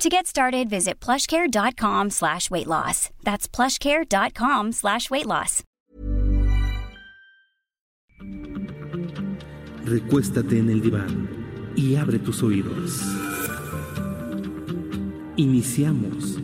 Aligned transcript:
To 0.00 0.08
get 0.08 0.26
started, 0.26 0.70
visit 0.70 0.98
plushcare.com 0.98 2.08
slash 2.08 2.50
weight 2.50 2.66
loss. 2.66 3.10
That's 3.22 3.46
plushcare.com 3.46 4.72
slash 4.72 5.10
weight 5.10 5.26
loss. 5.26 5.62
Recuéstate 9.84 10.58
en 10.58 10.70
el 10.70 10.80
diván 10.80 11.28
y 11.76 11.96
abre 11.96 12.18
tus 12.18 12.42
oídos. 12.42 13.02
Iniciamos 15.36 16.38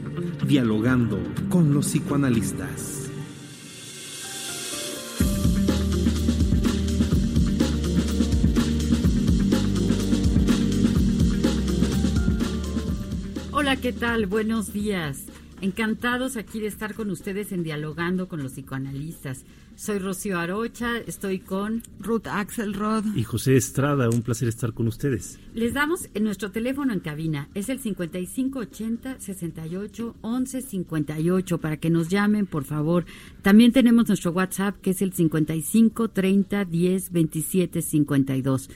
dialogando 0.46 1.18
con 1.48 1.72
los 1.72 1.86
psicoanalistas. 1.86 2.95
Hola, 13.66 13.74
¿qué 13.74 13.92
tal? 13.92 14.26
Buenos 14.26 14.72
días. 14.72 15.24
Encantados 15.60 16.36
aquí 16.36 16.60
de 16.60 16.68
estar 16.68 16.94
con 16.94 17.10
ustedes 17.10 17.50
en 17.50 17.64
Dialogando 17.64 18.28
con 18.28 18.40
los 18.40 18.52
psicoanalistas. 18.52 19.44
Soy 19.74 19.98
Rocío 19.98 20.38
Arocha, 20.38 20.98
estoy 20.98 21.40
con 21.40 21.82
Ruth 21.98 22.28
Axelrod 22.28 23.04
y 23.16 23.24
José 23.24 23.56
Estrada. 23.56 24.08
Un 24.08 24.22
placer 24.22 24.46
estar 24.46 24.72
con 24.72 24.86
ustedes. 24.86 25.40
Les 25.52 25.74
damos 25.74 26.08
en 26.14 26.22
nuestro 26.22 26.52
teléfono 26.52 26.92
en 26.92 27.00
cabina, 27.00 27.48
es 27.54 27.68
el 27.68 27.80
5580 27.80 29.18
68 29.18 30.14
11 30.20 30.62
58 30.62 31.58
para 31.58 31.76
que 31.78 31.90
nos 31.90 32.06
llamen, 32.06 32.46
por 32.46 32.62
favor. 32.62 33.04
También 33.42 33.72
tenemos 33.72 34.06
nuestro 34.06 34.30
WhatsApp 34.30 34.76
que 34.80 34.90
es 34.90 35.02
el 35.02 35.12
55 35.12 36.10
30 36.10 36.64
10 36.66 37.10
27 37.10 37.82
52. 37.82 38.70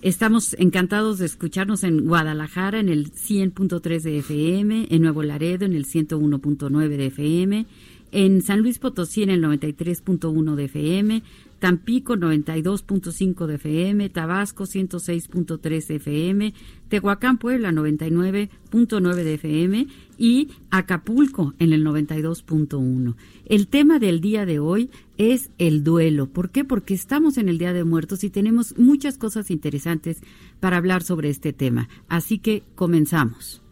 Estamos 0.00 0.54
encantados 0.60 1.18
de 1.18 1.26
escucharnos 1.26 1.82
en 1.82 2.06
Guadalajara 2.06 2.78
en 2.78 2.88
el 2.88 3.10
100.3 3.10 4.00
de 4.02 4.18
FM, 4.18 4.86
en 4.90 5.02
Nuevo 5.02 5.24
Laredo 5.24 5.64
en 5.64 5.72
el 5.72 5.86
101.9 5.86 6.88
de 6.88 7.06
FM, 7.06 7.66
en 8.12 8.42
San 8.42 8.60
Luis 8.60 8.78
Potosí 8.78 9.24
en 9.24 9.30
el 9.30 9.42
93.1 9.42 10.54
de 10.54 10.64
FM, 10.66 11.22
Tampico 11.58 12.14
92.5 12.14 13.46
de 13.46 13.54
FM, 13.56 14.08
Tabasco 14.10 14.64
106.3 14.64 15.86
de 15.86 15.96
FM, 15.96 16.54
Tehuacán 16.88 17.38
Puebla 17.38 17.72
99.9 17.72 19.14
de 19.14 19.34
FM 19.34 19.86
y 20.16 20.50
Acapulco 20.70 21.54
en 21.58 21.72
el 21.72 21.84
92.1. 21.84 23.16
El 23.46 23.66
tema 23.66 23.98
del 23.98 24.20
día 24.20 24.46
de 24.46 24.60
hoy 24.60 24.90
es 25.16 25.50
el 25.58 25.82
duelo. 25.82 26.28
¿Por 26.28 26.50
qué? 26.50 26.64
Porque 26.64 26.94
estamos 26.94 27.38
en 27.38 27.48
el 27.48 27.58
Día 27.58 27.72
de 27.72 27.84
Muertos 27.84 28.22
y 28.22 28.30
tenemos 28.30 28.78
muchas 28.78 29.18
cosas 29.18 29.50
interesantes 29.50 30.18
para 30.60 30.76
hablar 30.76 31.02
sobre 31.02 31.28
este 31.28 31.52
tema. 31.52 31.88
Así 32.08 32.38
que 32.38 32.62
comenzamos. 32.76 33.62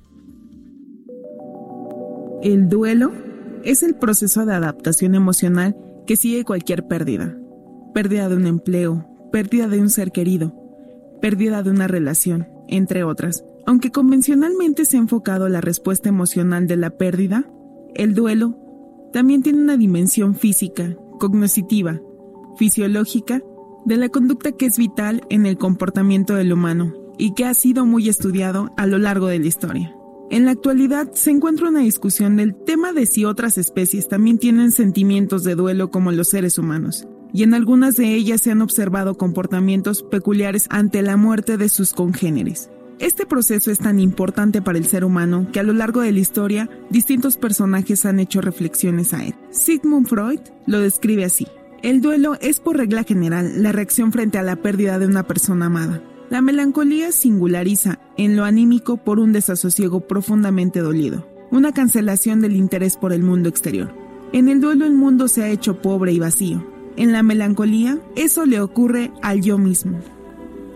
El 2.43 2.69
duelo 2.69 3.13
es 3.65 3.83
el 3.83 3.95
proceso 3.95 4.45
de 4.45 4.55
adaptación 4.55 5.15
emocional 5.15 5.77
que 6.07 6.17
sigue 6.17 6.45
cualquier 6.45 6.87
pérdida 6.87 7.37
pérdida 7.97 8.29
de 8.29 8.37
un 8.37 8.47
empleo, 8.47 9.07
pérdida 9.33 9.69
de 9.69 9.81
un 9.81 9.89
ser 9.89 10.13
querido, 10.13 10.53
pérdida 11.23 11.63
de 11.63 11.71
una 11.71 11.89
relación, 11.89 12.47
entre 12.69 13.05
otras. 13.05 13.43
Aunque 13.65 13.91
convencionalmente 13.91 14.85
se 14.85 14.99
ha 14.99 15.01
enfocado 15.01 15.49
la 15.49 15.63
respuesta 15.63 16.11
emocional 16.11 16.67
de 16.67 16.77
la 16.77 16.91
pérdida, 16.91 17.51
el 17.95 18.15
duelo 18.15 18.59
también 19.15 19.43
tiene 19.43 19.63
una 19.63 19.79
dimensión 19.79 20.35
física, 20.35 20.95
cognitiva, 21.19 21.99
fisiológica, 22.59 23.41
de 23.87 23.97
la 23.97 24.11
conducta 24.11 24.53
que 24.53 24.67
es 24.67 24.77
vital 24.77 25.23
en 25.31 25.47
el 25.47 25.57
comportamiento 25.57 26.35
del 26.35 26.53
humano 26.53 26.93
y 27.17 27.33
que 27.33 27.47
ha 27.47 27.55
sido 27.55 27.87
muy 27.87 28.11
estudiado 28.11 28.75
a 28.77 28.87
lo 28.87 28.99
largo 28.99 29.29
de 29.29 29.39
la 29.39 29.47
historia. 29.47 29.97
En 30.29 30.45
la 30.45 30.51
actualidad 30.51 31.13
se 31.13 31.31
encuentra 31.31 31.71
una 31.71 31.81
discusión 31.81 32.37
del 32.37 32.55
tema 32.55 32.93
de 32.93 33.07
si 33.07 33.25
otras 33.25 33.57
especies 33.57 34.07
también 34.07 34.37
tienen 34.37 34.71
sentimientos 34.71 35.45
de 35.45 35.55
duelo 35.55 35.91
como 35.91 36.13
los 36.13 36.29
seres 36.29 36.59
humanos, 36.59 37.09
y 37.33 37.43
en 37.43 37.55
algunas 37.55 37.97
de 37.97 38.15
ellas 38.15 38.41
se 38.41 38.51
han 38.51 38.63
observado 38.63 39.17
comportamientos 39.17 40.03
peculiares 40.03 40.67
ante 40.71 41.03
la 41.03 41.17
muerte 41.17 41.57
de 41.57 41.69
sus 41.69 41.93
congéneres. 41.93 42.71
Este 42.99 43.27
proceso 43.27 43.71
es 43.71 43.79
tan 43.79 44.01
importante 44.01 44.63
para 44.63 44.79
el 44.79 44.87
ser 44.87 45.05
humano 45.05 45.49
que 45.53 45.61
a 45.61 45.63
lo 45.63 45.75
largo 45.75 46.01
de 46.01 46.13
la 46.13 46.19
historia 46.19 46.71
distintos 46.89 47.37
personajes 47.37 48.07
han 48.07 48.21
hecho 48.21 48.41
reflexiones 48.41 49.13
a 49.13 49.23
él. 49.23 49.35
Sigmund 49.51 50.09
Freud 50.09 50.41
lo 50.67 50.81
describe 50.81 51.25
así. 51.25 51.47
El 51.83 52.01
duelo 52.01 52.39
es 52.41 52.59
por 52.59 52.79
regla 52.79 53.05
general 53.05 53.63
la 53.63 53.73
reacción 53.73 54.13
frente 54.13 54.39
a 54.39 54.43
la 54.43 54.57
pérdida 54.57 54.99
de 54.99 55.07
una 55.07 55.27
persona 55.27 55.67
amada. 55.67 56.03
La 56.31 56.41
melancolía 56.41 57.13
singulariza 57.13 58.01
en 58.17 58.35
lo 58.35 58.45
anímico 58.45 58.97
por 58.97 59.21
un 59.21 59.33
desasosiego 59.33 60.01
profundamente 60.01 60.81
dolido, 60.81 61.29
una 61.51 61.73
cancelación 61.73 62.41
del 62.41 62.57
interés 62.57 62.97
por 62.97 63.13
el 63.13 63.23
mundo 63.23 63.51
exterior. 63.51 63.95
En 64.33 64.49
el 64.49 64.61
duelo 64.61 64.87
el 64.87 64.95
mundo 64.95 65.29
se 65.29 65.45
ha 65.45 65.51
hecho 65.51 65.81
pobre 65.83 66.13
y 66.13 66.19
vacío, 66.19 66.67
en 66.97 67.13
la 67.13 67.23
melancolía, 67.23 67.99
eso 68.17 68.47
le 68.47 68.61
ocurre 68.61 69.13
al 69.23 69.43
yo 69.43 69.59
mismo. 69.59 70.01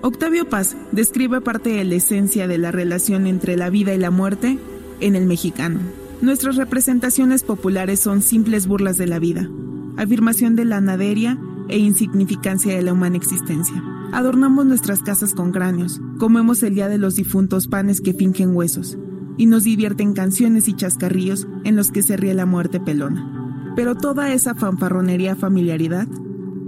Octavio 0.03 0.49
Paz 0.49 0.77
describe 0.93 1.41
parte 1.41 1.71
de 1.71 1.85
la 1.85 1.97
esencia 1.97 2.49
de 2.49 2.59
la 2.59 2.71
relación 2.71 3.27
entre 3.27 3.57
la 3.57 3.69
vida 3.69 3.95
y 3.95 3.99
la 3.99 4.11
muerte 4.11 4.59
en 5.01 5.17
el 5.17 5.27
mexicano. 5.27 5.81
Nuestras 6.23 6.57
representaciones 6.57 7.43
populares 7.43 8.01
son 8.01 8.23
simples 8.23 8.67
burlas 8.67 8.99
de 8.99 9.07
la 9.07 9.19
vida, 9.19 9.49
afirmación 9.97 10.57
de 10.57 10.65
la 10.65 10.81
naderia 10.81 11.39
e 11.69 11.79
insignificancia 11.79 12.75
de 12.75 12.83
la 12.83 12.93
humana 12.93 13.17
existencia. 13.17 13.83
Adornamos 14.13 14.67
nuestras 14.67 15.03
casas 15.03 15.35
con 15.35 15.53
cráneos, 15.53 16.01
comemos 16.19 16.63
el 16.63 16.75
día 16.75 16.89
de 16.89 16.99
los 16.99 17.17
difuntos 17.17 17.69
panes 17.69 18.01
que 18.01 18.13
fingen 18.13 18.55
huesos, 18.57 18.99
y 19.37 19.47
nos 19.47 19.65
divierten 19.65 20.15
canciones 20.15 20.69
y 20.69 20.75
chascarrillos 20.75 21.47
en 21.65 21.77
los 21.77 21.91
que 21.91 22.03
se 22.03 22.17
ríe 22.17 22.35
la 22.35 22.47
muerte 22.47 22.81
pelona. 22.81 23.40
Pero 23.81 23.95
toda 23.95 24.31
esa 24.35 24.55
fanfarronería 24.55 25.37
familiaridad 25.37 26.07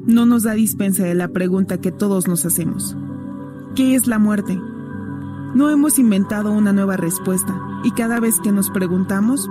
no 0.07 0.25
nos 0.25 0.45
da 0.45 0.55
dispensa 0.55 1.05
de 1.05 1.15
la 1.15 1.29
pregunta 1.29 1.79
que 1.79 1.93
todos 1.93 2.27
nos 2.27 2.47
hacemos. 2.47 2.97
¿Qué 3.75 3.95
es 3.95 4.07
la 4.07 4.19
muerte? 4.19 4.59
No 5.55 5.69
hemos 5.69 5.99
inventado 5.99 6.51
una 6.51 6.73
nueva 6.73 6.97
respuesta 6.97 7.55
y 7.85 7.91
cada 7.91 8.19
vez 8.19 8.41
que 8.41 8.51
nos 8.51 8.71
preguntamos, 8.71 9.51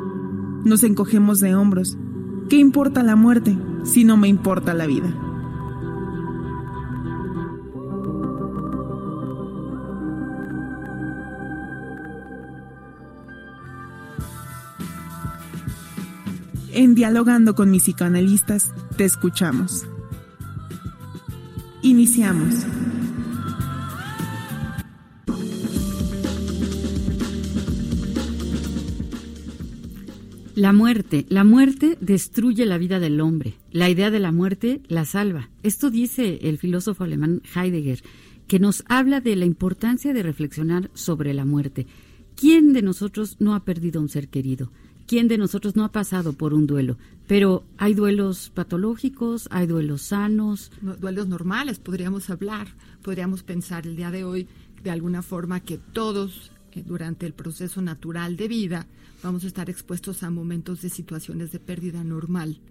nos 0.66 0.84
encogemos 0.84 1.40
de 1.40 1.54
hombros. 1.54 2.00
¿Qué 2.50 2.56
importa 2.56 3.04
la 3.04 3.16
muerte 3.16 3.56
si 3.84 4.06
no 4.06 4.18
me 4.18 4.28
importa 4.28 4.74
la 4.74 4.88
vida? 4.88 5.14
En 16.74 16.96
Dialogando 16.96 17.54
con 17.54 17.70
mis 17.70 17.84
psicoanalistas, 17.84 18.72
te 18.96 19.04
escuchamos. 19.04 19.86
Iniciamos. 21.82 22.66
La 30.56 30.72
muerte. 30.72 31.26
La 31.28 31.44
muerte 31.44 31.98
destruye 32.00 32.66
la 32.66 32.78
vida 32.78 33.00
del 33.00 33.20
hombre. 33.20 33.56
La 33.72 33.90
idea 33.90 34.10
de 34.10 34.20
la 34.20 34.32
muerte 34.32 34.82
la 34.88 35.04
salva. 35.04 35.50
Esto 35.64 35.90
dice 35.90 36.40
el 36.44 36.58
filósofo 36.58 37.04
alemán 37.04 37.42
Heidegger, 37.54 38.02
que 38.48 38.60
nos 38.60 38.86
habla 38.88 39.20
de 39.20 39.36
la 39.36 39.46
importancia 39.46 40.14
de 40.14 40.24
reflexionar 40.24 40.90
sobre 40.94 41.34
la 41.34 41.44
muerte. 41.44 41.88
¿Quién 42.36 42.72
de 42.72 42.82
nosotros 42.82 43.38
no 43.40 43.56
ha 43.56 43.66
perdido 43.66 44.00
un 44.00 44.08
ser 44.08 44.30
querido? 44.30 44.72
¿Quién 45.12 45.28
de 45.28 45.38
nosotros 45.38 45.76
no 45.76 45.84
ha 45.84 45.92
pasado 45.92 46.32
por 46.32 46.54
un 46.54 46.68
duelo? 46.68 46.98
Pero 47.28 47.66
hay 47.78 47.94
duelos 47.94 48.50
patológicos, 48.50 49.50
hay 49.52 49.68
duelos 49.68 50.04
sanos. 50.04 50.72
duelos 51.02 51.28
normales, 51.28 51.80
podríamos 51.80 52.30
hablar, 52.30 52.70
podríamos 53.02 53.44
pensar 53.44 53.86
el 53.86 53.98
día 53.98 54.10
de 54.10 54.24
hoy 54.24 54.48
de 54.82 54.90
alguna 54.90 55.22
forma 55.22 55.60
que 55.60 55.78
todos 55.78 56.54
durante 56.86 57.26
el 57.26 57.34
proceso 57.34 57.82
natural 57.82 58.38
de 58.38 58.48
vida 58.48 58.88
vamos 59.22 59.44
a 59.44 59.48
estar 59.48 59.70
expuestos 59.70 60.24
a 60.24 60.30
momentos 60.30 60.82
de 60.82 60.90
situaciones 60.90 61.52
de 61.52 61.60
pérdida 61.60 62.06
normal. 62.06 62.62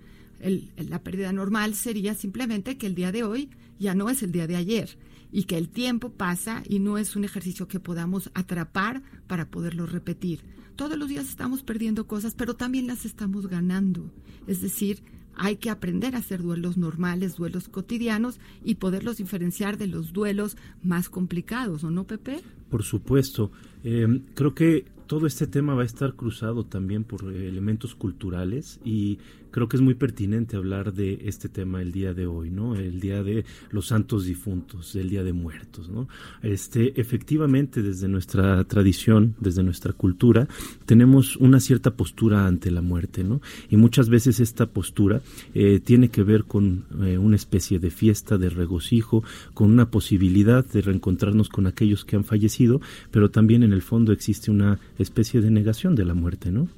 la 0.78 1.02
pérdida 1.02 1.34
normal 1.34 1.74
sería 1.74 2.14
simplemente 2.14 2.78
que 2.78 2.86
el 2.86 2.94
día 2.94 3.12
de 3.12 3.22
hoy 3.22 3.50
ya 3.78 3.94
no 3.94 4.08
es 4.08 4.22
el 4.22 4.32
día 4.32 4.46
de 4.46 4.56
ayer 4.56 4.96
y 5.30 5.44
que 5.44 5.58
el 5.58 5.68
tiempo 5.68 6.08
pasa 6.08 6.62
y 6.66 6.78
no 6.78 6.96
es 6.96 7.16
un 7.16 7.24
ejercicio 7.24 7.68
que 7.68 7.80
podamos 7.80 8.30
atrapar 8.32 9.02
para 9.26 9.50
poderlo 9.50 9.84
repetir 9.84 10.40
todos 10.76 10.98
los 10.98 11.08
días 11.08 11.28
estamos 11.28 11.62
perdiendo 11.62 12.06
cosas, 12.06 12.34
pero 12.34 12.54
también 12.54 12.86
las 12.86 13.04
estamos 13.04 13.46
ganando. 13.46 14.10
Es 14.46 14.60
decir, 14.60 15.02
hay 15.34 15.56
que 15.56 15.70
aprender 15.70 16.14
a 16.14 16.18
hacer 16.18 16.42
duelos 16.42 16.76
normales, 16.76 17.36
duelos 17.36 17.68
cotidianos 17.68 18.40
y 18.64 18.76
poderlos 18.76 19.16
diferenciar 19.16 19.78
de 19.78 19.86
los 19.86 20.12
duelos 20.12 20.56
más 20.82 21.08
complicados, 21.08 21.84
¿o 21.84 21.90
no, 21.90 22.04
Pepe? 22.04 22.40
Por 22.68 22.82
supuesto. 22.82 23.50
Eh, 23.82 24.22
creo 24.34 24.54
que 24.54 24.84
todo 25.06 25.26
este 25.26 25.46
tema 25.46 25.74
va 25.74 25.82
a 25.82 25.86
estar 25.86 26.14
cruzado 26.14 26.64
también 26.64 27.04
por 27.04 27.32
elementos 27.32 27.94
culturales 27.94 28.78
y 28.84 29.18
creo 29.50 29.68
que 29.68 29.76
es 29.76 29.82
muy 29.82 29.94
pertinente 29.94 30.56
hablar 30.56 30.92
de 30.92 31.20
este 31.24 31.48
tema 31.48 31.82
el 31.82 31.92
día 31.92 32.14
de 32.14 32.26
hoy, 32.26 32.50
¿no? 32.50 32.76
El 32.76 33.00
día 33.00 33.22
de 33.22 33.44
los 33.70 33.86
santos 33.86 34.24
difuntos, 34.24 34.94
el 34.96 35.10
día 35.10 35.24
de 35.24 35.32
muertos, 35.32 35.88
¿no? 35.88 36.08
Este, 36.42 37.00
efectivamente, 37.00 37.82
desde 37.82 38.08
nuestra 38.08 38.62
tradición, 38.64 39.34
desde 39.40 39.62
nuestra 39.62 39.92
cultura, 39.92 40.48
tenemos 40.86 41.36
una 41.36 41.60
cierta 41.60 41.92
postura 41.92 42.46
ante 42.46 42.70
la 42.70 42.82
muerte, 42.82 43.24
¿no? 43.24 43.40
Y 43.68 43.76
muchas 43.76 44.08
veces 44.08 44.40
esta 44.40 44.66
postura 44.66 45.20
eh, 45.54 45.80
tiene 45.80 46.08
que 46.08 46.22
ver 46.22 46.44
con 46.44 46.84
eh, 47.02 47.18
una 47.18 47.36
especie 47.36 47.78
de 47.78 47.90
fiesta, 47.90 48.38
de 48.38 48.50
regocijo, 48.50 49.22
con 49.54 49.70
una 49.70 49.90
posibilidad 49.90 50.64
de 50.64 50.82
reencontrarnos 50.82 51.48
con 51.48 51.66
aquellos 51.66 52.04
que 52.04 52.16
han 52.16 52.24
fallecido, 52.24 52.80
pero 53.10 53.30
también 53.30 53.62
en 53.62 53.72
el 53.72 53.82
fondo 53.82 54.12
existe 54.12 54.50
una 54.50 54.78
especie 54.98 55.40
de 55.40 55.50
negación 55.50 55.94
de 55.94 56.04
la 56.04 56.14
muerte, 56.14 56.50
¿no? 56.50 56.68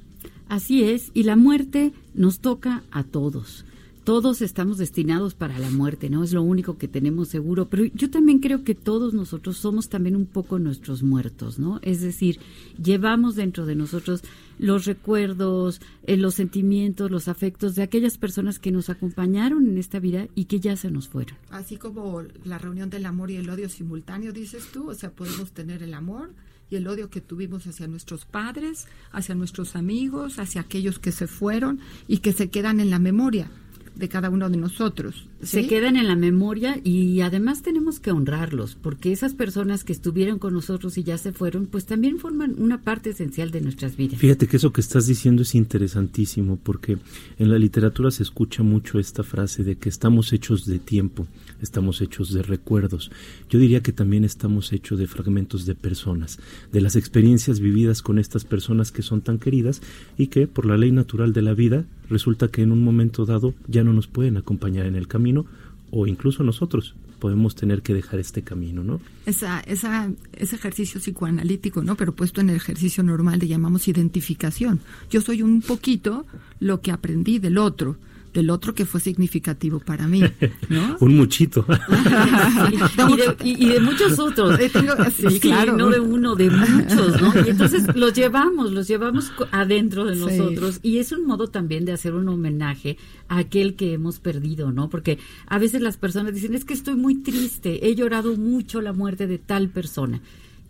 Así 0.53 0.83
es, 0.83 1.09
y 1.15 1.23
la 1.23 1.35
muerte 1.35 1.93
nos 2.13 2.37
toca 2.37 2.83
a 2.91 3.03
todos. 3.03 3.65
Todos 4.03 4.43
estamos 4.43 4.77
destinados 4.77 5.33
para 5.33 5.57
la 5.57 5.71
muerte, 5.71 6.11
¿no? 6.11 6.23
Es 6.23 6.31
lo 6.31 6.43
único 6.43 6.77
que 6.77 6.87
tenemos 6.87 7.29
seguro, 7.29 7.69
pero 7.69 7.85
yo 7.85 8.11
también 8.11 8.37
creo 8.37 8.63
que 8.63 8.75
todos 8.75 9.15
nosotros 9.15 9.57
somos 9.57 9.89
también 9.89 10.15
un 10.15 10.27
poco 10.27 10.59
nuestros 10.59 11.01
muertos, 11.01 11.57
¿no? 11.57 11.79
Es 11.81 12.01
decir, 12.01 12.37
llevamos 12.79 13.35
dentro 13.35 13.65
de 13.65 13.73
nosotros 13.73 14.21
los 14.59 14.85
recuerdos, 14.85 15.81
eh, 16.05 16.17
los 16.17 16.35
sentimientos, 16.35 17.09
los 17.09 17.27
afectos 17.27 17.73
de 17.73 17.81
aquellas 17.81 18.19
personas 18.19 18.59
que 18.59 18.71
nos 18.71 18.91
acompañaron 18.91 19.65
en 19.67 19.79
esta 19.79 19.97
vida 19.97 20.27
y 20.35 20.45
que 20.45 20.59
ya 20.59 20.75
se 20.75 20.91
nos 20.91 21.07
fueron. 21.07 21.35
Así 21.49 21.77
como 21.77 22.21
la 22.45 22.59
reunión 22.59 22.91
del 22.91 23.07
amor 23.07 23.31
y 23.31 23.37
el 23.37 23.49
odio 23.49 23.69
simultáneo, 23.69 24.31
dices 24.31 24.67
tú, 24.71 24.91
o 24.91 24.93
sea, 24.93 25.09
podemos 25.09 25.51
tener 25.51 25.81
el 25.81 25.95
amor, 25.95 26.29
y 26.69 26.75
el 26.75 26.87
odio 26.87 27.09
que 27.09 27.21
tuvimos 27.21 27.67
hacia 27.67 27.87
nuestros 27.87 28.25
padres, 28.25 28.87
hacia 29.11 29.35
nuestros 29.35 29.75
amigos, 29.75 30.39
hacia 30.39 30.61
aquellos 30.61 30.99
que 30.99 31.11
se 31.11 31.27
fueron 31.27 31.79
y 32.07 32.19
que 32.19 32.33
se 32.33 32.49
quedan 32.49 32.79
en 32.79 32.89
la 32.89 32.99
memoria 32.99 33.49
de 33.95 34.09
cada 34.09 34.29
uno 34.29 34.49
de 34.49 34.57
nosotros. 34.57 35.27
Se 35.41 35.67
quedan 35.67 35.97
en 35.97 36.07
la 36.07 36.15
memoria 36.15 36.79
y 36.83 37.21
además 37.21 37.61
tenemos 37.61 37.99
que 37.99 38.11
honrarlos, 38.11 38.75
porque 38.75 39.11
esas 39.11 39.33
personas 39.33 39.83
que 39.83 39.93
estuvieron 39.93 40.39
con 40.39 40.53
nosotros 40.53 40.97
y 40.97 41.03
ya 41.03 41.17
se 41.17 41.33
fueron, 41.33 41.67
pues 41.67 41.85
también 41.85 42.17
forman 42.17 42.55
una 42.57 42.81
parte 42.81 43.11
esencial 43.11 43.51
de 43.51 43.61
nuestras 43.61 43.97
vidas. 43.97 44.19
Fíjate 44.19 44.47
que 44.47 44.57
eso 44.57 44.71
que 44.71 44.81
estás 44.81 45.05
diciendo 45.05 45.41
es 45.41 45.53
interesantísimo, 45.53 46.57
porque 46.61 46.97
en 47.37 47.51
la 47.51 47.59
literatura 47.59 48.09
se 48.11 48.23
escucha 48.23 48.63
mucho 48.63 48.99
esta 48.99 49.23
frase 49.23 49.63
de 49.63 49.75
que 49.75 49.89
estamos 49.89 50.33
hechos 50.33 50.65
de 50.65 50.79
tiempo, 50.79 51.27
estamos 51.61 52.01
hechos 52.01 52.33
de 52.33 52.41
recuerdos. 52.41 53.11
Yo 53.49 53.59
diría 53.59 53.81
que 53.81 53.91
también 53.91 54.23
estamos 54.23 54.71
hechos 54.73 54.97
de 54.97 55.07
fragmentos 55.07 55.65
de 55.65 55.75
personas, 55.75 56.39
de 56.71 56.81
las 56.81 56.95
experiencias 56.95 57.59
vividas 57.59 58.01
con 58.01 58.17
estas 58.17 58.45
personas 58.45 58.91
que 58.91 59.01
son 59.01 59.21
tan 59.21 59.39
queridas 59.39 59.81
y 60.17 60.27
que 60.27 60.47
por 60.47 60.65
la 60.65 60.77
ley 60.77 60.91
natural 60.91 61.33
de 61.33 61.41
la 61.41 61.53
vida 61.53 61.85
resulta 62.09 62.47
que 62.47 62.61
en 62.61 62.71
un 62.71 62.83
momento 62.83 63.25
dado 63.25 63.53
ya 63.67 63.83
no 63.83 63.93
nos 63.93 64.07
pueden 64.07 64.37
acompañar 64.37 64.85
en 64.85 64.95
el 64.95 65.07
camino 65.07 65.45
o 65.91 66.07
incluso 66.07 66.43
nosotros 66.43 66.95
podemos 67.19 67.55
tener 67.55 67.81
que 67.81 67.93
dejar 67.93 68.19
este 68.19 68.41
camino, 68.41 68.83
¿no? 68.83 68.99
Esa, 69.25 69.63
ese 69.65 70.55
ejercicio 70.55 70.99
psicoanalítico, 70.99 71.81
¿no? 71.81 71.95
Pero 71.95 72.13
puesto 72.13 72.41
en 72.41 72.49
el 72.49 72.57
ejercicio 72.57 73.01
normal 73.01 73.39
le 73.39 73.47
llamamos 73.47 73.87
identificación. 73.87 74.81
Yo 75.09 75.21
soy 75.21 75.41
un 75.41 75.61
poquito 75.61 76.25
lo 76.59 76.81
que 76.81 76.91
aprendí 76.91 77.39
del 77.39 77.57
otro 77.57 77.95
del 78.33 78.49
otro 78.49 78.73
que 78.73 78.85
fue 78.85 78.99
significativo 78.99 79.79
para 79.79 80.07
mí. 80.07 80.21
¿no? 80.69 80.97
Un 81.01 81.15
muchito. 81.15 81.65
y, 83.43 83.67
de, 83.67 83.79
muchos 83.79 84.19
otros. 84.19 84.59
sí, 85.17 85.39
claro. 85.39 85.77
No 85.77 85.89
de 85.89 85.99
uno, 85.99 86.35
de 86.35 86.49
muchos, 86.49 87.21
¿no? 87.21 87.33
Y 87.45 87.49
entonces 87.49 87.95
los 87.95 88.13
llevamos, 88.13 88.71
los 88.71 88.87
llevamos 88.87 89.31
adentro 89.51 90.05
de 90.05 90.15
nosotros. 90.15 90.79
Y 90.81 90.97
es 90.97 91.11
un 91.11 91.25
modo 91.25 91.47
también 91.47 91.85
de 91.85 91.93
hacer 91.93 92.15
un 92.15 92.27
homenaje 92.27 92.97
a 93.27 93.39
aquel 93.39 93.75
que 93.75 93.93
hemos 93.93 94.19
perdido, 94.19 94.71
¿no? 94.71 94.89
Porque 94.89 95.19
a 95.47 95.59
veces 95.59 95.81
las 95.81 95.97
personas 95.97 96.33
dicen, 96.33 96.55
es 96.55 96.65
que 96.65 96.73
estoy 96.73 96.95
muy 96.95 97.15
triste, 97.15 97.87
he 97.87 97.95
llorado 97.95 98.35
mucho 98.35 98.81
la 98.81 98.93
muerte 98.93 99.27
de 99.27 99.37
tal 99.37 99.69
persona. 99.69 100.21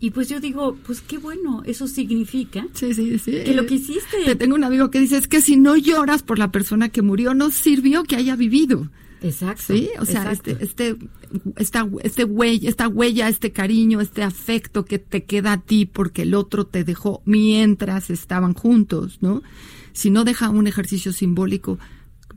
Y 0.04 0.10
pues 0.10 0.28
yo 0.28 0.38
digo, 0.38 0.76
pues 0.86 1.00
qué 1.00 1.16
bueno, 1.16 1.62
eso 1.64 1.88
significa 1.88 2.66
que 2.78 3.54
lo 3.54 3.64
que 3.64 3.76
hiciste. 3.76 4.18
Te 4.26 4.36
tengo 4.36 4.54
un 4.54 4.62
amigo 4.62 4.90
que 4.90 5.00
dice, 5.00 5.16
es 5.16 5.28
que 5.28 5.40
si 5.40 5.56
no 5.56 5.78
lloras 5.78 6.22
por 6.22 6.38
la 6.38 6.52
persona 6.52 6.90
que 6.90 7.00
murió, 7.00 7.32
no 7.32 7.50
sirvió 7.50 8.02
que 8.02 8.16
haya 8.16 8.36
vivido. 8.36 8.90
Exacto. 9.22 9.62
Sí, 9.68 9.88
o 9.98 10.04
sea, 10.04 10.30
este, 10.30 10.58
este, 10.60 10.96
esta, 11.56 11.88
este 12.02 12.24
huella, 12.24 12.68
esta 12.68 12.86
huella, 12.86 13.30
este 13.30 13.52
cariño, 13.52 14.02
este 14.02 14.22
afecto 14.22 14.84
que 14.84 14.98
te 14.98 15.24
queda 15.24 15.52
a 15.52 15.62
ti 15.62 15.86
porque 15.86 16.20
el 16.20 16.34
otro 16.34 16.66
te 16.66 16.84
dejó 16.84 17.22
mientras 17.24 18.10
estaban 18.10 18.52
juntos, 18.52 19.20
¿no? 19.22 19.42
Si 19.94 20.10
no 20.10 20.24
deja 20.24 20.50
un 20.50 20.66
ejercicio 20.66 21.14
simbólico, 21.14 21.78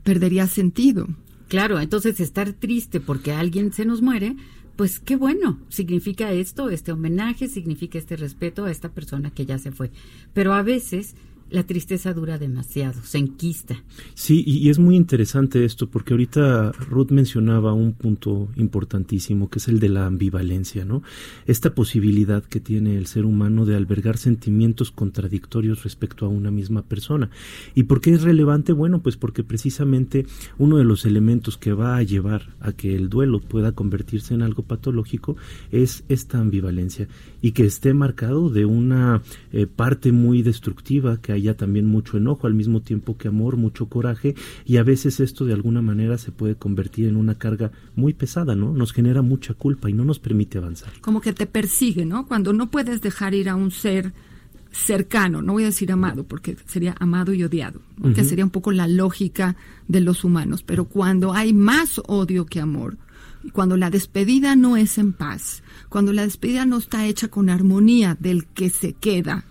perdería 0.04 0.46
sentido. 0.46 1.06
Claro, 1.48 1.80
entonces 1.80 2.18
estar 2.20 2.50
triste 2.54 3.00
porque 3.00 3.32
alguien 3.32 3.74
se 3.74 3.84
nos 3.84 4.00
muere, 4.00 4.36
pues 4.78 5.00
qué 5.00 5.16
bueno, 5.16 5.58
significa 5.70 6.30
esto, 6.30 6.70
este 6.70 6.92
homenaje, 6.92 7.48
significa 7.48 7.98
este 7.98 8.14
respeto 8.14 8.64
a 8.64 8.70
esta 8.70 8.90
persona 8.90 9.32
que 9.32 9.44
ya 9.44 9.58
se 9.58 9.72
fue. 9.72 9.90
Pero 10.34 10.54
a 10.54 10.62
veces 10.62 11.16
la 11.50 11.62
tristeza 11.62 12.12
dura 12.12 12.38
demasiado, 12.38 13.00
se 13.02 13.18
enquista. 13.18 13.82
Sí, 14.14 14.42
y, 14.46 14.68
es 14.68 14.78
muy 14.78 14.96
interesante 14.96 15.64
esto 15.64 15.88
porque 15.88 16.12
ahorita 16.12 16.72
Ruth 16.72 17.10
mencionaba 17.10 17.72
un 17.72 17.92
punto 17.92 18.48
importantísimo 18.56 19.48
que 19.48 19.58
es 19.58 19.68
el 19.68 19.80
de 19.80 19.88
la 19.88 20.06
ambivalencia, 20.06 20.84
¿no? 20.84 21.02
Esta 21.46 21.74
posibilidad 21.74 22.44
que 22.44 22.60
tiene 22.60 22.96
el 22.96 23.06
ser 23.06 23.24
humano 23.24 23.64
de 23.64 23.76
albergar 23.76 24.18
sentimientos 24.18 24.90
contradictorios 24.90 25.84
respecto 25.84 26.26
a 26.26 26.28
una 26.28 26.50
misma 26.50 26.82
persona. 26.82 27.30
¿Y 27.74 27.84
por 27.84 28.00
qué 28.00 28.12
es 28.12 28.22
relevante? 28.22 28.72
Bueno, 28.72 29.00
pues 29.00 29.16
porque 29.16 29.42
precisamente 29.42 30.26
uno 30.58 30.76
de 30.76 30.84
los 30.84 31.06
elementos 31.06 31.56
que 31.56 31.72
va 31.72 31.96
a 31.96 32.02
llevar 32.02 32.54
a 32.60 32.72
que 32.72 32.94
el 32.94 33.08
duelo 33.08 33.40
pueda 33.40 33.72
convertirse 33.72 34.34
en 34.34 34.42
algo 34.42 34.62
patológico 34.62 35.36
es 35.70 36.04
esta 36.08 36.38
ambivalencia 36.38 37.08
y 37.40 37.52
que 37.52 37.64
esté 37.64 37.94
marcado 37.94 38.50
de 38.50 38.64
una 38.64 39.22
eh, 39.52 39.66
parte 39.66 40.12
muy 40.12 40.42
destructiva 40.42 41.20
que 41.20 41.37
haya 41.38 41.56
también 41.56 41.86
mucho 41.86 42.16
enojo 42.16 42.46
al 42.46 42.54
mismo 42.54 42.80
tiempo 42.80 43.16
que 43.16 43.28
amor, 43.28 43.56
mucho 43.56 43.86
coraje 43.86 44.34
y 44.64 44.76
a 44.76 44.82
veces 44.82 45.20
esto 45.20 45.44
de 45.44 45.54
alguna 45.54 45.82
manera 45.82 46.18
se 46.18 46.32
puede 46.32 46.56
convertir 46.56 47.08
en 47.08 47.16
una 47.16 47.36
carga 47.36 47.72
muy 47.94 48.14
pesada, 48.14 48.54
¿no? 48.54 48.72
Nos 48.72 48.92
genera 48.92 49.22
mucha 49.22 49.54
culpa 49.54 49.90
y 49.90 49.92
no 49.92 50.04
nos 50.04 50.18
permite 50.18 50.58
avanzar. 50.58 50.92
Como 51.00 51.20
que 51.20 51.32
te 51.32 51.46
persigue, 51.46 52.04
¿no? 52.04 52.26
Cuando 52.26 52.52
no 52.52 52.70
puedes 52.70 53.00
dejar 53.00 53.34
ir 53.34 53.48
a 53.48 53.56
un 53.56 53.70
ser 53.70 54.12
cercano, 54.70 55.42
no 55.42 55.54
voy 55.54 55.64
a 55.64 55.66
decir 55.66 55.90
amado 55.90 56.24
porque 56.24 56.56
sería 56.66 56.94
amado 57.00 57.32
y 57.32 57.42
odiado, 57.42 57.80
que 58.14 58.24
sería 58.24 58.44
un 58.44 58.50
poco 58.50 58.70
la 58.70 58.86
lógica 58.86 59.56
de 59.86 60.00
los 60.00 60.24
humanos, 60.24 60.62
pero 60.62 60.84
cuando 60.84 61.32
hay 61.32 61.52
más 61.52 62.00
odio 62.06 62.46
que 62.46 62.60
amor, 62.60 62.98
cuando 63.52 63.76
la 63.76 63.90
despedida 63.90 64.56
no 64.56 64.76
es 64.76 64.98
en 64.98 65.12
paz, 65.12 65.62
cuando 65.88 66.12
la 66.12 66.22
despedida 66.22 66.66
no 66.66 66.78
está 66.78 67.06
hecha 67.06 67.28
con 67.28 67.50
armonía 67.50 68.16
del 68.20 68.46
que 68.46 68.68
se 68.68 68.92
queda, 68.92 69.44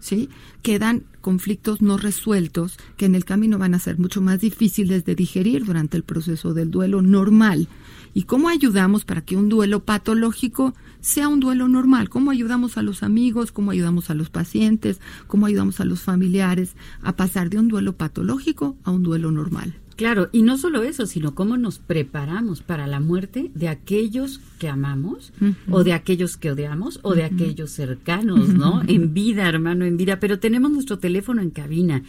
¿sí? 0.00 0.28
Quedan 0.62 1.04
conflictos 1.24 1.80
no 1.80 1.96
resueltos 1.96 2.76
que 2.98 3.06
en 3.06 3.14
el 3.14 3.24
camino 3.24 3.56
van 3.58 3.74
a 3.74 3.78
ser 3.78 3.98
mucho 3.98 4.20
más 4.20 4.42
difíciles 4.42 5.06
de 5.06 5.14
digerir 5.14 5.64
durante 5.64 5.96
el 5.96 6.02
proceso 6.02 6.52
del 6.52 6.70
duelo 6.70 7.00
normal. 7.00 7.66
¿Y 8.14 8.22
cómo 8.22 8.48
ayudamos 8.48 9.04
para 9.04 9.22
que 9.22 9.36
un 9.36 9.48
duelo 9.48 9.84
patológico 9.84 10.72
sea 11.00 11.28
un 11.28 11.40
duelo 11.40 11.68
normal? 11.68 12.08
¿Cómo 12.08 12.30
ayudamos 12.30 12.78
a 12.78 12.82
los 12.82 13.02
amigos? 13.02 13.50
¿Cómo 13.52 13.72
ayudamos 13.72 14.08
a 14.08 14.14
los 14.14 14.30
pacientes? 14.30 15.00
¿Cómo 15.26 15.46
ayudamos 15.46 15.80
a 15.80 15.84
los 15.84 16.00
familiares 16.00 16.76
a 17.02 17.16
pasar 17.16 17.50
de 17.50 17.58
un 17.58 17.68
duelo 17.68 17.96
patológico 17.96 18.76
a 18.84 18.92
un 18.92 19.02
duelo 19.02 19.32
normal? 19.32 19.74
Claro, 19.96 20.28
y 20.32 20.42
no 20.42 20.58
solo 20.58 20.82
eso, 20.82 21.06
sino 21.06 21.34
cómo 21.34 21.56
nos 21.56 21.78
preparamos 21.78 22.62
para 22.62 22.86
la 22.86 22.98
muerte 22.98 23.50
de 23.54 23.68
aquellos 23.68 24.40
que 24.58 24.68
amamos 24.68 25.32
o 25.70 25.84
de 25.84 25.92
aquellos 25.92 26.36
que 26.36 26.50
odiamos 26.50 26.98
o 27.02 27.14
de 27.14 27.24
aquellos 27.24 27.70
cercanos, 27.70 28.48
¿no? 28.48 28.82
En 28.88 29.14
vida, 29.14 29.48
hermano, 29.48 29.84
en 29.84 29.96
vida. 29.96 30.18
Pero 30.18 30.40
tenemos 30.40 30.72
nuestro 30.72 30.98
teléfono 30.98 31.42
en 31.42 31.50
cabina, 31.50 32.02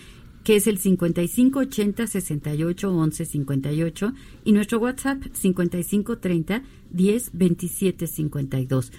que 0.46 0.56
es 0.56 0.68
el 0.68 0.78
5580 0.78 2.08
68 2.08 2.96
11 2.96 3.26
58 3.26 4.14
y 4.46 4.52
nuestro 4.52 4.78
WhatsApp 4.78 5.24
5530 5.34 6.62
10 6.92 7.32
27 7.34 8.08
52. 8.08 8.92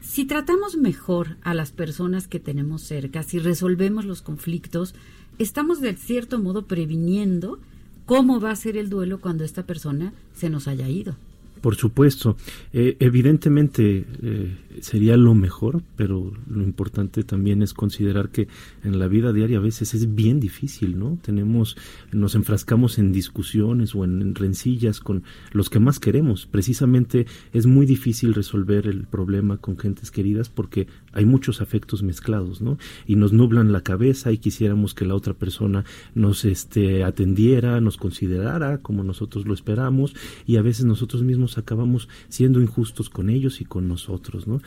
Si 0.00 0.24
tratamos 0.24 0.78
mejor 0.78 1.36
a 1.42 1.52
las 1.52 1.72
personas 1.72 2.26
que 2.26 2.40
tenemos 2.40 2.82
cerca, 2.82 3.22
si 3.22 3.38
resolvemos 3.38 4.06
los 4.06 4.22
conflictos, 4.22 4.94
estamos 5.38 5.82
de 5.82 5.94
cierto 5.94 6.38
modo 6.38 6.66
previniendo 6.66 7.60
cómo 8.06 8.40
va 8.40 8.50
a 8.50 8.56
ser 8.56 8.78
el 8.78 8.88
duelo 8.88 9.20
cuando 9.20 9.44
esta 9.44 9.66
persona 9.66 10.14
se 10.32 10.48
nos 10.48 10.68
haya 10.68 10.88
ido. 10.88 11.16
Por 11.60 11.76
supuesto, 11.76 12.38
eh, 12.72 12.96
evidentemente 13.00 14.06
eh, 14.22 14.56
sería 14.82 15.16
lo 15.16 15.34
mejor, 15.34 15.82
pero 15.96 16.32
lo 16.48 16.62
importante 16.62 17.24
también 17.24 17.62
es 17.62 17.74
considerar 17.74 18.30
que 18.30 18.48
en 18.84 18.98
la 18.98 19.08
vida 19.08 19.32
diaria 19.32 19.58
a 19.58 19.62
veces 19.62 19.94
es 19.94 20.14
bien 20.14 20.40
difícil, 20.40 20.98
¿no? 20.98 21.18
Tenemos, 21.22 21.76
nos 22.12 22.34
enfrascamos 22.34 22.98
en 22.98 23.12
discusiones 23.12 23.94
o 23.94 24.04
en 24.04 24.34
rencillas 24.34 25.00
con 25.00 25.22
los 25.52 25.70
que 25.70 25.80
más 25.80 26.00
queremos. 26.00 26.46
Precisamente 26.46 27.26
es 27.52 27.66
muy 27.66 27.86
difícil 27.86 28.34
resolver 28.34 28.86
el 28.86 29.06
problema 29.06 29.58
con 29.58 29.78
gentes 29.78 30.10
queridas 30.10 30.48
porque 30.48 30.86
hay 31.12 31.24
muchos 31.24 31.60
afectos 31.60 32.02
mezclados, 32.02 32.60
¿no? 32.60 32.78
Y 33.06 33.16
nos 33.16 33.32
nublan 33.32 33.72
la 33.72 33.82
cabeza 33.82 34.32
y 34.32 34.38
quisiéramos 34.38 34.94
que 34.94 35.04
la 35.04 35.14
otra 35.14 35.34
persona 35.34 35.84
nos 36.14 36.44
este, 36.44 37.04
atendiera, 37.04 37.80
nos 37.80 37.96
considerara 37.96 38.78
como 38.78 39.02
nosotros 39.02 39.46
lo 39.46 39.54
esperamos 39.54 40.14
y 40.46 40.56
a 40.56 40.62
veces 40.62 40.84
nosotros 40.84 41.22
mismos 41.22 41.58
acabamos 41.58 42.08
siendo 42.28 42.60
injustos 42.60 43.10
con 43.10 43.30
ellos 43.30 43.60
y 43.60 43.64
con 43.64 43.88
nosotros, 43.88 44.46
¿no? 44.46 44.60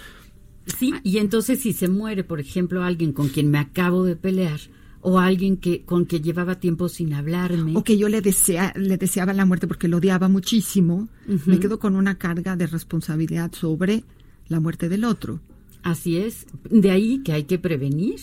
Sí, 0.66 0.94
y 1.04 1.18
entonces 1.18 1.60
si 1.60 1.74
se 1.74 1.88
muere, 1.88 2.24
por 2.24 2.40
ejemplo, 2.40 2.84
alguien 2.84 3.14
con 3.14 3.30
quien 3.30 3.50
me 3.50 3.58
acabo 3.58 4.04
de 4.04 4.16
pelear, 4.16 4.60
o 5.02 5.20
alguien 5.20 5.58
que 5.58 5.82
con 5.84 6.06
que 6.06 6.22
llevaba 6.22 6.60
tiempo 6.60 6.88
sin 6.88 7.14
hablarme. 7.14 7.76
O 7.76 7.84
que 7.84 7.98
yo 7.98 8.08
le 8.08 8.22
desea, 8.22 8.74
le 8.76 8.98
deseaba 8.98 9.34
la 9.34 9.46
muerte 9.46 9.68
porque 9.68 9.88
lo 9.88 9.98
odiaba 9.98 10.28
muchísimo. 10.28 11.10
Me 11.46 11.60
quedo 11.60 11.80
con 11.80 11.96
una 11.96 12.18
carga 12.18 12.56
de 12.56 12.68
responsabilidad 12.68 13.52
sobre 13.54 14.04
la 14.48 14.60
muerte 14.60 14.90
del 14.90 15.04
otro. 15.06 15.40
Así 15.84 16.18
es. 16.18 16.46
De 16.70 16.92
ahí 16.92 17.22
que 17.24 17.34
hay 17.34 17.46
que 17.46 17.58
prevenir 17.58 18.20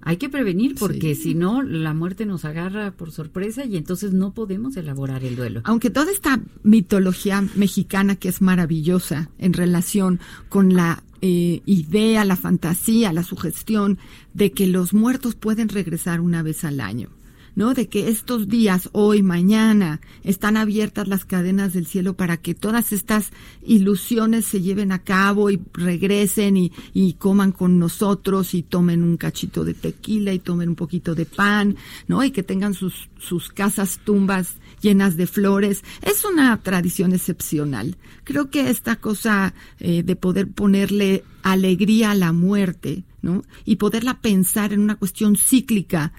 hay 0.00 0.16
que 0.16 0.28
prevenir 0.28 0.74
porque 0.78 1.14
si 1.14 1.34
no 1.34 1.62
la 1.62 1.94
muerte 1.94 2.26
nos 2.26 2.44
agarra 2.44 2.92
por 2.92 3.10
sorpresa 3.10 3.64
y 3.64 3.76
entonces 3.76 4.12
no 4.12 4.32
podemos 4.32 4.76
elaborar 4.76 5.24
el 5.24 5.36
duelo. 5.36 5.60
Aunque 5.64 5.90
toda 5.90 6.12
esta 6.12 6.40
mitología 6.62 7.44
mexicana 7.54 8.16
que 8.16 8.28
es 8.28 8.40
maravillosa 8.40 9.30
en 9.38 9.52
relación 9.52 10.20
con 10.48 10.74
la 10.74 11.02
eh, 11.20 11.62
idea, 11.66 12.24
la 12.24 12.36
fantasía, 12.36 13.12
la 13.12 13.24
sugestión 13.24 13.98
de 14.34 14.52
que 14.52 14.66
los 14.68 14.94
muertos 14.94 15.34
pueden 15.34 15.68
regresar 15.68 16.20
una 16.20 16.42
vez 16.42 16.64
al 16.64 16.80
año. 16.80 17.10
¿No? 17.58 17.74
De 17.74 17.88
que 17.88 18.08
estos 18.08 18.46
días, 18.46 18.88
hoy, 18.92 19.20
mañana, 19.20 20.00
están 20.22 20.56
abiertas 20.56 21.08
las 21.08 21.24
cadenas 21.24 21.72
del 21.72 21.86
cielo 21.86 22.14
para 22.14 22.36
que 22.36 22.54
todas 22.54 22.92
estas 22.92 23.32
ilusiones 23.66 24.44
se 24.44 24.62
lleven 24.62 24.92
a 24.92 25.00
cabo 25.00 25.50
y 25.50 25.60
regresen 25.72 26.56
y, 26.56 26.72
y 26.94 27.14
coman 27.14 27.50
con 27.50 27.80
nosotros 27.80 28.54
y 28.54 28.62
tomen 28.62 29.02
un 29.02 29.16
cachito 29.16 29.64
de 29.64 29.74
tequila 29.74 30.32
y 30.32 30.38
tomen 30.38 30.68
un 30.68 30.74
poquito 30.76 31.16
de 31.16 31.26
pan, 31.26 31.74
¿no? 32.06 32.22
Y 32.22 32.30
que 32.30 32.44
tengan 32.44 32.74
sus, 32.74 33.08
sus 33.18 33.48
casas 33.48 33.98
tumbas 34.04 34.54
llenas 34.80 35.16
de 35.16 35.26
flores. 35.26 35.82
Es 36.02 36.24
una 36.24 36.56
tradición 36.62 37.12
excepcional. 37.12 37.96
Creo 38.22 38.50
que 38.50 38.70
esta 38.70 38.94
cosa 38.94 39.52
eh, 39.80 40.04
de 40.04 40.14
poder 40.14 40.46
ponerle 40.46 41.24
alegría 41.42 42.12
a 42.12 42.14
la 42.14 42.32
muerte, 42.32 43.02
¿no? 43.20 43.42
Y 43.64 43.76
poderla 43.76 44.20
pensar 44.20 44.72
en 44.72 44.78
una 44.78 44.94
cuestión 44.94 45.34
cíclica, 45.34 46.12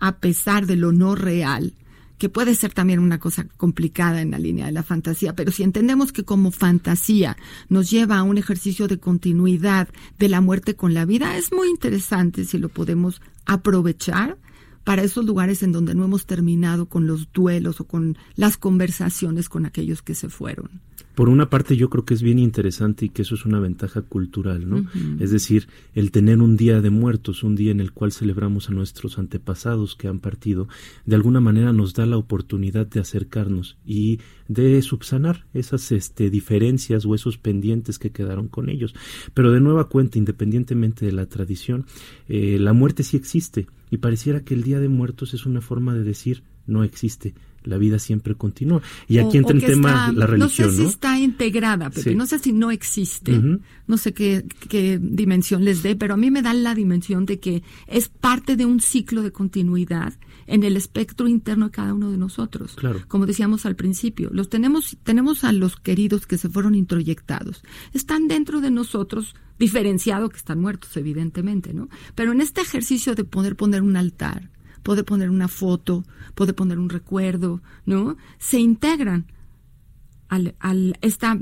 a 0.00 0.16
pesar 0.18 0.66
de 0.66 0.76
lo 0.76 0.92
no 0.92 1.14
real, 1.14 1.74
que 2.18 2.28
puede 2.28 2.54
ser 2.54 2.72
también 2.74 2.98
una 2.98 3.18
cosa 3.18 3.46
complicada 3.56 4.20
en 4.20 4.32
la 4.32 4.38
línea 4.38 4.66
de 4.66 4.72
la 4.72 4.82
fantasía, 4.82 5.34
pero 5.34 5.52
si 5.52 5.62
entendemos 5.62 6.12
que 6.12 6.24
como 6.24 6.50
fantasía 6.50 7.36
nos 7.68 7.90
lleva 7.90 8.18
a 8.18 8.22
un 8.22 8.36
ejercicio 8.36 8.88
de 8.88 8.98
continuidad 8.98 9.88
de 10.18 10.28
la 10.28 10.42
muerte 10.42 10.76
con 10.76 10.92
la 10.92 11.06
vida, 11.06 11.38
es 11.38 11.50
muy 11.52 11.68
interesante 11.68 12.44
si 12.44 12.58
lo 12.58 12.68
podemos 12.68 13.22
aprovechar 13.46 14.36
para 14.84 15.02
esos 15.02 15.24
lugares 15.24 15.62
en 15.62 15.72
donde 15.72 15.94
no 15.94 16.04
hemos 16.04 16.26
terminado 16.26 16.86
con 16.86 17.06
los 17.06 17.32
duelos 17.32 17.80
o 17.80 17.84
con 17.86 18.18
las 18.34 18.56
conversaciones 18.56 19.48
con 19.48 19.64
aquellos 19.64 20.02
que 20.02 20.14
se 20.14 20.28
fueron. 20.28 20.82
Por 21.14 21.28
una 21.28 21.50
parte 21.50 21.76
yo 21.76 21.90
creo 21.90 22.04
que 22.04 22.14
es 22.14 22.22
bien 22.22 22.38
interesante 22.38 23.06
y 23.06 23.08
que 23.08 23.22
eso 23.22 23.34
es 23.34 23.44
una 23.44 23.58
ventaja 23.58 24.02
cultural, 24.02 24.68
¿no? 24.68 24.86
Es 25.18 25.30
decir, 25.30 25.68
el 25.94 26.10
tener 26.12 26.40
un 26.40 26.56
día 26.56 26.80
de 26.80 26.90
muertos, 26.90 27.42
un 27.42 27.56
día 27.56 27.72
en 27.72 27.80
el 27.80 27.92
cual 27.92 28.12
celebramos 28.12 28.68
a 28.68 28.72
nuestros 28.72 29.18
antepasados 29.18 29.96
que 29.96 30.08
han 30.08 30.20
partido, 30.20 30.68
de 31.04 31.16
alguna 31.16 31.40
manera 31.40 31.72
nos 31.72 31.94
da 31.94 32.06
la 32.06 32.16
oportunidad 32.16 32.86
de 32.86 33.00
acercarnos 33.00 33.76
y 33.84 34.20
de 34.48 34.80
subsanar 34.82 35.46
esas 35.52 35.92
este, 35.92 36.30
diferencias 36.30 37.04
o 37.04 37.14
esos 37.14 37.38
pendientes 37.38 37.98
que 37.98 38.10
quedaron 38.10 38.48
con 38.48 38.68
ellos. 38.68 38.94
Pero 39.34 39.52
de 39.52 39.60
nueva 39.60 39.88
cuenta, 39.88 40.18
independientemente 40.18 41.06
de 41.06 41.12
la 41.12 41.26
tradición, 41.26 41.86
eh, 42.28 42.58
la 42.58 42.72
muerte 42.72 43.02
sí 43.02 43.16
existe 43.16 43.66
y 43.90 43.98
pareciera 43.98 44.44
que 44.44 44.54
el 44.54 44.62
Día 44.62 44.80
de 44.80 44.88
Muertos 44.88 45.34
es 45.34 45.46
una 45.46 45.60
forma 45.60 45.94
de 45.94 46.04
decir 46.04 46.42
no 46.66 46.84
existe, 46.84 47.34
la 47.64 47.78
vida 47.78 47.98
siempre 47.98 48.34
continúa. 48.34 48.82
Y 49.08 49.18
aquí 49.18 49.38
entra 49.38 49.54
el 49.54 49.64
tema 49.64 50.12
la 50.12 50.26
religión. 50.26 50.68
No 50.68 50.72
sé 50.74 50.82
si 50.82 50.88
está 50.88 51.18
integrada, 51.18 51.90
pero 51.90 52.14
no 52.14 52.26
sé 52.26 52.38
si 52.38 52.52
no 52.52 52.70
existe, 52.70 53.40
no 53.86 53.96
sé 53.96 54.12
qué, 54.12 54.44
qué 54.68 54.98
dimensión 55.00 55.64
les 55.64 55.82
dé, 55.82 55.96
pero 55.96 56.14
a 56.14 56.16
mí 56.16 56.30
me 56.30 56.42
da 56.42 56.54
la 56.54 56.74
dimensión 56.74 57.26
de 57.26 57.38
que 57.38 57.62
es 57.86 58.08
parte 58.08 58.56
de 58.56 58.66
un 58.66 58.80
ciclo 58.80 59.22
de 59.22 59.32
continuidad 59.32 60.14
en 60.46 60.64
el 60.64 60.76
espectro 60.76 61.28
interno 61.28 61.66
de 61.66 61.70
cada 61.70 61.94
uno 61.94 62.10
de 62.10 62.18
nosotros. 62.18 62.74
Claro. 62.74 63.00
Como 63.06 63.26
decíamos 63.26 63.66
al 63.66 63.76
principio, 63.76 64.30
los 64.32 64.48
tenemos, 64.48 64.96
tenemos 65.04 65.44
a 65.44 65.52
los 65.52 65.76
queridos 65.76 66.26
que 66.26 66.38
se 66.38 66.48
fueron 66.48 66.74
introyectados. 66.74 67.62
Están 67.92 68.26
dentro 68.26 68.60
de 68.60 68.70
nosotros, 68.70 69.36
diferenciado 69.58 70.28
que 70.28 70.38
están 70.38 70.60
muertos, 70.60 70.96
evidentemente, 70.96 71.72
¿no? 71.72 71.88
Pero 72.16 72.32
en 72.32 72.40
este 72.40 72.62
ejercicio 72.62 73.14
de 73.14 73.24
poder 73.24 73.54
poner 73.54 73.82
un 73.82 73.96
altar, 73.96 74.50
poder 74.82 75.04
poner 75.04 75.30
una 75.30 75.48
foto, 75.48 76.04
poder 76.34 76.54
poner 76.54 76.78
un 76.78 76.88
recuerdo, 76.88 77.62
¿no? 77.86 78.16
Se 78.38 78.58
integran 78.58 79.26
al, 80.28 80.54
al 80.60 80.96
esta, 81.00 81.38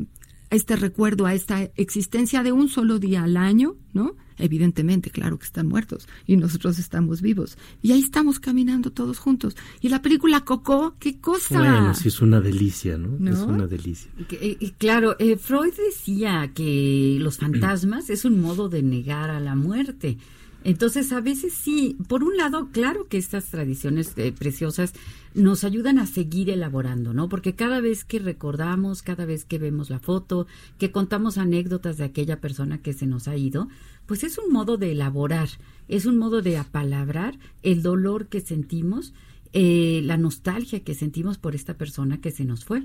este 0.50 0.76
recuerdo, 0.76 1.26
a 1.26 1.34
esta 1.34 1.62
existencia 1.76 2.42
de 2.42 2.52
un 2.52 2.68
solo 2.68 2.98
día 2.98 3.24
al 3.24 3.36
año, 3.36 3.76
¿no? 3.92 4.16
Evidentemente, 4.38 5.10
claro 5.10 5.38
que 5.38 5.46
están 5.46 5.66
muertos 5.66 6.08
y 6.26 6.36
nosotros 6.36 6.78
estamos 6.78 7.20
vivos. 7.20 7.58
Y 7.82 7.92
ahí 7.92 8.00
estamos 8.00 8.38
caminando 8.38 8.92
todos 8.92 9.18
juntos. 9.18 9.56
Y 9.80 9.88
la 9.88 10.00
película 10.00 10.42
Coco, 10.42 10.94
qué 10.98 11.20
cosa. 11.20 11.58
Bueno, 11.58 11.94
sí, 11.94 12.08
es 12.08 12.20
una 12.20 12.40
delicia, 12.40 12.96
¿no? 12.96 13.30
Es 13.30 13.40
una 13.40 13.66
delicia. 13.66 14.10
Y, 14.40 14.70
claro, 14.72 15.16
eh, 15.18 15.36
Freud 15.36 15.72
decía 15.74 16.52
que 16.54 17.18
los 17.20 17.38
fantasmas 17.38 18.10
es 18.10 18.24
un 18.24 18.40
modo 18.40 18.68
de 18.68 18.82
negar 18.82 19.30
a 19.30 19.40
la 19.40 19.56
muerte. 19.56 20.18
Entonces, 20.64 21.12
a 21.12 21.20
veces 21.20 21.54
sí, 21.54 21.96
por 22.08 22.24
un 22.24 22.36
lado, 22.36 22.68
claro 22.72 23.06
que 23.08 23.16
estas 23.16 23.46
tradiciones 23.46 24.12
eh, 24.16 24.32
preciosas 24.36 24.92
nos 25.34 25.62
ayudan 25.62 25.98
a 25.98 26.06
seguir 26.06 26.50
elaborando, 26.50 27.14
¿no? 27.14 27.28
Porque 27.28 27.54
cada 27.54 27.80
vez 27.80 28.04
que 28.04 28.18
recordamos, 28.18 29.02
cada 29.02 29.24
vez 29.24 29.44
que 29.44 29.58
vemos 29.58 29.88
la 29.88 30.00
foto, 30.00 30.46
que 30.78 30.90
contamos 30.90 31.38
anécdotas 31.38 31.96
de 31.96 32.04
aquella 32.04 32.40
persona 32.40 32.78
que 32.78 32.92
se 32.92 33.06
nos 33.06 33.28
ha 33.28 33.36
ido, 33.36 33.68
pues 34.06 34.24
es 34.24 34.38
un 34.38 34.52
modo 34.52 34.78
de 34.78 34.92
elaborar, 34.92 35.48
es 35.86 36.06
un 36.06 36.18
modo 36.18 36.42
de 36.42 36.56
apalabrar 36.56 37.38
el 37.62 37.82
dolor 37.82 38.26
que 38.26 38.40
sentimos, 38.40 39.12
eh, 39.52 40.00
la 40.04 40.16
nostalgia 40.16 40.80
que 40.80 40.94
sentimos 40.94 41.38
por 41.38 41.54
esta 41.54 41.74
persona 41.74 42.20
que 42.20 42.32
se 42.32 42.44
nos 42.44 42.64
fue. 42.64 42.82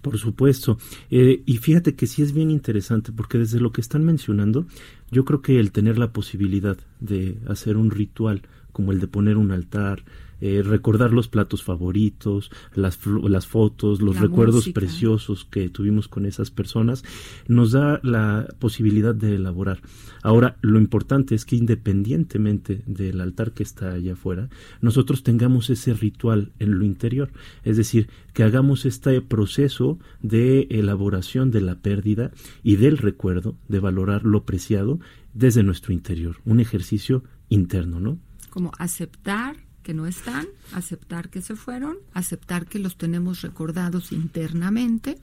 Por 0.00 0.18
supuesto. 0.18 0.78
Eh, 1.10 1.42
y 1.46 1.58
fíjate 1.58 1.94
que 1.94 2.06
sí 2.06 2.22
es 2.22 2.32
bien 2.32 2.50
interesante 2.50 3.12
porque 3.12 3.38
desde 3.38 3.60
lo 3.60 3.72
que 3.72 3.80
están 3.80 4.04
mencionando, 4.04 4.66
yo 5.10 5.24
creo 5.24 5.42
que 5.42 5.58
el 5.58 5.72
tener 5.72 5.98
la 5.98 6.12
posibilidad 6.12 6.76
de 7.00 7.38
hacer 7.46 7.76
un 7.76 7.90
ritual 7.90 8.42
como 8.72 8.92
el 8.92 9.00
de 9.00 9.08
poner 9.08 9.36
un 9.36 9.50
altar, 9.50 10.04
eh, 10.40 10.62
recordar 10.64 11.12
los 11.12 11.28
platos 11.28 11.62
favoritos, 11.62 12.50
las, 12.74 12.98
las 13.06 13.46
fotos, 13.46 14.00
los 14.00 14.18
recuerdos 14.18 14.68
preciosos 14.70 15.44
que 15.44 15.68
tuvimos 15.68 16.08
con 16.08 16.26
esas 16.26 16.50
personas, 16.50 17.04
nos 17.48 17.72
da 17.72 18.00
la 18.02 18.46
posibilidad 18.58 19.14
de 19.14 19.36
elaborar. 19.36 19.80
Ahora, 20.22 20.56
lo 20.60 20.78
importante 20.78 21.34
es 21.34 21.44
que 21.44 21.56
independientemente 21.56 22.82
del 22.86 23.20
altar 23.20 23.52
que 23.52 23.62
está 23.62 23.92
allá 23.92 24.14
afuera, 24.14 24.48
nosotros 24.80 25.22
tengamos 25.22 25.70
ese 25.70 25.94
ritual 25.94 26.52
en 26.58 26.78
lo 26.78 26.84
interior, 26.84 27.30
es 27.64 27.76
decir, 27.76 28.08
que 28.32 28.42
hagamos 28.42 28.86
este 28.86 29.20
proceso 29.20 29.98
de 30.22 30.68
elaboración 30.70 31.50
de 31.50 31.60
la 31.60 31.76
pérdida 31.76 32.30
y 32.62 32.76
del 32.76 32.98
recuerdo, 32.98 33.56
de 33.68 33.80
valorar 33.80 34.24
lo 34.24 34.44
preciado 34.44 35.00
desde 35.34 35.62
nuestro 35.62 35.92
interior, 35.92 36.36
un 36.44 36.60
ejercicio 36.60 37.24
interno, 37.48 38.00
¿no? 38.00 38.18
Como 38.50 38.72
aceptar 38.78 39.56
que 39.90 39.94
no 39.94 40.06
están, 40.06 40.46
aceptar 40.72 41.30
que 41.30 41.42
se 41.42 41.56
fueron, 41.56 41.96
aceptar 42.14 42.66
que 42.66 42.78
los 42.78 42.96
tenemos 42.96 43.42
recordados 43.42 44.12
internamente. 44.12 45.18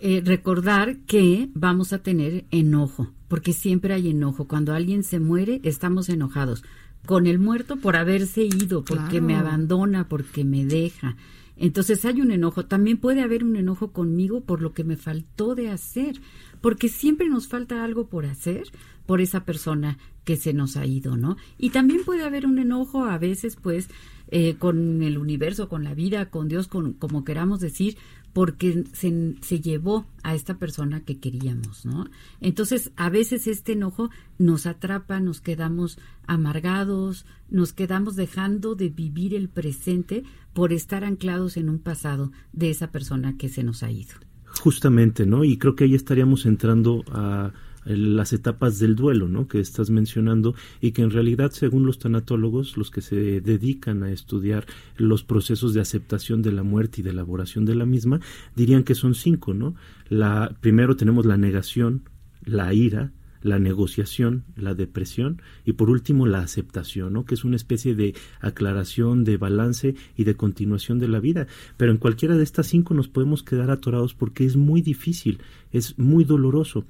Eh, 0.00 0.22
recordar 0.24 0.96
que 1.06 1.48
vamos 1.54 1.92
a 1.92 1.98
tener 2.02 2.44
enojo, 2.50 3.12
porque 3.28 3.52
siempre 3.52 3.94
hay 3.94 4.10
enojo. 4.10 4.48
Cuando 4.48 4.74
alguien 4.74 5.04
se 5.04 5.20
muere, 5.20 5.60
estamos 5.62 6.08
enojados 6.08 6.64
con 7.06 7.28
el 7.28 7.38
muerto 7.38 7.76
por 7.76 7.94
haberse 7.94 8.42
ido, 8.42 8.84
porque 8.84 9.20
me 9.20 9.36
abandona, 9.36 10.08
porque 10.08 10.42
me 10.42 10.64
deja. 10.64 11.14
Entonces 11.56 12.04
hay 12.04 12.20
un 12.20 12.32
enojo. 12.32 12.64
También 12.64 12.96
puede 12.96 13.22
haber 13.22 13.44
un 13.44 13.54
enojo 13.54 13.92
conmigo 13.92 14.40
por 14.40 14.62
lo 14.62 14.72
que 14.72 14.82
me 14.82 14.96
faltó 14.96 15.54
de 15.54 15.70
hacer, 15.70 16.20
porque 16.60 16.88
siempre 16.88 17.28
nos 17.28 17.46
falta 17.46 17.84
algo 17.84 18.08
por 18.08 18.26
hacer 18.26 18.64
por 19.08 19.22
esa 19.22 19.46
persona 19.46 19.96
que 20.24 20.36
se 20.36 20.52
nos 20.52 20.76
ha 20.76 20.84
ido, 20.84 21.16
¿no? 21.16 21.38
Y 21.56 21.70
también 21.70 22.02
puede 22.04 22.24
haber 22.24 22.44
un 22.44 22.58
enojo 22.58 23.06
a 23.06 23.16
veces, 23.16 23.56
pues, 23.56 23.88
eh, 24.30 24.56
con 24.58 25.02
el 25.02 25.16
universo, 25.16 25.70
con 25.70 25.82
la 25.82 25.94
vida, 25.94 26.28
con 26.28 26.46
Dios, 26.46 26.68
con 26.68 26.92
como 26.92 27.24
queramos 27.24 27.58
decir, 27.58 27.96
porque 28.34 28.84
se, 28.92 29.36
se, 29.40 29.60
llevó 29.60 30.04
a 30.22 30.34
esta 30.34 30.58
persona 30.58 31.00
que 31.00 31.18
queríamos, 31.18 31.86
¿no? 31.86 32.04
Entonces, 32.42 32.92
a 32.96 33.08
veces 33.08 33.46
este 33.46 33.72
enojo 33.72 34.10
nos 34.36 34.66
atrapa, 34.66 35.20
nos 35.20 35.40
quedamos 35.40 35.98
amargados, 36.26 37.24
nos 37.48 37.72
quedamos 37.72 38.14
dejando 38.14 38.74
de 38.74 38.90
vivir 38.90 39.34
el 39.34 39.48
presente 39.48 40.22
por 40.52 40.74
estar 40.74 41.02
anclados 41.02 41.56
en 41.56 41.70
un 41.70 41.78
pasado 41.78 42.30
de 42.52 42.68
esa 42.68 42.90
persona 42.90 43.38
que 43.38 43.48
se 43.48 43.64
nos 43.64 43.82
ha 43.82 43.90
ido. 43.90 44.16
Justamente, 44.60 45.24
¿no? 45.24 45.44
Y 45.44 45.56
creo 45.56 45.74
que 45.74 45.84
ahí 45.84 45.94
estaríamos 45.94 46.44
entrando 46.44 47.04
a 47.10 47.54
las 47.96 48.32
etapas 48.32 48.78
del 48.78 48.94
duelo, 48.94 49.28
¿no? 49.28 49.48
Que 49.48 49.60
estás 49.60 49.90
mencionando 49.90 50.54
y 50.80 50.92
que 50.92 51.02
en 51.02 51.10
realidad, 51.10 51.50
según 51.52 51.86
los 51.86 51.98
tanatólogos, 51.98 52.76
los 52.76 52.90
que 52.90 53.00
se 53.00 53.40
dedican 53.40 54.02
a 54.02 54.12
estudiar 54.12 54.66
los 54.96 55.24
procesos 55.24 55.74
de 55.74 55.80
aceptación 55.80 56.42
de 56.42 56.52
la 56.52 56.62
muerte 56.62 57.00
y 57.00 57.04
de 57.04 57.10
elaboración 57.10 57.64
de 57.64 57.74
la 57.74 57.86
misma, 57.86 58.20
dirían 58.54 58.84
que 58.84 58.94
son 58.94 59.14
cinco, 59.14 59.54
¿no? 59.54 59.74
La 60.08 60.56
primero 60.60 60.96
tenemos 60.96 61.26
la 61.26 61.36
negación, 61.36 62.02
la 62.44 62.72
ira, 62.74 63.12
la 63.42 63.58
negociación, 63.58 64.44
la 64.56 64.74
depresión 64.74 65.40
y 65.64 65.74
por 65.74 65.90
último 65.90 66.26
la 66.26 66.40
aceptación, 66.40 67.12
¿no? 67.12 67.24
que 67.24 67.34
es 67.34 67.44
una 67.44 67.56
especie 67.56 67.94
de 67.94 68.14
aclaración, 68.40 69.24
de 69.24 69.36
balance 69.36 69.94
y 70.16 70.24
de 70.24 70.34
continuación 70.34 70.98
de 70.98 71.08
la 71.08 71.20
vida. 71.20 71.46
Pero 71.76 71.92
en 71.92 71.98
cualquiera 71.98 72.36
de 72.36 72.42
estas 72.42 72.66
cinco 72.66 72.94
nos 72.94 73.08
podemos 73.08 73.42
quedar 73.42 73.70
atorados 73.70 74.14
porque 74.14 74.44
es 74.44 74.56
muy 74.56 74.82
difícil, 74.82 75.40
es 75.72 75.98
muy 75.98 76.24
doloroso 76.24 76.84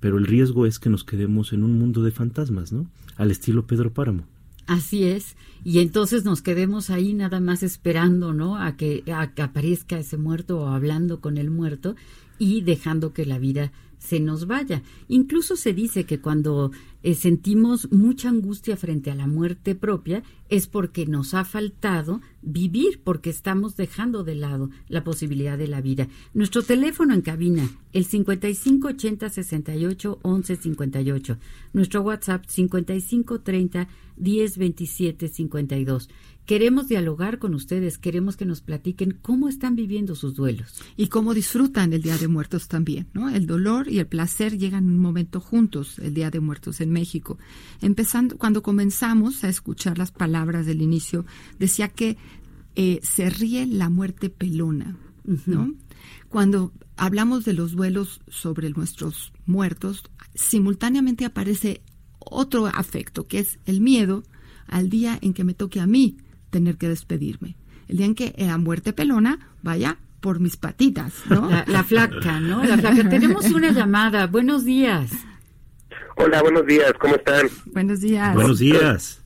pero 0.00 0.18
el 0.18 0.26
riesgo 0.26 0.66
es 0.66 0.78
que 0.78 0.90
nos 0.90 1.04
quedemos 1.04 1.52
en 1.52 1.62
un 1.62 1.78
mundo 1.78 2.02
de 2.02 2.10
fantasmas, 2.10 2.72
¿no? 2.72 2.86
Al 3.16 3.30
estilo 3.30 3.66
Pedro 3.66 3.92
Páramo. 3.92 4.24
Así 4.66 5.04
es, 5.04 5.36
y 5.64 5.78
entonces 5.78 6.24
nos 6.24 6.42
quedemos 6.42 6.90
ahí 6.90 7.14
nada 7.14 7.40
más 7.40 7.62
esperando, 7.62 8.32
¿no? 8.32 8.56
A 8.56 8.76
que, 8.76 9.04
a 9.12 9.32
que 9.32 9.42
aparezca 9.42 9.98
ese 9.98 10.16
muerto 10.16 10.60
o 10.60 10.66
hablando 10.68 11.20
con 11.20 11.38
el 11.38 11.50
muerto 11.50 11.94
y 12.38 12.62
dejando 12.62 13.12
que 13.12 13.26
la 13.26 13.38
vida 13.38 13.72
se 13.98 14.20
nos 14.20 14.46
vaya. 14.46 14.82
Incluso 15.08 15.56
se 15.56 15.72
dice 15.72 16.04
que 16.04 16.20
cuando 16.20 16.70
eh, 17.02 17.14
sentimos 17.14 17.92
mucha 17.92 18.28
angustia 18.28 18.76
frente 18.76 19.10
a 19.10 19.14
la 19.14 19.26
muerte 19.26 19.74
propia 19.74 20.22
es 20.48 20.66
porque 20.66 21.06
nos 21.06 21.34
ha 21.34 21.44
faltado 21.44 22.20
vivir, 22.42 23.00
porque 23.02 23.30
estamos 23.30 23.76
dejando 23.76 24.24
de 24.24 24.34
lado 24.34 24.70
la 24.88 25.04
posibilidad 25.04 25.58
de 25.58 25.68
la 25.68 25.80
vida. 25.80 26.08
Nuestro 26.34 26.62
teléfono 26.62 27.14
en 27.14 27.22
cabina, 27.22 27.68
el 27.92 28.04
5580 28.04 29.28
68 29.28 30.18
11 30.22 30.56
58. 30.56 31.38
Nuestro 31.72 32.02
WhatsApp 32.02 32.44
5530 32.46 33.88
1027 34.16 35.28
52. 35.28 36.08
Queremos 36.46 36.86
dialogar 36.86 37.40
con 37.40 37.54
ustedes, 37.54 37.98
queremos 37.98 38.36
que 38.36 38.46
nos 38.46 38.60
platiquen 38.60 39.18
cómo 39.20 39.48
están 39.48 39.74
viviendo 39.74 40.14
sus 40.14 40.34
duelos. 40.34 40.80
Y 40.96 41.08
cómo 41.08 41.34
disfrutan 41.34 41.92
el 41.92 42.02
Día 42.02 42.16
de 42.18 42.28
Muertos 42.28 42.68
también, 42.68 43.08
¿no? 43.14 43.28
El 43.28 43.48
dolor 43.48 43.88
y 43.88 43.98
el 43.98 44.06
placer 44.06 44.56
llegan 44.56 44.84
en 44.84 44.90
un 44.90 45.00
momento 45.00 45.40
juntos, 45.40 45.98
el 45.98 46.14
Día 46.14 46.30
de 46.30 46.38
Muertos 46.38 46.80
en 46.80 46.92
México. 46.92 47.36
Empezando, 47.82 48.38
cuando 48.38 48.62
comenzamos 48.62 49.42
a 49.42 49.48
escuchar 49.48 49.98
las 49.98 50.12
palabras 50.12 50.66
del 50.66 50.82
inicio, 50.82 51.26
decía 51.58 51.88
que 51.88 52.16
eh, 52.76 53.00
se 53.02 53.28
ríe 53.28 53.66
la 53.66 53.88
muerte 53.88 54.30
pelona, 54.30 54.96
¿no? 55.46 55.74
Cuando 56.28 56.72
hablamos 56.96 57.44
de 57.44 57.54
los 57.54 57.72
duelos 57.72 58.20
sobre 58.28 58.70
nuestros 58.70 59.32
muertos, 59.46 60.04
simultáneamente 60.36 61.24
aparece 61.24 61.82
otro 62.20 62.66
afecto, 62.66 63.26
que 63.26 63.40
es 63.40 63.58
el 63.64 63.80
miedo 63.80 64.22
al 64.68 64.90
día 64.90 65.18
en 65.22 65.34
que 65.34 65.42
me 65.42 65.54
toque 65.54 65.80
a 65.80 65.88
mí 65.88 66.18
tener 66.50 66.76
que 66.76 66.88
despedirme. 66.88 67.56
El 67.88 67.98
día 67.98 68.06
en 68.06 68.14
que 68.14 68.34
la 68.38 68.58
muerte 68.58 68.92
pelona 68.92 69.38
vaya 69.62 69.98
por 70.20 70.40
mis 70.40 70.56
patitas, 70.56 71.12
¿no? 71.28 71.48
La, 71.66 71.84
flaca, 71.84 72.40
¿no? 72.40 72.64
La 72.64 72.78
flaca. 72.78 73.08
Tenemos 73.10 73.50
una 73.50 73.70
llamada. 73.70 74.26
Buenos 74.26 74.64
días. 74.64 75.12
Hola, 76.16 76.42
buenos 76.42 76.66
días. 76.66 76.92
¿Cómo 76.98 77.14
están? 77.14 77.48
Buenos 77.66 78.00
días. 78.00 78.34
Buenos 78.34 78.58
días. 78.58 79.22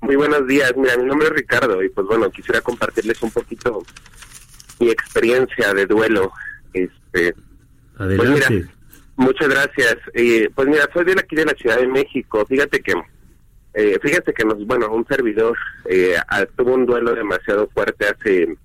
Muy 0.00 0.16
buenos 0.16 0.46
días. 0.46 0.72
Mira, 0.76 0.96
mi 0.96 1.04
nombre 1.04 1.28
es 1.28 1.32
Ricardo 1.32 1.82
y 1.82 1.88
pues 1.88 2.06
bueno, 2.06 2.30
quisiera 2.30 2.60
compartirles 2.60 3.22
un 3.22 3.30
poquito 3.30 3.82
mi 4.78 4.90
experiencia 4.90 5.72
de 5.72 5.86
duelo. 5.86 6.30
Este, 6.72 7.34
pues 7.96 8.20
Adelante. 8.20 8.68
muchas 9.16 9.48
gracias. 9.48 9.96
Eh, 10.12 10.50
pues 10.54 10.68
mira, 10.68 10.88
soy 10.92 11.04
de 11.06 11.12
aquí 11.18 11.34
de 11.34 11.46
la 11.46 11.54
Ciudad 11.54 11.78
de 11.78 11.88
México. 11.88 12.44
Fíjate 12.46 12.80
que 12.80 12.92
eh, 13.74 13.98
fíjate 14.00 14.32
que 14.32 14.44
nos, 14.44 14.64
bueno, 14.66 14.88
un 14.92 15.04
servidor 15.06 15.58
eh, 15.86 16.14
tuvo 16.56 16.74
un 16.74 16.86
duelo 16.86 17.12
demasiado 17.12 17.68
fuerte 17.74 18.06
hace 18.06 18.56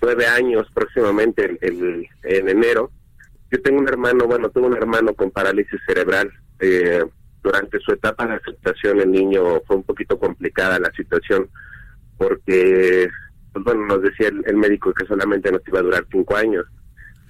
nueve 0.00 0.26
años 0.26 0.68
próximamente, 0.72 1.58
en, 1.60 2.06
en, 2.22 2.48
enero. 2.48 2.92
Yo 3.50 3.60
tengo 3.62 3.80
un 3.80 3.88
hermano, 3.88 4.26
bueno, 4.26 4.48
tuve 4.50 4.68
un 4.68 4.76
hermano 4.76 5.12
con 5.14 5.32
parálisis 5.32 5.80
cerebral. 5.84 6.30
Eh, 6.60 7.04
durante 7.42 7.80
su 7.80 7.92
etapa 7.92 8.26
de 8.26 8.34
aceptación 8.34 9.00
el 9.00 9.10
niño 9.10 9.60
fue 9.66 9.76
un 9.76 9.82
poquito 9.82 10.18
complicada 10.18 10.78
la 10.78 10.92
situación 10.92 11.48
porque, 12.16 13.08
pues 13.52 13.64
bueno, 13.64 13.86
nos 13.86 14.02
decía 14.02 14.28
el, 14.28 14.56
médico 14.56 14.92
que 14.92 15.06
solamente 15.06 15.50
nos 15.50 15.66
iba 15.66 15.80
a 15.80 15.84
durar 15.84 16.06
cinco 16.10 16.36
años. 16.36 16.64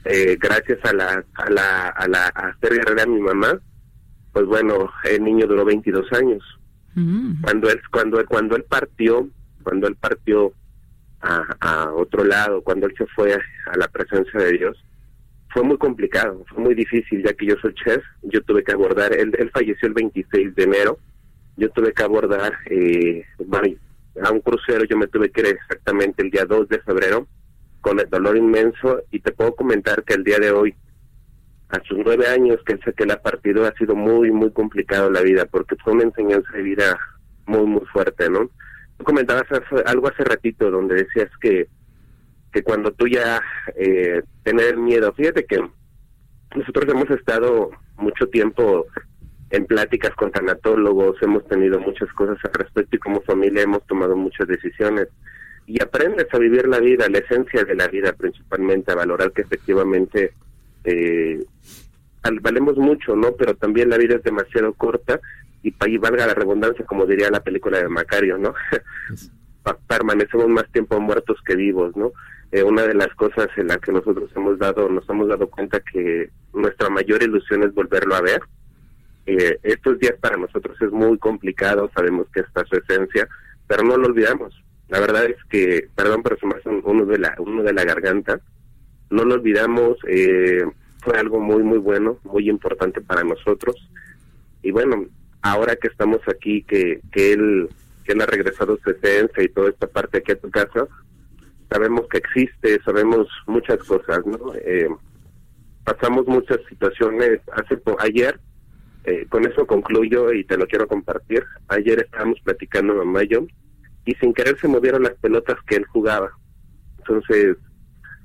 Eh, 0.04 0.36
gracias 0.40 0.78
a 0.84 0.92
la, 0.92 1.24
a 1.34 1.50
la, 1.50 1.88
a 1.88 2.08
la, 2.08 2.24
a 2.34 2.48
hacer 2.48 2.74
guerrera 2.74 3.06
mi 3.06 3.20
mamá, 3.20 3.58
pues 4.32 4.44
bueno, 4.46 4.90
el 5.04 5.24
niño 5.24 5.46
duró 5.46 5.64
22 5.64 6.12
años 6.12 6.57
Mm. 6.94 7.42
Cuando 7.42 7.70
él 7.70 7.80
cuando 7.90 8.24
cuando 8.26 8.56
él 8.56 8.64
partió, 8.64 9.28
cuando 9.62 9.86
él 9.86 9.96
partió 9.96 10.52
a, 11.20 11.92
otro 11.94 12.24
lado, 12.24 12.62
cuando 12.62 12.86
él 12.86 12.94
se 12.96 13.06
fue 13.06 13.34
a, 13.34 13.76
la 13.76 13.88
presencia 13.88 14.40
de 14.40 14.52
Dios, 14.52 14.84
fue 15.50 15.62
muy 15.62 15.76
complicado, 15.78 16.44
fue 16.48 16.62
muy 16.62 16.74
difícil, 16.74 17.22
ya 17.24 17.32
que 17.32 17.46
yo 17.46 17.54
soy 17.60 17.74
chef, 17.74 18.02
yo 18.22 18.40
tuve 18.42 18.62
que 18.62 18.72
abordar, 18.72 19.12
él, 19.12 19.50
falleció 19.52 19.88
el 19.88 19.94
26 19.94 20.54
de 20.54 20.62
enero, 20.62 20.98
yo 21.56 21.70
tuve 21.70 21.92
que 21.92 22.02
abordar 22.02 22.52
eh, 22.70 23.24
a 24.22 24.30
un 24.30 24.40
crucero, 24.40 24.84
yo 24.84 24.96
me 24.96 25.08
tuve 25.08 25.30
que 25.30 25.40
ir 25.40 25.46
exactamente 25.48 26.22
el 26.22 26.30
día 26.30 26.44
2 26.44 26.68
de 26.68 26.80
febrero, 26.80 27.26
con 27.80 27.98
el 27.98 28.08
dolor 28.08 28.36
inmenso, 28.36 29.02
y 29.10 29.20
te 29.20 29.32
puedo 29.32 29.54
comentar 29.54 30.04
que 30.04 30.14
el 30.14 30.24
día 30.24 30.38
de 30.38 30.50
hoy 30.50 30.74
a 31.70 31.80
sus 31.84 31.98
nueve 31.98 32.26
años 32.26 32.58
que 32.64 32.78
sé 32.78 32.92
que 32.94 33.06
la 33.06 33.20
partido 33.20 33.66
ha 33.66 33.72
sido 33.74 33.94
muy, 33.94 34.30
muy 34.30 34.50
complicado 34.52 35.10
la 35.10 35.20
vida, 35.20 35.44
porque 35.46 35.76
fue 35.76 35.92
una 35.92 36.04
enseñanza 36.04 36.50
de 36.52 36.62
vida 36.62 36.98
muy, 37.46 37.66
muy 37.66 37.84
fuerte, 37.92 38.30
¿no? 38.30 38.50
Tú 38.96 39.04
comentabas 39.04 39.44
algo 39.86 40.08
hace 40.08 40.24
ratito 40.24 40.70
donde 40.70 40.94
decías 40.96 41.30
que, 41.40 41.68
que 42.52 42.62
cuando 42.62 42.90
tú 42.92 43.06
ya 43.06 43.40
eh, 43.76 44.22
tener 44.42 44.76
miedo, 44.76 45.12
fíjate 45.12 45.44
que 45.44 45.60
nosotros 46.56 46.88
hemos 46.88 47.10
estado 47.10 47.70
mucho 47.96 48.26
tiempo 48.28 48.86
en 49.50 49.66
pláticas 49.66 50.14
con 50.14 50.30
tanatólogos, 50.30 51.22
hemos 51.22 51.46
tenido 51.48 51.78
muchas 51.80 52.10
cosas 52.12 52.38
al 52.44 52.52
respecto 52.52 52.96
y 52.96 52.98
como 52.98 53.20
familia 53.22 53.62
hemos 53.62 53.86
tomado 53.86 54.16
muchas 54.16 54.48
decisiones 54.48 55.08
y 55.66 55.82
aprendes 55.82 56.26
a 56.32 56.38
vivir 56.38 56.66
la 56.66 56.80
vida, 56.80 57.08
la 57.10 57.18
esencia 57.18 57.62
de 57.64 57.74
la 57.74 57.88
vida 57.88 58.12
principalmente, 58.14 58.90
a 58.90 58.96
valorar 58.96 59.32
que 59.32 59.42
efectivamente 59.42 60.32
eh, 60.88 61.44
valemos 62.40 62.76
mucho, 62.76 63.14
¿no? 63.16 63.32
Pero 63.32 63.54
también 63.54 63.90
la 63.90 63.98
vida 63.98 64.16
es 64.16 64.22
demasiado 64.22 64.72
corta 64.74 65.20
y 65.62 65.70
para 65.72 65.90
ahí 65.90 65.98
valga 65.98 66.26
la 66.26 66.34
redundancia, 66.34 66.84
como 66.84 67.06
diría 67.06 67.30
la 67.30 67.42
película 67.42 67.78
de 67.78 67.88
Macario, 67.88 68.38
¿no? 68.38 68.54
Permanecemos 69.88 70.48
más 70.48 70.70
tiempo 70.72 70.98
muertos 71.00 71.38
que 71.44 71.56
vivos, 71.56 71.94
¿no? 71.96 72.12
Eh, 72.50 72.62
una 72.62 72.82
de 72.82 72.94
las 72.94 73.14
cosas 73.14 73.48
en 73.56 73.66
la 73.66 73.78
que 73.78 73.92
nosotros 73.92 74.30
hemos 74.34 74.58
dado, 74.58 74.88
nos 74.88 75.06
hemos 75.08 75.28
dado 75.28 75.48
cuenta 75.48 75.80
que 75.80 76.30
nuestra 76.54 76.88
mayor 76.88 77.22
ilusión 77.22 77.62
es 77.62 77.74
volverlo 77.74 78.14
a 78.14 78.22
ver. 78.22 78.40
Eh, 79.26 79.58
estos 79.62 79.98
días 79.98 80.14
para 80.18 80.38
nosotros 80.38 80.80
es 80.80 80.90
muy 80.90 81.18
complicado, 81.18 81.90
sabemos 81.94 82.26
que 82.32 82.40
está 82.40 82.64
su 82.64 82.76
esencia, 82.76 83.28
pero 83.66 83.82
no 83.82 83.98
lo 83.98 84.06
olvidamos. 84.06 84.54
La 84.88 85.00
verdad 85.00 85.26
es 85.26 85.36
que, 85.50 85.88
perdón, 85.94 86.22
pero 86.22 86.38
se 86.38 86.46
me 86.46 86.54
hace 86.54 86.70
uno 86.70 87.04
de 87.04 87.18
la, 87.18 87.34
uno 87.38 87.62
de 87.62 87.74
la 87.74 87.84
garganta, 87.84 88.40
no 89.10 89.24
lo 89.24 89.34
olvidamos, 89.34 89.96
eh, 90.06 90.64
fue 91.00 91.18
algo 91.18 91.40
muy, 91.40 91.62
muy 91.62 91.78
bueno, 91.78 92.18
muy 92.24 92.48
importante 92.48 93.00
para 93.00 93.24
nosotros. 93.24 93.76
Y 94.62 94.70
bueno, 94.70 95.06
ahora 95.42 95.76
que 95.76 95.88
estamos 95.88 96.20
aquí, 96.28 96.62
que, 96.62 97.00
que 97.12 97.32
él 97.32 97.68
que 98.08 98.14
él 98.14 98.22
ha 98.22 98.26
regresado 98.26 98.78
su 98.82 98.90
esencia 98.90 99.42
y 99.42 99.50
toda 99.50 99.68
esta 99.68 99.86
parte 99.86 100.18
aquí 100.18 100.32
a 100.32 100.40
tu 100.40 100.50
casa, 100.50 100.88
sabemos 101.70 102.06
que 102.08 102.16
existe, 102.16 102.80
sabemos 102.82 103.28
muchas 103.46 103.78
cosas, 103.84 104.24
¿no? 104.24 104.54
Eh, 104.54 104.88
pasamos 105.84 106.26
muchas 106.26 106.58
situaciones. 106.70 107.40
Hace 107.52 107.78
ayer, 107.98 108.40
eh, 109.04 109.26
con 109.28 109.46
eso 109.46 109.66
concluyo 109.66 110.32
y 110.32 110.42
te 110.44 110.56
lo 110.56 110.66
quiero 110.66 110.88
compartir. 110.88 111.44
Ayer 111.68 112.00
estábamos 112.00 112.40
platicando 112.40 112.94
mamá 112.94 113.24
y 113.24 113.28
yo 113.28 113.46
y 114.06 114.14
sin 114.14 114.32
querer 114.32 114.58
se 114.58 114.68
movieron 114.68 115.02
las 115.02 115.14
pelotas 115.16 115.58
que 115.66 115.76
él 115.76 115.84
jugaba. 115.84 116.30
Entonces 117.00 117.58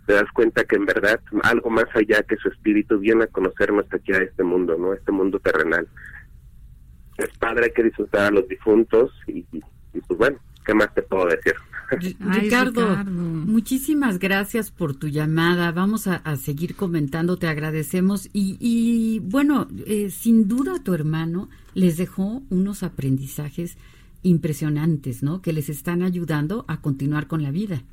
te 0.05 0.13
das 0.13 0.29
cuenta 0.33 0.63
que 0.65 0.75
en 0.75 0.85
verdad 0.85 1.19
algo 1.43 1.69
más 1.69 1.85
allá 1.93 2.23
que 2.23 2.35
su 2.37 2.49
espíritu 2.49 2.99
viene 2.99 3.23
a 3.23 3.27
conocernos 3.27 3.85
aquí 3.91 4.11
a 4.11 4.17
este 4.17 4.43
mundo, 4.43 4.77
¿no? 4.77 4.93
Este 4.93 5.11
mundo 5.11 5.39
terrenal. 5.39 5.87
Es 7.17 7.29
padre, 7.37 7.65
hay 7.65 7.71
que 7.71 7.83
disfrutar 7.83 8.25
a 8.25 8.31
los 8.31 8.47
difuntos 8.47 9.11
y, 9.27 9.43
pues 10.07 10.17
bueno, 10.17 10.37
¿qué 10.65 10.73
más 10.73 10.93
te 10.93 11.03
puedo 11.03 11.27
decir? 11.27 11.53
Ricardo, 12.19 13.03
muchísimas 13.05 14.19
gracias 14.19 14.71
por 14.71 14.95
tu 14.95 15.07
llamada. 15.07 15.71
Vamos 15.71 16.07
a, 16.07 16.35
seguir 16.37 16.75
comentando, 16.75 17.37
te 17.37 17.47
agradecemos. 17.47 18.29
Y, 18.33 19.19
bueno, 19.23 19.67
eh, 19.85 20.09
sin 20.09 20.47
duda 20.47 20.83
tu 20.83 20.93
hermano 20.93 21.49
les 21.75 21.97
dejó 21.97 22.41
unos 22.49 22.83
aprendizajes 22.83 23.77
impresionantes, 24.23 25.21
¿no? 25.21 25.41
Que 25.41 25.53
les 25.53 25.69
están 25.69 26.01
ayudando 26.01 26.65
a 26.67 26.81
continuar 26.81 27.27
con 27.27 27.43
la 27.43 27.51
vida. 27.51 27.83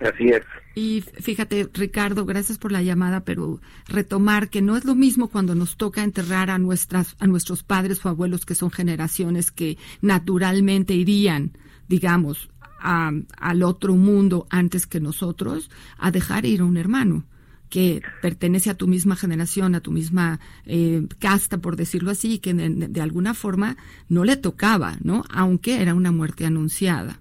Así 0.00 0.28
es. 0.28 0.42
Y 0.74 1.02
fíjate, 1.02 1.68
Ricardo, 1.74 2.24
gracias 2.24 2.58
por 2.58 2.72
la 2.72 2.82
llamada, 2.82 3.24
pero 3.24 3.60
retomar 3.86 4.48
que 4.48 4.62
no 4.62 4.76
es 4.76 4.84
lo 4.84 4.94
mismo 4.94 5.28
cuando 5.28 5.54
nos 5.54 5.76
toca 5.76 6.02
enterrar 6.02 6.48
a 6.48 6.58
nuestras 6.58 7.16
a 7.18 7.26
nuestros 7.26 7.62
padres 7.62 8.04
o 8.04 8.08
abuelos 8.08 8.46
que 8.46 8.54
son 8.54 8.70
generaciones 8.70 9.50
que 9.50 9.76
naturalmente 10.00 10.94
irían, 10.94 11.52
digamos, 11.88 12.50
al 12.80 13.62
otro 13.62 13.94
mundo 13.94 14.46
antes 14.48 14.86
que 14.86 15.00
nosotros, 15.00 15.70
a 15.98 16.10
dejar 16.10 16.46
ir 16.46 16.62
a 16.62 16.64
un 16.64 16.78
hermano 16.78 17.24
que 17.68 18.02
pertenece 18.20 18.68
a 18.68 18.74
tu 18.74 18.88
misma 18.88 19.16
generación, 19.16 19.74
a 19.74 19.80
tu 19.80 19.92
misma 19.92 20.40
eh, 20.66 21.06
casta, 21.20 21.58
por 21.58 21.76
decirlo 21.76 22.10
así, 22.10 22.38
que 22.38 22.52
de, 22.52 23.00
alguna 23.00 23.32
forma 23.32 23.76
no 24.08 24.24
le 24.24 24.36
tocaba, 24.36 24.98
¿no? 25.02 25.24
Aunque 25.30 25.80
era 25.80 25.94
una 25.94 26.10
muerte 26.10 26.44
anunciada. 26.44 27.20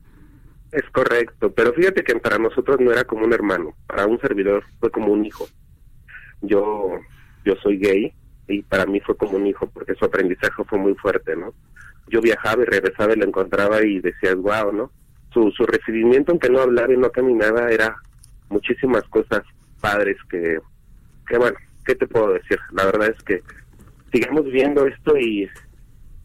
Es 0.72 0.84
correcto, 0.92 1.52
pero 1.52 1.74
fíjate 1.74 2.04
que 2.04 2.16
para 2.16 2.38
nosotros 2.38 2.80
no 2.80 2.92
era 2.92 3.04
como 3.04 3.26
un 3.26 3.34
hermano, 3.34 3.74
para 3.88 4.06
un 4.06 4.20
servidor 4.20 4.64
fue 4.80 4.92
como 4.92 5.12
un 5.12 5.26
hijo. 5.26 5.48
Yo, 6.42 7.00
yo 7.44 7.56
soy 7.64 7.80
gay 7.80 8.14
y 8.48 8.62
para 8.62 8.86
mí 8.86 9.00
fue 9.00 9.18
como 9.18 9.38
un 9.38 9.48
hijo 9.48 9.68
porque 9.74 9.96
su 9.96 10.06
aprendizaje 10.06 10.64
fue 10.66 10.78
muy 10.78 10.94
fuerte, 10.96 11.36
¿no? 11.36 11.54
Yo 12.08 12.22
viajaba 12.22 12.62
y 12.62 12.66
regresaba 12.66 13.14
y 13.14 13.18
lo 13.18 13.26
encontraba 13.26 13.84
y 13.84 14.00
decía, 14.00 14.36
wow, 14.36 14.72
¿no? 14.72 14.92
Su, 15.34 15.52
su 15.52 15.66
recibimiento, 15.66 16.32
aunque 16.32 16.50
no 16.50 16.62
hablaba 16.62 16.94
y 16.94 16.98
no 16.98 17.12
caminaba, 17.12 17.72
era 17.72 17.96
muchísimas 18.50 19.04
cosas 19.06 19.42
padres 19.82 20.18
que, 20.30 20.60
que 21.28 21.38
bueno, 21.38 21.58
¿qué 21.86 21.96
te 21.96 22.08
puedo 22.08 22.34
decir? 22.34 22.60
La 22.74 22.86
verdad 22.86 23.14
es 23.16 23.24
que 23.24 23.42
sigamos 24.12 24.46
viendo 24.46 24.86
esto 24.86 25.18
y 25.18 25.50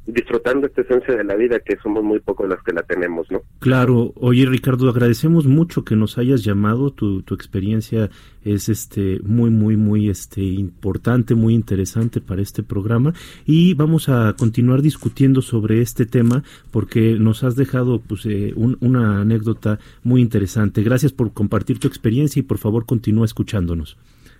disfrutando 0.06 0.66
esta 0.66 0.82
esencia 0.82 1.16
de 1.16 1.24
la 1.24 1.34
vida 1.34 1.58
que 1.60 1.76
somos 1.82 2.02
muy 2.02 2.20
pocos 2.20 2.48
los 2.48 2.62
que 2.62 2.72
la 2.72 2.82
tenemos, 2.82 3.30
¿no? 3.30 3.42
Claro, 3.60 4.12
oye 4.16 4.44
Ricardo, 4.46 4.88
agradecemos 4.88 5.46
mucho 5.46 5.84
que 5.84 5.96
nos 5.96 6.18
hayas 6.18 6.44
llamado, 6.44 6.90
tu, 6.90 7.22
tu 7.22 7.34
experiencia 7.34 8.10
es 8.44 8.68
este 8.68 9.20
muy 9.24 9.50
muy 9.50 9.76
muy 9.76 10.10
este 10.10 10.42
importante, 10.42 11.34
muy 11.34 11.54
interesante 11.54 12.20
para 12.20 12.42
este 12.42 12.62
programa 12.62 13.14
y 13.46 13.74
vamos 13.74 14.08
a 14.08 14.34
continuar 14.38 14.82
discutiendo 14.82 15.40
sobre 15.40 15.80
este 15.80 16.04
tema 16.04 16.42
porque 16.70 17.16
nos 17.18 17.42
has 17.42 17.56
dejado 17.56 18.00
pues 18.00 18.26
eh, 18.26 18.52
una 18.56 19.22
anécdota 19.22 19.78
muy 20.02 20.20
interesante. 20.20 20.82
Gracias 20.82 21.12
por 21.12 21.32
compartir 21.32 21.78
tu 21.78 21.88
experiencia 21.88 22.40
y 22.40 22.42
por 22.42 22.58
favor 22.58 22.84
continúa 22.84 23.24
escuchándonos. 23.24 23.96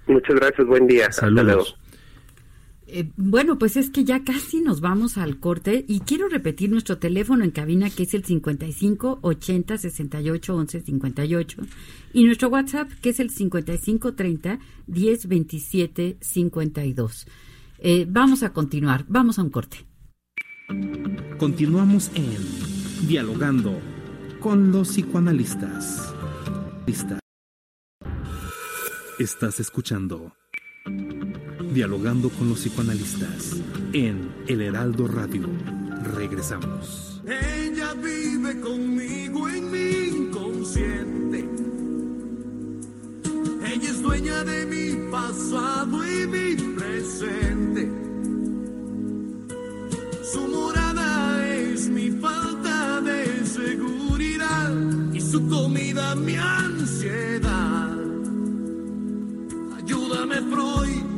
Muchas 0.07 0.37
gracias, 0.37 0.66
buen 0.66 0.87
día. 0.87 1.11
Saludos. 1.11 1.79
Eh, 2.87 3.11
bueno, 3.16 3.59
pues 3.59 3.77
es 3.77 3.90
que 3.90 4.05
ya 4.05 4.25
casi 4.25 4.61
nos 4.61 4.81
vamos 4.81 5.16
al 5.16 5.40
corte 5.40 5.85
y 5.88 6.01
quiero 6.01 6.29
repetir 6.29 6.70
nuestro 6.70 6.99
teléfono 6.99 7.42
en 7.42 7.51
cabina 7.51 7.88
que 7.88 8.03
es 8.03 8.12
el 8.14 8.25
55 8.25 9.20
80 9.23 9.79
68 9.79 10.55
11 10.55 10.81
58 10.81 11.62
y 12.12 12.25
nuestro 12.25 12.49
WhatsApp 12.49 12.90
que 13.01 13.11
es 13.11 13.20
el 13.20 13.31
55 13.31 14.14
30 14.14 14.59
10 14.87 15.29
27 15.29 16.18
52. 16.20 17.27
vamos 18.09 18.42
a 18.42 18.53
continuar, 18.53 19.07
vamos 19.09 19.38
a 19.38 19.42
un 19.42 19.51
corte. 19.51 19.87
Continuamos 21.38 22.11
en 22.14 23.07
Dialogando 23.09 23.79
con 24.40 24.73
los 24.73 24.88
psicoanalistas. 24.88 26.14
Estás 29.18 29.61
escuchando 29.61 30.33
Dialogando 31.74 32.30
con 32.30 32.48
los 32.48 32.60
psicoanalistas 32.60 33.56
en 33.92 34.30
El 34.46 34.60
Heraldo 34.60 35.08
Radio. 35.08 35.48
Regresamos. 36.14 37.20
Ella 37.26 37.94
vive 37.94 38.60
conmigo 38.60 39.48
en 39.48 39.72
mi 39.72 40.18
inconsciente. 40.18 41.48
Ella 43.66 43.90
es 43.90 44.00
dueña 44.00 44.44
de 44.44 44.66
mi 44.66 45.10
pasado 45.10 45.98
y 46.06 46.26
mi 46.28 46.54
presente. 46.76 47.90
Su 50.32 50.46
morada 50.46 51.44
es 51.48 51.88
mi 51.88 52.08
falta 52.12 53.00
de 53.00 53.44
seguridad 53.44 54.72
y 55.12 55.20
su 55.20 55.44
comida 55.48 56.14
mi 56.14 56.37
ansiedad. 56.37 57.98
Ayúdame, 59.76 60.37
Freud 60.37 61.13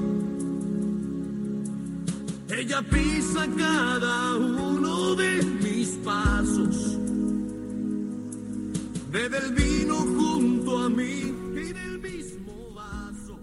ella 2.66 2.82
pisa 2.82 3.46
cada 3.56 4.34
uno 4.34 5.14
de 5.14 5.40
mis 5.62 5.88
pasos. 6.04 6.98
Bebe 9.12 9.38
el 9.38 9.54
vino 9.54 9.94
junto 9.94 10.78
a 10.78 10.90
mí 10.90 11.32
en 11.54 11.76
el 11.76 11.98
mismo 12.00 12.74
vaso. 12.74 13.38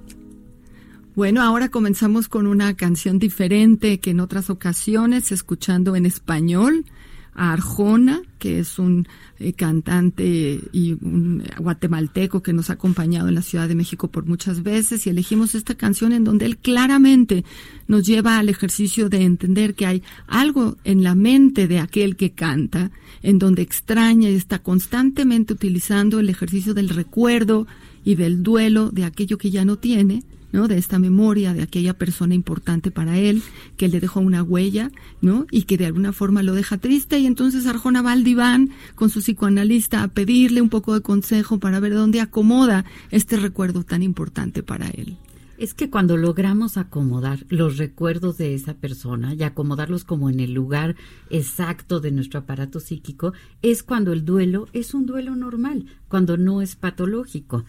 Bueno, 1.15 1.41
ahora 1.41 1.69
comenzamos 1.69 2.27
con 2.27 2.47
una 2.47 2.75
canción 2.75 3.17
diferente 3.17 3.99
que 4.01 4.09
en 4.11 4.19
otras 4.19 4.49
ocasiones, 4.49 5.31
escuchando 5.31 5.95
en 5.95 6.05
español 6.05 6.85
a 7.35 7.53
Arjona, 7.53 8.21
que 8.39 8.59
es 8.59 8.79
un 8.79 9.07
eh, 9.39 9.53
cantante 9.53 10.59
y 10.71 10.93
un 10.93 11.43
guatemalteco 11.59 12.43
que 12.43 12.53
nos 12.53 12.69
ha 12.69 12.73
acompañado 12.73 13.27
en 13.27 13.35
la 13.35 13.41
Ciudad 13.41 13.67
de 13.67 13.75
México 13.75 14.09
por 14.09 14.25
muchas 14.25 14.63
veces, 14.63 15.05
y 15.05 15.09
elegimos 15.09 15.55
esta 15.55 15.75
canción 15.75 16.13
en 16.13 16.23
donde 16.23 16.45
él 16.45 16.57
claramente 16.57 17.43
nos 17.87 18.05
lleva 18.05 18.37
al 18.37 18.49
ejercicio 18.49 19.09
de 19.09 19.23
entender 19.23 19.75
que 19.75 19.85
hay 19.85 20.03
algo 20.27 20.77
en 20.83 21.03
la 21.03 21.15
mente 21.15 21.67
de 21.67 21.79
aquel 21.79 22.15
que 22.15 22.31
canta, 22.31 22.91
en 23.21 23.39
donde 23.39 23.61
extraña 23.61 24.29
y 24.29 24.35
está 24.35 24.59
constantemente 24.59 25.53
utilizando 25.53 26.19
el 26.19 26.29
ejercicio 26.29 26.73
del 26.73 26.89
recuerdo 26.89 27.67
y 28.05 28.15
del 28.15 28.43
duelo 28.43 28.89
de 28.91 29.05
aquello 29.05 29.37
que 29.37 29.51
ya 29.51 29.65
no 29.65 29.77
tiene, 29.77 30.23
De 30.53 30.77
esta 30.77 30.99
memoria 30.99 31.55
de 31.55 31.63
aquella 31.63 31.95
persona 31.95 32.35
importante 32.35 32.91
para 32.91 33.17
él, 33.17 33.41
que 33.75 33.87
le 33.87 33.99
dejó 33.99 34.19
una 34.19 34.43
huella, 34.43 34.91
¿no? 35.19 35.47
Y 35.49 35.63
que 35.63 35.77
de 35.77 35.87
alguna 35.87 36.13
forma 36.13 36.43
lo 36.43 36.53
deja 36.53 36.77
triste 36.77 37.17
y 37.17 37.25
entonces 37.25 37.65
Arjona 37.65 38.03
va 38.03 38.11
al 38.11 38.23
diván 38.23 38.69
con 38.93 39.09
su 39.09 39.19
psicoanalista 39.19 40.03
a 40.03 40.09
pedirle 40.09 40.61
un 40.61 40.69
poco 40.69 40.93
de 40.93 41.01
consejo 41.01 41.57
para 41.57 41.79
ver 41.79 41.95
dónde 41.95 42.21
acomoda 42.21 42.85
este 43.09 43.37
recuerdo 43.37 43.83
tan 43.83 44.03
importante 44.03 44.61
para 44.61 44.89
él. 44.89 45.17
Es 45.57 45.73
que 45.73 45.89
cuando 45.89 46.17
logramos 46.17 46.77
acomodar 46.77 47.45
los 47.49 47.77
recuerdos 47.77 48.37
de 48.37 48.53
esa 48.53 48.75
persona 48.75 49.33
y 49.33 49.41
acomodarlos 49.41 50.03
como 50.03 50.29
en 50.29 50.39
el 50.39 50.53
lugar 50.53 50.95
exacto 51.31 51.99
de 51.99 52.11
nuestro 52.11 52.41
aparato 52.41 52.79
psíquico, 52.79 53.33
es 53.63 53.81
cuando 53.81 54.13
el 54.13 54.23
duelo 54.23 54.67
es 54.71 54.93
un 54.93 55.07
duelo 55.07 55.35
normal, 55.35 55.87
cuando 56.07 56.37
no 56.37 56.61
es 56.61 56.75
patológico. 56.75 57.65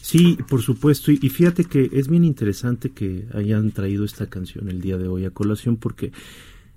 Sí, 0.00 0.38
por 0.48 0.62
supuesto. 0.62 1.12
Y, 1.12 1.16
fíjate 1.28 1.64
que 1.64 1.90
es 1.92 2.08
bien 2.08 2.24
interesante 2.24 2.90
que 2.90 3.26
hayan 3.34 3.70
traído 3.70 4.04
esta 4.04 4.26
canción 4.26 4.68
el 4.68 4.80
día 4.80 4.98
de 4.98 5.08
hoy 5.08 5.24
a 5.24 5.30
colación 5.30 5.76
porque 5.76 6.12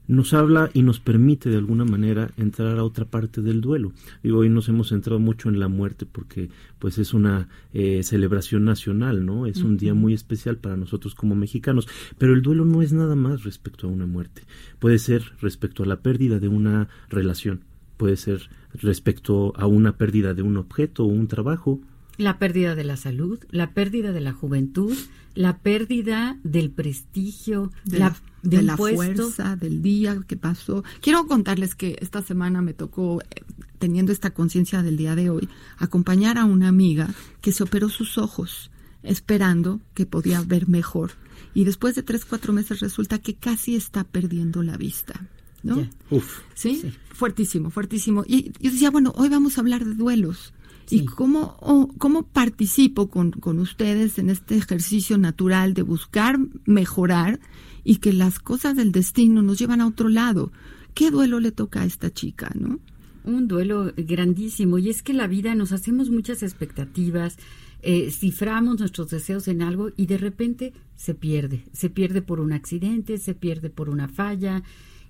nos 0.08 0.34
habla 0.34 0.70
y 0.74 0.82
nos 0.82 1.00
permite 1.00 1.50
de 1.50 1.58
alguna 1.58 1.86
manera 1.86 2.32
entrar 2.38 2.78
a 2.78 2.84
otra 2.84 3.06
parte 3.06 3.42
del 3.42 3.62
duelo. 3.62 3.94
Y 4.22 4.32
hoy 4.32 4.50
nos 4.50 4.68
hemos 4.68 4.89
centrado 4.89 5.20
mucho 5.20 5.50
en 5.50 5.60
la 5.60 5.68
muerte 5.68 6.06
porque 6.06 6.50
pues 6.80 6.98
es 6.98 7.13
una 7.13 7.48
eh, 7.74 8.04
celebración 8.04 8.66
nacional, 8.66 9.26
¿no? 9.26 9.48
Es 9.48 9.63
un 9.63 9.78
día 9.78 9.94
muy 9.94 10.13
especial 10.13 10.58
para 10.58 10.78
nosotros 10.78 11.16
como 11.16 11.36
mexicanos. 11.36 11.88
Pero 12.18 12.34
el 12.34 12.42
duelo 12.42 12.66
no 12.66 12.82
es 12.82 12.92
nada 12.92 13.16
más 13.16 13.44
respecto 13.44 13.88
a 13.88 13.92
una 13.92 14.06
muerte. 14.06 14.44
Puede 14.80 15.00
ser 15.00 15.24
respecto 15.42 15.84
a 15.84 15.86
la 15.86 16.02
pérdida 16.02 16.39
de 16.39 16.50
una 16.50 16.89
relación, 17.10 17.62
puede 17.98 18.18
ser 18.18 18.50
respecto 18.74 19.54
a 19.56 19.68
una 19.68 19.98
pérdida 19.98 20.34
de 20.34 20.42
un 20.42 20.58
objeto 20.58 21.04
o 21.04 21.08
un 21.08 21.28
trabajo, 21.28 21.80
la 22.17 22.38
pérdida 22.38 22.76
de 22.76 22.84
la 22.84 22.97
salud, 22.97 23.39
la 23.49 23.71
pérdida 23.71 24.12
de 24.12 24.21
la 24.21 24.34
juventud, 24.34 24.95
la 25.36 25.58
pérdida 25.58 26.38
del 26.43 26.69
prestigio, 26.69 27.71
de 27.86 27.99
la, 27.99 28.15
de 28.43 28.62
la 28.62 28.78
fuerza 28.78 29.56
del 29.56 29.82
día 29.82 30.19
que 30.28 30.38
pasó. 30.38 30.84
Quiero 31.02 31.26
contarles 31.28 31.76
que 31.76 31.97
esta 32.02 32.21
semana 32.21 32.62
me 32.62 32.73
tocó, 32.73 33.21
eh, 33.21 33.43
teniendo 33.80 34.12
esta 34.12 34.32
conciencia 34.32 34.84
del 34.84 34.97
día 34.97 35.15
de 35.15 35.30
hoy, 35.30 35.49
acompañar 35.78 36.38
a 36.38 36.45
una 36.45 36.67
amiga 36.67 37.10
que 37.41 37.52
se 37.52 37.63
operó 37.63 37.89
sus 37.89 38.17
ojos, 38.17 38.69
esperando 39.02 39.82
que 39.93 40.06
podía 40.06 40.41
ver 40.41 40.67
mejor. 40.67 41.12
Y 41.56 41.65
después 41.65 41.95
de 41.95 42.04
tres, 42.04 42.26
cuatro 42.26 42.54
meses 42.54 42.80
resulta 42.80 43.19
que 43.19 43.36
casi 43.36 43.76
está 43.76 44.04
perdiendo 44.04 44.63
la 44.63 44.78
vista. 44.78 45.28
¿no? 45.63 45.88
Uf. 46.10 46.41
¿Sí? 46.54 46.93
Fuertísimo, 47.13 47.69
fuertísimo. 47.69 48.23
Y 48.28 48.52
yo 48.60 48.71
decía, 48.71 48.91
bueno, 48.91 49.13
hoy 49.15 49.30
vamos 49.30 49.58
a 49.58 49.62
hablar 49.62 49.86
de 49.86 49.93
duelos 49.93 50.54
¿Y 50.89 51.06
cómo, 51.06 51.89
cómo 51.98 52.24
participo 52.24 53.10
con, 53.10 53.32
con 53.32 53.60
ustedes 53.60 54.19
en 54.19 54.30
este 54.30 54.58
ejercicio 54.58 55.17
natural 55.17 55.74
de 55.74 55.82
buscar 55.82 56.39
mejorar 56.65 57.39
y 57.84 57.98
que 57.98 58.13
las 58.13 58.39
cosas 58.39 58.76
del 58.76 58.91
destino 58.91 59.41
nos 59.41 59.60
llevan 59.60 59.82
a 59.82 59.88
otro 59.88 60.10
lado? 60.10 60.52
¿Qué 60.93 61.10
duelo 61.10 61.39
le 61.39 61.52
toca 61.52 61.82
a 61.82 61.86
esta 61.86 62.12
chica, 62.12 62.52
no? 62.54 62.80
Un 63.24 63.48
duelo 63.48 63.93
grandísimo. 63.96 64.78
Y 64.78 64.89
es 64.89 65.02
que 65.02 65.13
la 65.13 65.28
vida 65.28 65.56
nos 65.56 65.72
hacemos 65.72 66.10
muchas 66.10 66.43
expectativas, 66.43 67.38
eh, 67.82 68.12
ciframos 68.12 68.80
nuestros 68.80 69.10
deseos 69.10 69.48
en 69.48 69.62
algo 69.62 69.91
y 69.98 70.06
de 70.06 70.17
repente 70.17 70.74
se 70.96 71.15
pierde. 71.15 71.63
Se 71.74 71.89
pierde 71.89 72.22
por 72.22 72.39
un 72.39 72.54
accidente, 72.54 73.17
se 73.17 73.34
pierde 73.34 73.69
por 73.69 73.89
una 73.89 74.08
falla. 74.08 74.63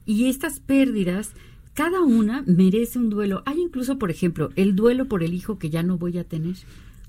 Y 0.05 0.25
estas 0.25 0.59
pérdidas, 0.59 1.31
cada 1.73 2.01
una 2.01 2.43
merece 2.45 2.99
un 2.99 3.09
duelo. 3.09 3.43
Hay 3.45 3.62
incluso, 3.62 3.97
por 3.97 4.12
ejemplo, 4.12 4.51
el 4.55 4.75
duelo 4.75 5.07
por 5.07 5.23
el 5.23 5.33
hijo 5.33 5.57
que 5.57 5.69
ya 5.69 5.83
no 5.83 5.97
voy 5.97 6.17
a 6.17 6.23
tener 6.23 6.55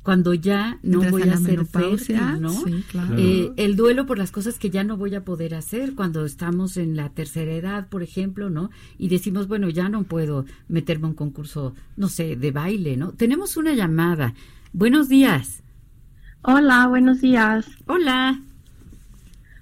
cuando 0.05 0.35
ya 0.35 0.79
no 0.83 1.01
voy 1.11 1.23
a 1.23 1.37
ser 1.39 1.65
fértil, 1.65 2.19
¿no? 2.39 2.51
Sí, 2.51 2.85
claro. 2.91 3.17
Eh, 3.17 3.53
el 3.57 3.75
duelo 3.75 4.05
por 4.05 4.19
las 4.19 4.31
cosas 4.31 4.59
que 4.59 4.69
ya 4.69 4.85
no 4.85 4.99
voy 4.99 5.15
a 5.15 5.25
poder 5.25 5.55
hacer 5.55 5.95
cuando 5.95 6.27
estamos 6.27 6.77
en 6.77 6.95
la 6.95 7.09
tercera 7.09 7.53
edad, 7.53 7.89
por 7.89 8.03
ejemplo, 8.03 8.51
¿no? 8.51 8.71
Y 8.99 9.09
decimos, 9.09 9.49
bueno, 9.49 9.71
ya 9.71 9.89
no 9.89 10.05
puedo 10.05 10.45
meterme 10.69 11.07
a 11.07 11.09
un 11.09 11.15
concurso, 11.15 11.75
no 11.97 12.09
sé, 12.09 12.37
de 12.37 12.51
baile, 12.51 12.99
¿no? 12.99 13.13
Tenemos 13.13 13.57
una 13.57 13.73
llamada. 13.73 14.35
Buenos 14.75 15.09
días. 15.09 15.63
Hola, 16.43 16.87
buenos 16.87 17.23
días. 17.23 17.67
Hola. 17.87 18.43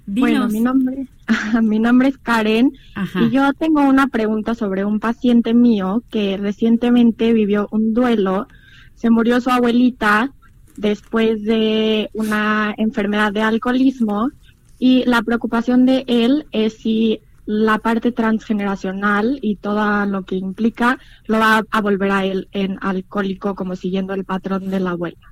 Bueno, 0.07 0.49
Dinos. 0.49 0.53
mi 0.53 0.61
nombre, 0.61 1.07
mi 1.63 1.79
nombre 1.79 2.09
es 2.09 2.19
Karen 2.19 2.73
Ajá. 2.95 3.23
y 3.23 3.31
yo 3.31 3.53
tengo 3.53 3.83
una 3.83 4.09
pregunta 4.09 4.55
sobre 4.55 4.85
un 4.85 5.01
paciente 5.01 5.55
mío 5.55 6.03
que 6.11 6.37
recientemente 6.37 7.33
vivió 7.33 7.69
un 7.71 7.95
duelo. 7.95 8.47
Se 8.95 9.11
murió 9.11 9.41
su 9.41 9.51
abuelita 9.51 10.33
después 10.77 11.43
de 11.43 12.11
una 12.13 12.75
enfermedad 12.77 13.33
de 13.33 13.43
alcoholismo 13.43 14.31
y 14.79 15.05
la 15.05 15.23
preocupación 15.23 15.87
de 15.87 16.05
él 16.07 16.47
es 16.53 16.79
si 16.79 17.21
la 17.45 17.79
parte 17.79 18.13
transgeneracional 18.13 19.39
y 19.43 19.57
todo 19.57 20.07
lo 20.07 20.23
que 20.23 20.37
implica 20.37 20.99
lo 21.27 21.39
va 21.39 21.63
a 21.71 21.81
volver 21.81 22.11
a 22.11 22.25
él 22.25 22.49
en 22.53 22.79
alcohólico 22.81 23.55
como 23.55 23.77
siguiendo 23.77 24.15
el 24.15 24.25
patrón 24.25 24.71
de 24.71 24.81
la 24.81 24.91
abuela. 24.91 25.32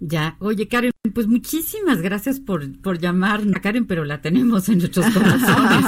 Ya, 0.00 0.36
oye 0.40 0.68
Karen, 0.68 0.90
pues 1.14 1.26
muchísimas 1.26 2.02
gracias 2.02 2.40
por, 2.40 2.78
por 2.82 2.98
llamarnos, 2.98 3.60
Karen, 3.62 3.86
pero 3.86 4.04
la 4.04 4.20
tenemos 4.20 4.68
en 4.68 4.78
nuestros 4.78 5.06
corazones. 5.06 5.84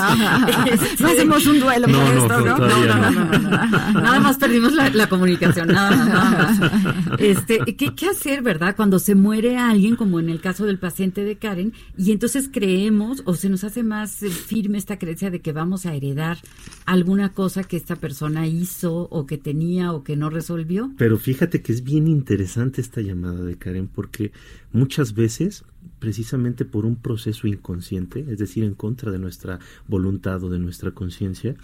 Este, 0.73 1.03
No 1.03 1.09
hacemos 1.09 1.47
un 1.47 1.61
duelo 1.61 1.87
No, 1.87 1.99
por 2.01 2.15
no, 2.15 2.23
esto, 2.23 2.41
¿no? 2.41 2.57
todavía 2.57 2.97
no, 2.97 3.11
no, 3.11 3.25
no, 3.25 3.39
no. 3.39 4.01
Nada 4.01 4.21
más 4.21 4.37
perdimos 4.39 4.73
la, 4.73 4.89
la 4.91 5.09
comunicación, 5.09 5.69
nada 5.69 5.91
más, 5.91 6.09
nada 6.09 6.59
más. 6.61 7.19
Este, 7.19 7.59
¿qué, 7.77 7.95
¿Qué 7.95 8.07
hacer, 8.09 8.43
verdad? 8.43 8.75
Cuando 8.77 8.99
se 8.99 9.15
muere 9.15 9.57
alguien, 9.59 9.97
como 9.97 10.21
en 10.21 10.29
el 10.29 10.41
caso 10.41 10.65
del 10.67 10.79
paciente 10.79 11.25
de 11.25 11.37
Karen, 11.37 11.73
y 11.97 12.13
entonces 12.13 12.49
creemos 12.53 13.23
o 13.27 13.35
se 13.35 13.49
nos 13.49 13.65
hace 13.65 13.83
más 13.83 14.23
eh, 14.23 14.31
firme 14.31 14.79
esta 14.79 14.99
creencia 14.99 15.31
de 15.31 15.41
que 15.41 15.53
vamos 15.53 15.87
a 15.87 15.95
heredar 15.95 16.39
alguna 16.85 17.33
cosa 17.33 17.65
que 17.65 17.77
esta 17.77 17.97
persona 17.97 18.47
hizo 18.47 19.09
o 19.11 19.27
que 19.27 19.39
tenía 19.39 19.93
o 19.93 20.05
que 20.05 20.17
no 20.17 20.31
resolvió. 20.31 20.91
Pero 20.97 21.19
fíjate 21.19 21.63
que 21.63 21.73
es 21.73 21.83
bien 21.83 22.07
interesante 22.07 22.81
esta 22.81 23.01
llamada 23.01 23.43
de 23.43 23.57
Karen 23.57 23.89
porque 23.97 24.31
muchas 24.73 25.15
veces, 25.15 25.65
precisamente 25.99 26.65
por 26.67 26.85
un 26.85 26.97
proceso 26.97 27.49
inconsciente, 27.49 28.25
es 28.29 28.39
decir, 28.39 28.63
en 28.63 28.75
contra 28.75 29.11
de 29.11 29.19
nuestra 29.19 29.59
voluntad 29.89 30.45
o 30.45 30.51
de 30.51 30.61
nuestra 30.61 30.93
conciencia, 30.93 31.57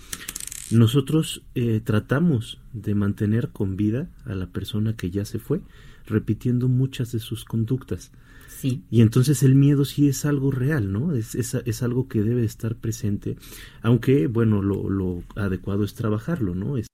nosotros 0.70 1.42
eh, 1.54 1.82
tratamos 1.84 2.58
de 2.72 2.94
mantener 2.94 3.50
con 3.50 3.76
vida 3.76 4.08
a 4.24 4.34
la 4.34 4.46
persona 4.46 4.96
que 4.96 5.10
ya 5.10 5.26
se 5.26 5.38
fue, 5.38 5.60
repitiendo 6.06 6.68
muchas 6.68 7.12
de 7.12 7.18
sus 7.18 7.44
conductas. 7.44 8.10
Sí. 8.48 8.82
Y 8.90 9.02
entonces 9.02 9.42
el 9.42 9.54
miedo 9.54 9.84
sí 9.84 10.08
es 10.08 10.24
algo 10.24 10.50
real, 10.50 10.90
¿no? 10.90 11.12
Es, 11.12 11.34
es, 11.34 11.54
es 11.54 11.82
algo 11.82 12.08
que 12.08 12.22
debe 12.22 12.44
estar 12.44 12.76
presente, 12.76 13.36
aunque, 13.82 14.26
bueno, 14.26 14.62
lo, 14.62 14.88
lo 14.88 15.22
adecuado 15.36 15.84
es 15.84 15.94
trabajarlo, 15.94 16.54
¿no? 16.54 16.78
Es 16.78 16.86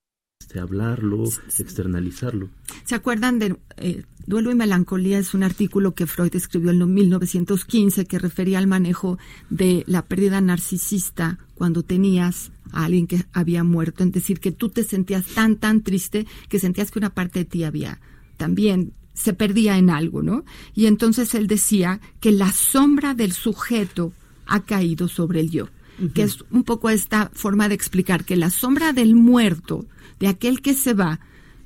este, 0.49 0.61
hablarlo, 0.61 1.25
externalizarlo. 1.59 2.49
¿Se 2.85 2.95
acuerdan 2.95 3.39
de 3.39 3.59
eh, 3.77 4.05
Duelo 4.27 4.51
y 4.51 4.55
Melancolía? 4.55 5.19
Es 5.19 5.35
un 5.35 5.43
artículo 5.43 5.95
que 5.95 6.07
Freud 6.07 6.35
escribió 6.35 6.71
en 6.71 6.95
1915 6.95 8.07
que 8.07 8.19
refería 8.19 8.57
al 8.57 8.67
manejo 8.67 9.19
de 9.51 9.85
la 9.87 10.07
pérdida 10.07 10.41
narcisista 10.41 11.39
cuando 11.55 11.83
tenías 11.83 12.51
a 12.73 12.87
alguien 12.87 13.07
que 13.07 13.27
había 13.35 13.63
muerto. 13.63 14.05
Es 14.05 14.13
decir, 14.13 14.41
que 14.41 14.51
tú 14.51 14.71
te 14.71 14.85
sentías 14.85 15.27
tan, 15.27 15.57
tan 15.57 15.83
triste 15.83 16.27
que 16.49 16.59
sentías 16.59 16.91
que 16.91 16.99
una 16.99 17.11
parte 17.11 17.41
de 17.41 17.45
ti 17.45 17.65
había 17.65 18.01
también 18.39 18.95
se 19.13 19.35
perdía 19.35 19.77
en 19.77 19.91
algo, 19.91 20.23
¿no? 20.23 20.45
Y 20.75 20.87
entonces 20.87 21.35
él 21.35 21.47
decía 21.47 22.01
que 22.21 22.33
la 22.33 22.53
sombra 22.53 23.13
del 23.13 23.33
sujeto 23.33 24.15
ha 24.47 24.61
caído 24.61 25.09
sobre 25.09 25.41
el 25.41 25.51
yo, 25.51 25.69
que 26.15 26.23
es 26.23 26.45
un 26.51 26.65
poco 26.65 26.91
esta 26.91 27.31
forma 27.33 27.69
de 27.69 27.75
explicar 27.75 28.25
que 28.25 28.37
la 28.37 28.51
sombra 28.51 28.93
del 28.93 29.15
muerto, 29.15 29.87
de 30.21 30.29
aquel 30.29 30.61
que 30.61 30.75
se 30.75 30.95
va, 30.95 31.21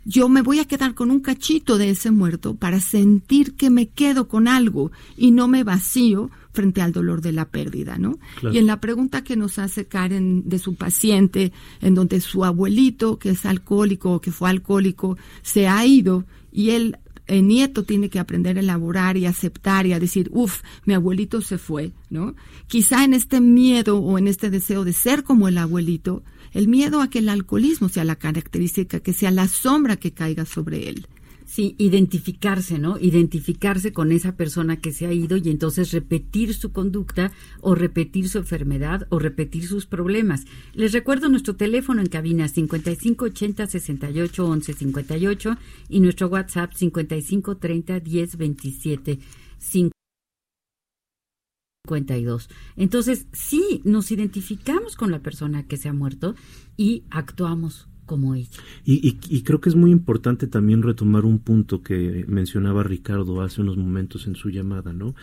yo 0.04 0.28
me 0.28 0.42
voy 0.42 0.58
a 0.58 0.64
quedar 0.64 0.94
con 0.94 1.10
un 1.10 1.20
cachito 1.20 1.78
de 1.78 1.90
ese 1.90 2.10
muerto 2.10 2.54
para 2.54 2.80
sentir 2.80 3.54
que 3.54 3.70
me 3.70 3.88
quedo 3.88 4.28
con 4.28 4.48
algo 4.48 4.90
y 5.16 5.30
no 5.30 5.48
me 5.48 5.64
vacío 5.64 6.30
frente 6.52 6.82
al 6.82 6.92
dolor 6.92 7.22
de 7.22 7.32
la 7.32 7.46
pérdida, 7.46 7.98
¿no? 7.98 8.18
Claro. 8.40 8.54
Y 8.54 8.58
en 8.58 8.66
la 8.66 8.80
pregunta 8.80 9.24
que 9.24 9.36
nos 9.36 9.58
hace 9.58 9.86
Karen 9.86 10.48
de 10.48 10.58
su 10.58 10.74
paciente, 10.74 11.52
en 11.80 11.94
donde 11.94 12.20
su 12.20 12.44
abuelito, 12.44 13.18
que 13.18 13.30
es 13.30 13.46
alcohólico 13.46 14.12
o 14.12 14.20
que 14.20 14.32
fue 14.32 14.50
alcohólico, 14.50 15.16
se 15.42 15.68
ha 15.68 15.86
ido 15.86 16.24
y 16.52 16.70
él 16.70 16.98
el 17.26 17.46
nieto 17.46 17.84
tiene 17.84 18.10
que 18.10 18.18
aprender 18.18 18.56
a 18.56 18.60
elaborar 18.60 19.16
y 19.16 19.26
aceptar 19.26 19.86
y 19.86 19.92
a 19.92 20.00
decir, 20.00 20.28
uff, 20.32 20.62
mi 20.84 20.94
abuelito 20.94 21.40
se 21.40 21.58
fue, 21.58 21.92
¿no? 22.10 22.34
Quizá 22.66 23.04
en 23.04 23.14
este 23.14 23.40
miedo 23.40 23.98
o 23.98 24.18
en 24.18 24.28
este 24.28 24.50
deseo 24.50 24.84
de 24.84 24.92
ser 24.92 25.22
como 25.22 25.48
el 25.48 25.58
abuelito, 25.58 26.22
el 26.52 26.68
miedo 26.68 27.00
a 27.00 27.08
que 27.08 27.20
el 27.20 27.28
alcoholismo 27.28 27.88
sea 27.88 28.04
la 28.04 28.16
característica, 28.16 29.00
que 29.00 29.12
sea 29.12 29.30
la 29.30 29.48
sombra 29.48 29.96
que 29.96 30.12
caiga 30.12 30.44
sobre 30.44 30.88
él. 30.88 31.06
Sí, 31.52 31.76
identificarse, 31.76 32.78
¿no? 32.78 32.98
Identificarse 32.98 33.92
con 33.92 34.10
esa 34.10 34.36
persona 34.36 34.80
que 34.80 34.90
se 34.90 35.06
ha 35.06 35.12
ido 35.12 35.36
y 35.36 35.50
entonces 35.50 35.92
repetir 35.92 36.54
su 36.54 36.72
conducta 36.72 37.30
o 37.60 37.74
repetir 37.74 38.30
su 38.30 38.38
enfermedad 38.38 39.06
o 39.10 39.18
repetir 39.18 39.66
sus 39.66 39.84
problemas. 39.84 40.46
Les 40.72 40.92
recuerdo 40.92 41.28
nuestro 41.28 41.54
teléfono 41.54 42.00
en 42.00 42.06
cabina 42.06 42.48
5580 42.48 43.66
68 43.66 44.46
11 44.46 44.72
58 44.72 45.56
y 45.90 46.00
nuestro 46.00 46.28
WhatsApp 46.28 46.72
5530 46.72 48.00
10 48.00 48.36
27 48.38 49.18
52. 49.58 52.48
Entonces, 52.76 53.26
sí, 53.34 53.82
nos 53.84 54.10
identificamos 54.10 54.96
con 54.96 55.10
la 55.10 55.20
persona 55.20 55.66
que 55.66 55.76
se 55.76 55.90
ha 55.90 55.92
muerto 55.92 56.34
y 56.78 57.04
actuamos 57.10 57.88
como 58.06 58.34
ella. 58.34 58.48
Y, 58.84 58.94
y, 59.06 59.18
y, 59.28 59.42
creo 59.42 59.60
que 59.60 59.68
es 59.68 59.76
muy 59.76 59.90
importante 59.90 60.46
también 60.46 60.82
retomar 60.82 61.24
un 61.24 61.38
punto 61.38 61.82
que 61.82 62.24
mencionaba 62.28 62.82
Ricardo 62.82 63.40
hace 63.40 63.60
unos 63.60 63.76
momentos 63.76 64.26
en 64.26 64.34
su 64.34 64.50
llamada, 64.50 64.92
¿no? 64.92 65.14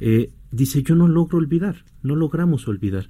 Eh, 0.00 0.30
dice, 0.50 0.82
yo 0.82 0.94
no 0.94 1.08
logro 1.08 1.38
olvidar, 1.38 1.84
no 2.02 2.16
logramos 2.16 2.68
olvidar. 2.68 3.08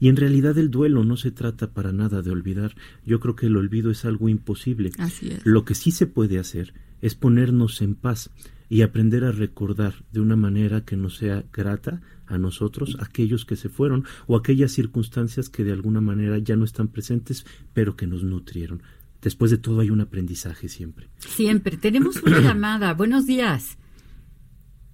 Y 0.00 0.08
en 0.08 0.16
realidad 0.16 0.58
el 0.58 0.70
duelo 0.70 1.04
no 1.04 1.16
se 1.16 1.30
trata 1.30 1.70
para 1.70 1.92
nada 1.92 2.20
de 2.20 2.30
olvidar. 2.30 2.74
Yo 3.06 3.20
creo 3.20 3.36
que 3.36 3.46
el 3.46 3.56
olvido 3.56 3.90
es 3.90 4.04
algo 4.04 4.28
imposible. 4.28 4.90
Así 4.98 5.30
es. 5.30 5.46
Lo 5.46 5.64
que 5.64 5.74
sí 5.74 5.92
se 5.92 6.06
puede 6.06 6.38
hacer 6.38 6.74
es 7.00 7.14
ponernos 7.14 7.80
en 7.80 7.94
paz 7.94 8.30
y 8.68 8.82
aprender 8.82 9.24
a 9.24 9.32
recordar 9.32 9.94
de 10.12 10.20
una 10.20 10.36
manera 10.36 10.84
que 10.84 10.96
nos 10.96 11.16
sea 11.16 11.44
grata 11.52 12.00
a 12.26 12.38
nosotros, 12.38 12.96
aquellos 13.00 13.44
que 13.44 13.56
se 13.56 13.68
fueron 13.68 14.04
o 14.26 14.36
aquellas 14.36 14.72
circunstancias 14.72 15.48
que 15.48 15.64
de 15.64 15.72
alguna 15.72 16.00
manera 16.00 16.38
ya 16.38 16.56
no 16.56 16.64
están 16.64 16.88
presentes, 16.88 17.44
pero 17.72 17.96
que 17.96 18.06
nos 18.06 18.22
nutrieron. 18.22 18.82
Después 19.20 19.50
de 19.50 19.58
todo 19.58 19.80
hay 19.80 19.90
un 19.90 20.00
aprendizaje 20.00 20.68
siempre. 20.68 21.08
Siempre. 21.18 21.76
Tenemos 21.76 22.22
una 22.22 22.40
llamada. 22.40 22.94
Buenos 22.94 23.26
días. 23.26 23.78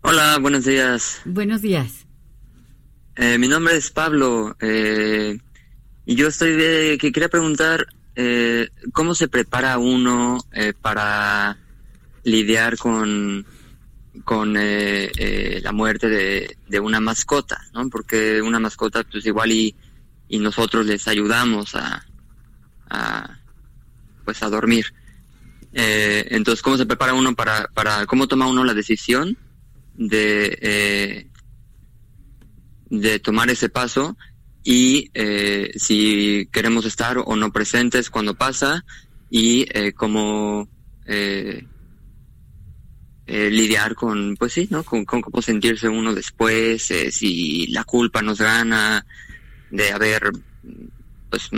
Hola, 0.03 0.39
buenos 0.39 0.65
días. 0.65 1.21
Buenos 1.25 1.63
días. 1.63 2.07
Eh, 3.17 3.39
mi 3.39 3.49
nombre 3.49 3.77
es 3.77 3.91
Pablo 3.91 4.57
eh, 4.61 5.39
y 6.07 6.15
yo 6.15 6.29
estoy 6.29 6.53
de 6.53 6.97
que 6.99 7.13
quería 7.13 7.29
preguntar 7.29 7.87
eh, 8.17 8.69
cómo 8.93 9.15
se 9.15 9.29
prepara 9.29 9.79
uno 9.79 10.39
eh, 10.53 10.73
para 10.81 11.59
lidiar 12.25 12.77
con 12.77 13.47
con 14.25 14.57
eh, 14.57 15.11
eh, 15.17 15.61
la 15.63 15.73
muerte 15.73 16.09
de, 16.09 16.57
de, 16.69 16.81
una 16.81 17.01
mascota, 17.01 17.63
¿no? 17.73 17.89
Porque 17.89 18.43
una 18.43 18.59
mascota, 18.59 19.05
pues 19.05 19.25
igual 19.27 19.53
y, 19.53 19.75
y 20.29 20.39
nosotros 20.39 20.87
les 20.87 21.07
ayudamos 21.09 21.75
a, 21.75 22.05
a 22.89 23.39
pues 24.25 24.43
a 24.43 24.51
dormir. 24.51 24.87
Eh, 25.73 26.27
entonces, 26.31 26.63
¿cómo 26.63 26.77
se 26.77 26.87
prepara 26.87 27.15
uno 27.15 27.35
para, 27.35 27.69
para, 27.75 28.07
cómo 28.07 28.27
toma 28.27 28.49
uno 28.49 28.65
la 28.65 28.75
decisión 28.75 29.39
de, 29.95 30.59
eh, 30.61 31.31
de 32.91 33.19
tomar 33.21 33.51
ese 33.51 33.69
paso 33.69 34.17
y 34.65 35.11
eh, 35.15 35.71
si 35.77 36.49
queremos 36.53 36.85
estar 36.85 37.19
o 37.19 37.37
no 37.37 37.53
presentes 37.53 38.11
cuando 38.11 38.35
pasa 38.35 38.85
y 39.31 39.67
eh, 39.73 39.93
cómo 39.93 40.69
eh, 43.33 43.49
lidiar 43.49 43.95
con, 43.95 44.37
pues 44.37 44.55
sí, 44.55 44.67
¿no? 44.71 44.83
Con, 44.83 45.05
cómo 45.05 45.41
sentirse 45.41 45.89
uno 45.89 46.13
después, 46.13 46.91
eh, 46.91 47.13
si 47.13 47.69
la 47.69 47.85
culpa 47.85 48.23
nos 48.23 48.41
gana 48.41 49.07
de 49.71 49.93
haber, 49.93 50.33
pues, 51.31 51.49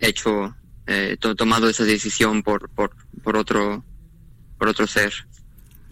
hecho 0.00 0.56
eh, 0.88 1.16
tomado 1.18 1.68
esa 1.68 1.84
decisión 1.84 2.42
por, 2.42 2.68
por, 2.70 2.90
por 3.22 3.36
otro 3.36 3.84
por 4.58 4.68
otro 4.68 4.86
ser. 4.86 5.12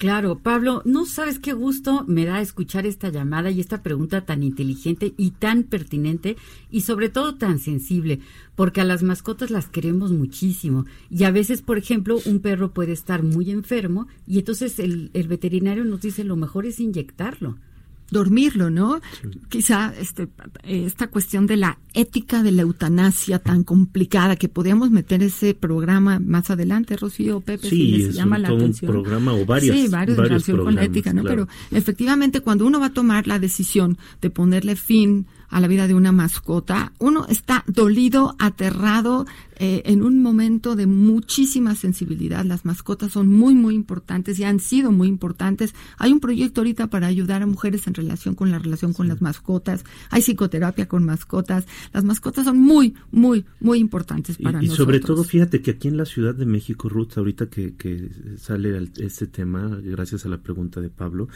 Claro, 0.03 0.41
Pablo, 0.41 0.83
no 0.85 1.07
sabes 1.07 1.39
qué 1.39 1.53
gusto 1.53 2.05
me 2.09 2.25
da 2.25 2.41
escuchar 2.41 2.87
esta 2.87 3.11
llamada 3.11 3.53
y 3.53 3.61
esta 3.61 3.85
pregunta 3.85 4.23
tan 4.23 4.43
inteligente 4.43 5.15
y 5.17 5.31
tan 5.31 5.63
pertinente 5.63 6.37
y 6.73 6.81
sobre 6.81 7.09
todo 7.09 7.37
tan 7.37 7.61
sensible, 7.61 8.19
porque 8.57 8.81
a 8.81 8.85
las 8.85 9.05
mascotas 9.05 9.53
las 9.53 9.69
queremos 9.69 10.11
muchísimo. 10.11 10.87
Y 11.09 11.23
a 11.23 11.31
veces, 11.31 11.63
por 11.63 11.79
ejemplo, 11.79 12.19
un 12.27 12.41
perro 12.41 12.73
puede 12.73 12.91
estar 12.91 13.23
muy 13.23 13.53
enfermo 13.53 14.09
y 14.27 14.41
entonces 14.41 14.81
el, 14.81 15.13
el 15.15 15.29
veterinario 15.29 15.85
nos 15.85 16.01
dice 16.01 16.25
lo 16.25 16.35
mejor 16.35 16.67
es 16.67 16.81
inyectarlo 16.81 17.59
dormirlo, 18.13 18.71
¿no? 18.71 19.01
Quizá 19.49 19.93
este, 19.99 20.29
esta 20.63 21.09
cuestión 21.09 21.47
de 21.47 21.57
la 21.57 21.79
ética 21.95 22.43
de 22.43 22.53
la 22.53 22.63
eutanasia 22.63 23.39
tan 23.39 23.65
complicada 23.65 24.37
que 24.37 24.49
podríamos 24.49 24.91
meter 24.91 25.23
ese 25.23 25.55
programa 25.55 26.21
más 26.21 26.51
adelante, 26.51 26.97
Rocío 26.97 27.41
Pepe, 27.41 27.69
sí, 27.69 27.77
si 27.77 27.97
les 27.99 28.15
llama 28.15 28.39
la 28.39 28.49
atención. 28.49 28.91
un 28.95 29.03
programa 29.03 29.35
o 29.35 29.45
varios, 29.45 29.77
sí, 29.77 29.89
varios, 29.89 30.19
en 30.19 30.25
relación 30.25 30.65
con 30.65 30.75
la 30.75 30.85
ética, 30.85 31.13
¿no? 31.13 31.23
Pero 31.25 31.49
efectivamente 31.71 32.41
cuando 32.41 32.67
uno 32.67 32.79
va 32.79 32.87
a 32.87 32.93
tomar 32.93 33.27
la 33.27 33.39
decisión 33.39 33.99
de 34.21 34.31
ponerle 34.31 34.77
fin 34.77 35.27
a 35.53 35.61
la 35.61 35.69
vida 35.69 35.87
de 35.87 35.95
una 35.95 36.13
mascota, 36.13 36.93
uno 36.99 37.27
está 37.29 37.63
dolido, 37.67 38.35
aterrado, 38.39 39.27
eh, 39.57 39.83
en 39.85 40.03
un 40.03 40.23
momento 40.23 40.75
de 40.75 40.87
muchísima 40.87 41.77
sensibilidad. 41.77 42.45
Las 42.45 42.65
mascotas 42.65 43.13
son 43.13 43.29
muy, 43.29 43.55
muy 43.55 43.75
importantes 43.75 44.39
y 44.39 44.45
han 44.45 44.61
sido 44.61 44.91
muy 44.91 45.09
importantes. 45.09 45.75
Hay 45.99 46.11
un 46.11 46.21
proyecto 46.21 46.63
ahorita 46.63 46.89
para 46.89 47.07
ayudar 47.07 47.43
a 47.43 47.47
mujeres 47.47 47.87
en 47.87 47.93
relación 47.93 48.35
con 48.35 48.51
la 48.51 48.59
relación 48.59 48.95
con 48.95 49.09
las 49.09 49.21
mascotas. 49.21 49.85
Hay 50.09 50.23
psicoterapia 50.23 50.89
con 50.89 51.05
mascotas. 51.05 51.67
Las 51.93 52.03
mascotas 52.03 52.47
son 52.47 52.59
muy, 52.59 52.95
muy, 53.11 53.45
muy 53.61 53.79
importantes 53.79 54.39
para 54.39 54.59
nosotros. 54.59 54.75
Y 54.75 54.77
sobre 54.77 55.01
todo, 55.01 55.23
fíjate 55.23 55.61
que 55.61 55.73
aquí 55.73 55.87
en 55.87 55.99
la 55.99 56.07
Ciudad 56.07 56.35
de 56.35 56.47
México, 56.47 56.89
Ruth, 56.89 57.13
ahorita 57.17 57.51
que, 57.51 57.77
que 57.77 58.09
sale 58.39 58.91
este 58.97 59.27
tema, 59.27 59.69
gracias 59.83 60.25
a 60.25 60.31
la 60.31 60.39
pregunta 60.39 60.81
de 60.81 60.89
Pablo, 60.89 61.29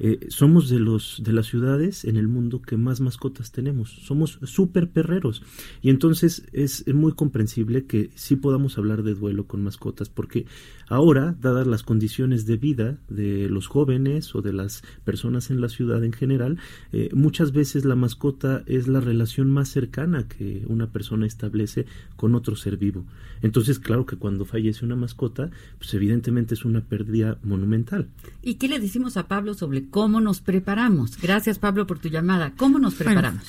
eh, 0.00 0.26
somos 0.28 0.68
de 0.68 0.78
los 0.78 1.22
de 1.24 1.32
las 1.32 1.46
ciudades 1.46 2.04
en 2.04 2.16
el 2.16 2.28
mundo 2.28 2.62
que 2.62 2.76
más 2.76 3.00
mascotas 3.00 3.52
tenemos. 3.52 3.90
Somos 3.90 4.38
súper 4.44 4.90
perreros. 4.90 5.42
Y 5.82 5.90
entonces 5.90 6.46
es 6.52 6.86
muy 6.92 7.12
comprensible 7.12 7.86
que 7.86 8.10
sí 8.14 8.36
podamos 8.36 8.78
hablar 8.78 9.02
de 9.02 9.14
duelo 9.14 9.46
con 9.46 9.62
mascotas, 9.62 10.08
porque 10.08 10.46
ahora, 10.88 11.36
dadas 11.40 11.66
las 11.66 11.82
condiciones 11.82 12.46
de 12.46 12.56
vida 12.56 12.98
de 13.08 13.48
los 13.48 13.66
jóvenes 13.66 14.34
o 14.34 14.42
de 14.42 14.52
las 14.52 14.82
personas 15.04 15.50
en 15.50 15.60
la 15.60 15.68
ciudad 15.68 16.04
en 16.04 16.12
general, 16.12 16.58
eh, 16.92 17.10
muchas 17.12 17.52
veces 17.52 17.84
la 17.84 17.96
mascota 17.96 18.62
es 18.66 18.88
la 18.88 19.00
relación 19.00 19.50
más 19.50 19.68
cercana 19.68 20.28
que 20.28 20.64
una 20.68 20.90
persona 20.90 21.26
establece 21.26 21.86
con 22.16 22.34
otro 22.34 22.56
ser 22.56 22.76
vivo. 22.76 23.04
Entonces, 23.42 23.78
claro 23.78 24.06
que 24.06 24.16
cuando 24.16 24.44
fallece 24.44 24.84
una 24.84 24.96
mascota, 24.96 25.50
pues 25.78 25.92
evidentemente 25.94 26.54
es 26.54 26.64
una 26.64 26.80
pérdida 26.80 27.38
monumental. 27.42 28.08
¿Y 28.42 28.54
qué 28.54 28.68
le 28.68 28.78
decimos 28.78 29.16
a 29.16 29.28
Pablo 29.28 29.54
sobre 29.54 29.88
cómo 29.88 30.20
nos 30.20 30.40
preparamos. 30.40 31.20
Gracias, 31.20 31.58
Pablo, 31.58 31.86
por 31.86 31.98
tu 31.98 32.08
llamada. 32.08 32.52
¿Cómo 32.56 32.78
nos 32.78 32.94
preparamos? 32.94 33.42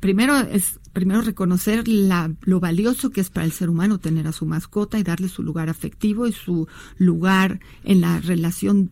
primero 0.00 0.36
es 0.36 0.78
primero 0.92 1.20
reconocer 1.22 1.88
la, 1.88 2.32
lo 2.42 2.60
valioso 2.60 3.10
que 3.10 3.20
es 3.20 3.30
para 3.30 3.44
el 3.44 3.52
ser 3.52 3.68
humano 3.68 3.98
tener 3.98 4.26
a 4.26 4.32
su 4.32 4.46
mascota 4.46 4.98
y 4.98 5.02
darle 5.02 5.28
su 5.28 5.42
lugar 5.42 5.68
afectivo 5.68 6.26
y 6.26 6.32
su 6.32 6.68
lugar 6.96 7.60
en 7.84 8.00
la 8.00 8.20
relación 8.20 8.90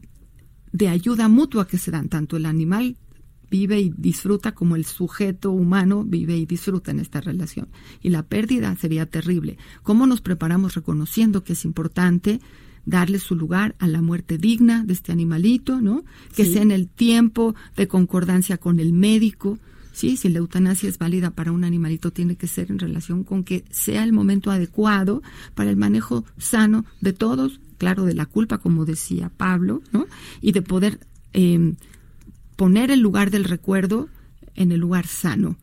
de 0.72 0.88
ayuda 0.88 1.28
mutua 1.28 1.66
que 1.66 1.78
se 1.78 1.90
dan 1.90 2.08
tanto 2.08 2.36
el 2.36 2.46
animal 2.46 2.96
vive 3.54 3.78
y 3.80 3.94
disfruta 3.96 4.50
como 4.50 4.74
el 4.74 4.84
sujeto 4.84 5.52
humano 5.52 6.02
vive 6.02 6.36
y 6.36 6.44
disfruta 6.44 6.90
en 6.90 6.98
esta 6.98 7.20
relación. 7.20 7.68
Y 8.02 8.08
la 8.10 8.24
pérdida 8.24 8.74
sería 8.74 9.06
terrible. 9.06 9.58
¿Cómo 9.84 10.08
nos 10.08 10.20
preparamos 10.20 10.74
reconociendo 10.74 11.44
que 11.44 11.52
es 11.52 11.64
importante 11.64 12.40
darle 12.84 13.20
su 13.20 13.36
lugar 13.36 13.76
a 13.78 13.86
la 13.86 14.02
muerte 14.02 14.38
digna 14.38 14.82
de 14.84 14.92
este 14.92 15.12
animalito, 15.12 15.80
¿no? 15.80 16.04
Que 16.34 16.44
sea 16.44 16.62
en 16.62 16.72
el 16.72 16.88
tiempo 16.88 17.54
de 17.76 17.86
concordancia 17.86 18.58
con 18.58 18.80
el 18.80 18.92
médico. 18.92 19.60
Sí, 19.92 20.16
si 20.16 20.28
la 20.30 20.40
eutanasia 20.40 20.88
es 20.88 20.98
válida 20.98 21.30
para 21.30 21.52
un 21.52 21.62
animalito, 21.62 22.10
tiene 22.10 22.34
que 22.34 22.48
ser 22.48 22.72
en 22.72 22.80
relación 22.80 23.22
con 23.22 23.44
que 23.44 23.64
sea 23.70 24.02
el 24.02 24.12
momento 24.12 24.50
adecuado 24.50 25.22
para 25.54 25.70
el 25.70 25.76
manejo 25.76 26.24
sano 26.38 26.84
de 27.00 27.12
todos, 27.12 27.60
claro, 27.78 28.04
de 28.04 28.14
la 28.14 28.26
culpa, 28.26 28.58
como 28.58 28.84
decía 28.84 29.30
Pablo, 29.36 29.80
¿no? 29.92 30.08
Y 30.40 30.50
de 30.50 30.62
poder 30.62 30.98
em, 31.32 31.76
poner 32.56 32.90
el 32.90 33.00
lugar 33.00 33.30
del 33.30 33.44
recuerdo 33.44 34.08
en 34.54 34.72
el 34.72 34.80
lugar 34.80 35.06
sano 35.06 35.56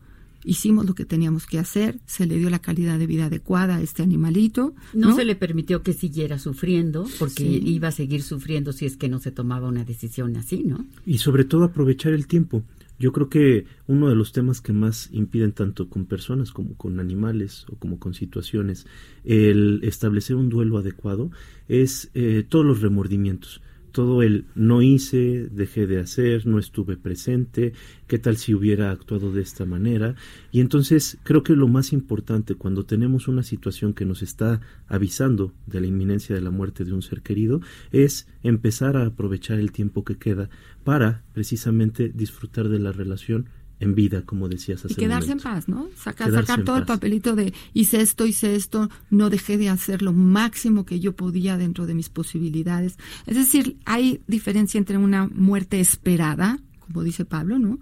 hicimos 0.44 0.86
lo 0.86 0.94
que 0.94 1.04
teníamos 1.04 1.46
que 1.46 1.58
hacer, 1.58 1.98
se 2.06 2.26
le 2.26 2.38
dio 2.38 2.50
la 2.50 2.58
calidad 2.58 2.98
de 2.98 3.06
vida 3.06 3.26
adecuada 3.26 3.76
a 3.76 3.82
este 3.82 4.02
animalito. 4.02 4.74
No, 4.92 5.14
se 5.14 5.24
le 5.24 5.36
permitió 5.36 5.82
que 5.82 5.92
siguiera 5.92 6.38
sufriendo, 6.38 7.06
porque 7.18 7.44
iba 7.44 7.88
a 7.88 7.92
seguir 7.92 8.22
sufriendo 8.22 8.72
si 8.72 8.86
es 8.86 8.96
que 8.96 9.08
no 9.08 9.18
se 9.18 9.30
tomaba 9.30 9.68
una 9.68 9.84
decisión 9.84 10.36
así, 10.36 10.64
¿no? 10.64 10.84
Y 11.06 11.18
sobre 11.18 11.44
todo 11.44 11.64
aprovechar 11.64 12.12
el 12.12 12.26
tiempo. 12.26 12.62
Yo 12.98 13.12
creo 13.12 13.28
que 13.28 13.66
uno 13.88 14.08
de 14.08 14.14
los 14.14 14.32
temas 14.32 14.60
que 14.60 14.72
más 14.72 15.08
impiden 15.12 15.52
tanto 15.52 15.88
con 15.88 16.06
personas 16.06 16.52
como 16.52 16.74
con 16.74 17.00
animales 17.00 17.66
o 17.68 17.76
como 17.76 17.98
con 17.98 18.14
situaciones 18.14 18.86
el 19.24 19.80
establecer 19.82 20.36
un 20.36 20.48
duelo 20.48 20.78
adecuado 20.78 21.32
es 21.68 22.10
eh, 22.14 22.44
todos 22.48 22.64
los 22.64 22.80
remordimientos 22.80 23.60
todo 23.92 24.22
el 24.22 24.46
no 24.54 24.82
hice, 24.82 25.48
dejé 25.50 25.86
de 25.86 26.00
hacer, 26.00 26.46
no 26.46 26.58
estuve 26.58 26.96
presente, 26.96 27.72
qué 28.06 28.18
tal 28.18 28.36
si 28.36 28.54
hubiera 28.54 28.90
actuado 28.90 29.32
de 29.32 29.42
esta 29.42 29.64
manera. 29.64 30.16
Y 30.50 30.60
entonces 30.60 31.18
creo 31.22 31.42
que 31.42 31.54
lo 31.54 31.68
más 31.68 31.92
importante 31.92 32.54
cuando 32.54 32.84
tenemos 32.84 33.28
una 33.28 33.42
situación 33.42 33.92
que 33.92 34.04
nos 34.04 34.22
está 34.22 34.60
avisando 34.88 35.52
de 35.66 35.80
la 35.80 35.86
inminencia 35.86 36.34
de 36.34 36.42
la 36.42 36.50
muerte 36.50 36.84
de 36.84 36.92
un 36.92 37.02
ser 37.02 37.22
querido 37.22 37.60
es 37.92 38.26
empezar 38.42 38.96
a 38.96 39.06
aprovechar 39.06 39.58
el 39.58 39.72
tiempo 39.72 40.04
que 40.04 40.16
queda 40.16 40.48
para 40.84 41.22
precisamente 41.32 42.10
disfrutar 42.12 42.68
de 42.68 42.78
la 42.78 42.92
relación 42.92 43.48
en 43.82 43.94
vida, 43.94 44.22
como 44.22 44.48
decías 44.48 44.84
hace 44.84 44.94
Y 44.94 44.96
quedarse 44.96 45.32
en 45.32 45.40
paz, 45.40 45.68
¿no? 45.68 45.88
sacar 45.96 46.64
todo 46.64 46.76
el 46.76 46.86
papelito 46.86 47.34
de 47.34 47.52
hice 47.74 48.00
esto, 48.00 48.26
hice 48.26 48.54
esto, 48.54 48.88
no 49.10 49.28
dejé 49.28 49.58
de 49.58 49.68
hacer 49.68 50.02
lo 50.02 50.12
máximo 50.12 50.86
que 50.86 51.00
yo 51.00 51.14
podía 51.14 51.56
dentro 51.56 51.86
de 51.86 51.94
mis 51.94 52.08
posibilidades. 52.08 52.96
Es 53.26 53.36
decir, 53.36 53.76
hay 53.84 54.20
diferencia 54.28 54.78
entre 54.78 54.98
una 54.98 55.26
muerte 55.26 55.80
esperada, 55.80 56.60
como 56.78 57.02
dice 57.02 57.24
Pablo, 57.24 57.58
¿no? 57.58 57.78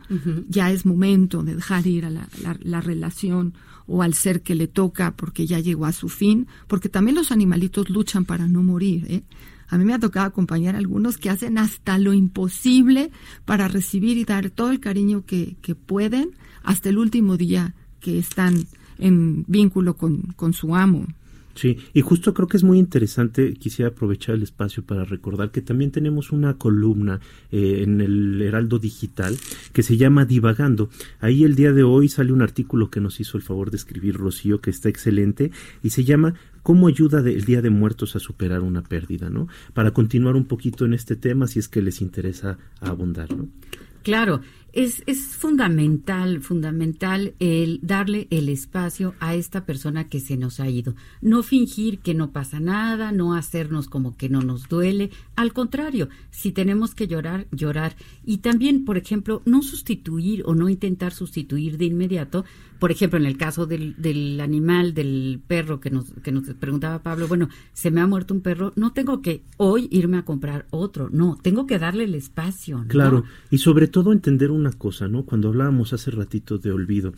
Ya 0.49 0.71
es 0.71 0.87
momento 0.87 1.43
de 1.43 1.55
dejar 1.57 1.87
ir 1.87 2.07
a 2.07 2.11
la, 2.11 2.29
la, 2.63 2.81
relación 2.81 3.55
o 3.87 4.03
al 4.03 4.15
ser 4.15 4.43
que 4.43 4.55
le 4.55 4.69
toca 4.69 5.17
porque 5.17 5.47
ya 5.47 5.59
llegó 5.59 5.85
a 5.85 5.93
su 5.93 6.09
fin, 6.09 6.47
porque 6.67 6.89
también 6.89 7.17
los 7.17 7.33
animalitos 7.33 7.91
luchan 7.91 8.25
para 8.25 8.49
no 8.49 8.63
morir, 8.63 9.07
¿eh? 9.09 9.23
A 9.71 9.79
mí 9.79 9.85
me 9.85 9.95
ha 9.95 9.99
tocado 9.99 10.27
acompañar 10.27 10.75
a 10.75 10.79
algunos 10.79 11.17
que 11.17 11.31
hacen 11.31 11.57
hasta 11.57 11.97
lo 11.97 12.13
imposible 12.13 13.11
para 13.45 13.69
recibir 13.69 14.19
y 14.19 14.25
dar 14.25 14.51
todo 14.51 14.71
el 14.71 14.81
cariño 14.81 15.25
que, 15.25 15.57
que 15.63 15.75
pueden 15.77 16.33
hasta 16.65 16.89
el 16.89 16.99
último 16.99 17.37
día 17.37 17.75
que 18.01 18.19
están 18.19 18.67
en 18.99 19.45
vínculo 19.47 19.97
con, 19.97 20.23
con 20.35 20.53
su 20.53 20.75
amo. 20.75 21.07
Sí, 21.61 21.77
y 21.93 22.01
justo 22.01 22.33
creo 22.33 22.49
que 22.49 22.57
es 22.57 22.65
muy 22.65 22.79
interesante, 22.79 23.53
quisiera 23.53 23.91
aprovechar 23.91 24.35
el 24.35 24.43
espacio 24.43 24.83
para 24.83 25.05
recordar 25.05 25.51
que 25.51 25.61
también 25.61 25.91
tenemos 25.91 26.33
una 26.33 26.57
columna 26.57 27.21
eh, 27.53 27.83
en 27.83 28.01
el 28.01 28.41
Heraldo 28.41 28.79
Digital 28.79 29.37
que 29.75 29.83
se 29.83 29.99
llama 29.99 30.25
Divagando. 30.25 30.89
Ahí 31.21 31.45
el 31.45 31.57
día 31.57 31.75
de 31.75 31.83
hoy 31.83 32.09
sale 32.09 32.33
un 32.33 32.41
artículo 32.41 32.91
que 32.91 33.03
nos 33.03 33.21
hizo 33.21 33.37
el 33.37 33.43
favor 33.43 33.71
de 33.71 33.77
escribir 33.77 34.17
Rocío, 34.17 34.63
que 34.63 34.71
está 34.71 34.89
excelente, 34.89 35.51
y 35.83 35.91
se 35.91 36.05
llama 36.05 36.33
¿Cómo 36.63 36.89
ayuda 36.89 37.21
el 37.21 37.45
Día 37.45 37.61
de 37.61 37.69
Muertos 37.69 38.17
a 38.17 38.21
superar 38.21 38.63
una 38.63 38.81
pérdida? 38.81 39.29
¿no? 39.29 39.47
Para 39.75 39.91
continuar 39.91 40.37
un 40.37 40.47
poquito 40.47 40.87
en 40.87 40.95
este 40.95 41.15
tema, 41.15 41.47
si 41.47 41.59
es 41.59 41.69
que 41.69 41.83
les 41.83 42.01
interesa 42.01 42.57
abundar. 42.81 43.37
¿no? 43.37 43.51
Claro, 44.03 44.41
es, 44.73 45.03
es 45.07 45.37
fundamental, 45.37 46.41
fundamental 46.43 47.35
el 47.39 47.81
darle 47.83 48.29
el 48.31 48.49
espacio 48.49 49.15
a 49.21 49.35
esta 49.35 49.65
persona 49.65 50.09
que 50.09 50.21
se 50.21 50.37
nos 50.37 50.61
ha 50.61 50.69
ido. 50.69 50.95
No 51.21 51.43
fingir 51.43 51.99
que 52.01 52.15
no 52.15 52.33
pasa 52.33 52.61
nada, 52.61 53.13
no 53.13 53.35
hacernos 53.35 53.89
como 53.89 54.17
que 54.17 54.29
no 54.29 54.43
nos 54.43 54.69
duele. 54.69 55.11
Al 55.37 55.53
contrario, 55.53 56.09
si 56.31 56.53
tenemos 56.53 56.95
que 56.95 57.07
llorar, 57.07 57.47
llorar. 57.51 57.97
Y 58.25 58.39
también, 58.39 58.85
por 58.85 58.97
ejemplo, 58.97 59.43
no 59.45 59.63
sustituir 59.63 60.43
o 60.47 60.55
no 60.55 60.69
intentar 60.69 61.13
sustituir 61.13 61.79
de 61.79 61.87
inmediato. 61.87 62.45
Por 62.79 62.91
ejemplo, 62.91 63.19
en 63.19 63.27
el 63.27 63.37
caso 63.37 63.67
del, 63.67 63.95
del 63.99 64.41
animal, 64.41 64.95
del 64.95 65.41
perro 65.47 65.81
que 65.81 65.91
nos, 65.91 66.07
que 66.23 66.33
nos 66.33 66.45
preguntaba 66.55 67.03
Pablo, 67.03 67.29
bueno, 67.29 67.49
se 67.73 67.91
me 67.91 68.01
ha 68.01 68.07
muerto 68.07 68.33
un 68.33 68.41
perro, 68.41 68.73
no 68.77 68.93
tengo 68.93 69.21
que 69.21 69.43
hoy 69.59 69.89
irme 69.91 70.17
a 70.17 70.25
comprar 70.25 70.67
otro, 70.71 71.11
no, 71.11 71.39
tengo 71.43 71.67
que 71.67 71.79
darle 71.79 72.05
el 72.05 72.15
espacio. 72.15 72.85
Claro, 72.89 73.25
y 73.51 73.59
sobre 73.59 73.87
todo 73.87 74.13
entender 74.13 74.51
un 74.51 74.60
una 74.61 74.73
cosa, 74.73 75.09
¿no? 75.09 75.25
Cuando 75.25 75.49
hablábamos 75.49 75.93
hace 75.93 76.11
ratito 76.11 76.59
de 76.59 76.71
olvido, 76.71 77.13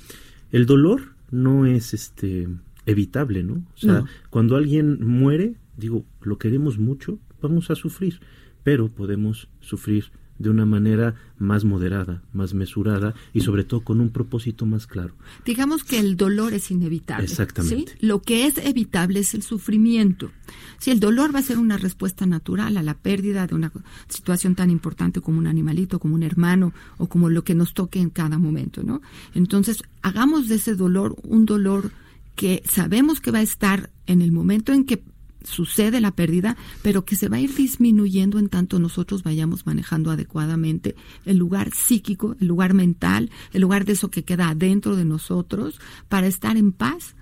el 0.50 0.66
dolor 0.66 1.14
no 1.30 1.66
es 1.66 1.94
este 1.94 2.48
evitable, 2.86 3.42
¿no? 3.42 3.54
O 3.54 3.78
sea, 3.78 4.04
cuando 4.30 4.56
alguien 4.56 5.04
muere, 5.06 5.54
digo, 5.76 6.04
lo 6.22 6.38
queremos 6.38 6.78
mucho, 6.78 7.18
vamos 7.40 7.70
a 7.70 7.74
sufrir, 7.74 8.20
pero 8.62 8.88
podemos 8.88 9.48
sufrir 9.60 10.06
de 10.42 10.50
una 10.50 10.66
manera 10.66 11.14
más 11.38 11.64
moderada, 11.64 12.22
más 12.32 12.54
mesurada 12.54 13.14
y 13.32 13.40
sobre 13.40 13.64
todo 13.64 13.80
con 13.80 14.00
un 14.00 14.10
propósito 14.10 14.66
más 14.66 14.86
claro. 14.86 15.14
Digamos 15.44 15.84
que 15.84 15.98
el 15.98 16.16
dolor 16.16 16.52
es 16.52 16.70
inevitable. 16.70 17.24
Exactamente. 17.24 17.96
Lo 18.00 18.20
que 18.22 18.46
es 18.46 18.58
evitable 18.58 19.20
es 19.20 19.34
el 19.34 19.42
sufrimiento. 19.42 20.30
Si 20.78 20.90
el 20.90 21.00
dolor 21.00 21.34
va 21.34 21.38
a 21.38 21.42
ser 21.42 21.58
una 21.58 21.78
respuesta 21.78 22.26
natural 22.26 22.76
a 22.76 22.82
la 22.82 22.94
pérdida 22.94 23.46
de 23.46 23.54
una 23.54 23.72
situación 24.08 24.54
tan 24.54 24.70
importante 24.70 25.20
como 25.20 25.38
un 25.38 25.46
animalito, 25.46 25.98
como 25.98 26.14
un 26.14 26.22
hermano 26.22 26.72
o 26.98 27.08
como 27.08 27.30
lo 27.30 27.44
que 27.44 27.54
nos 27.54 27.74
toque 27.74 28.00
en 28.00 28.10
cada 28.10 28.38
momento, 28.38 28.82
¿no? 28.82 29.00
Entonces, 29.34 29.82
hagamos 30.02 30.48
de 30.48 30.56
ese 30.56 30.74
dolor 30.74 31.16
un 31.22 31.46
dolor 31.46 31.92
que 32.34 32.62
sabemos 32.68 33.20
que 33.20 33.30
va 33.30 33.38
a 33.38 33.42
estar 33.42 33.90
en 34.06 34.22
el 34.22 34.32
momento 34.32 34.72
en 34.72 34.84
que 34.84 35.02
sucede 35.44 36.00
la 36.00 36.10
pérdida, 36.10 36.56
pero 36.82 37.04
que 37.04 37.16
se 37.16 37.28
va 37.28 37.36
a 37.36 37.40
ir 37.40 37.54
disminuyendo 37.54 38.38
en 38.38 38.48
tanto 38.48 38.78
nosotros 38.78 39.22
vayamos 39.22 39.66
manejando 39.66 40.10
adecuadamente 40.10 40.96
el 41.24 41.36
lugar 41.36 41.72
psíquico, 41.72 42.36
el 42.40 42.46
lugar 42.46 42.74
mental, 42.74 43.30
el 43.52 43.62
lugar 43.62 43.84
de 43.84 43.92
eso 43.92 44.10
que 44.10 44.24
queda 44.24 44.48
adentro 44.48 44.96
de 44.96 45.04
nosotros, 45.04 45.80
para 46.08 46.26
estar 46.26 46.56
en 46.56 46.72
paz 46.72 47.14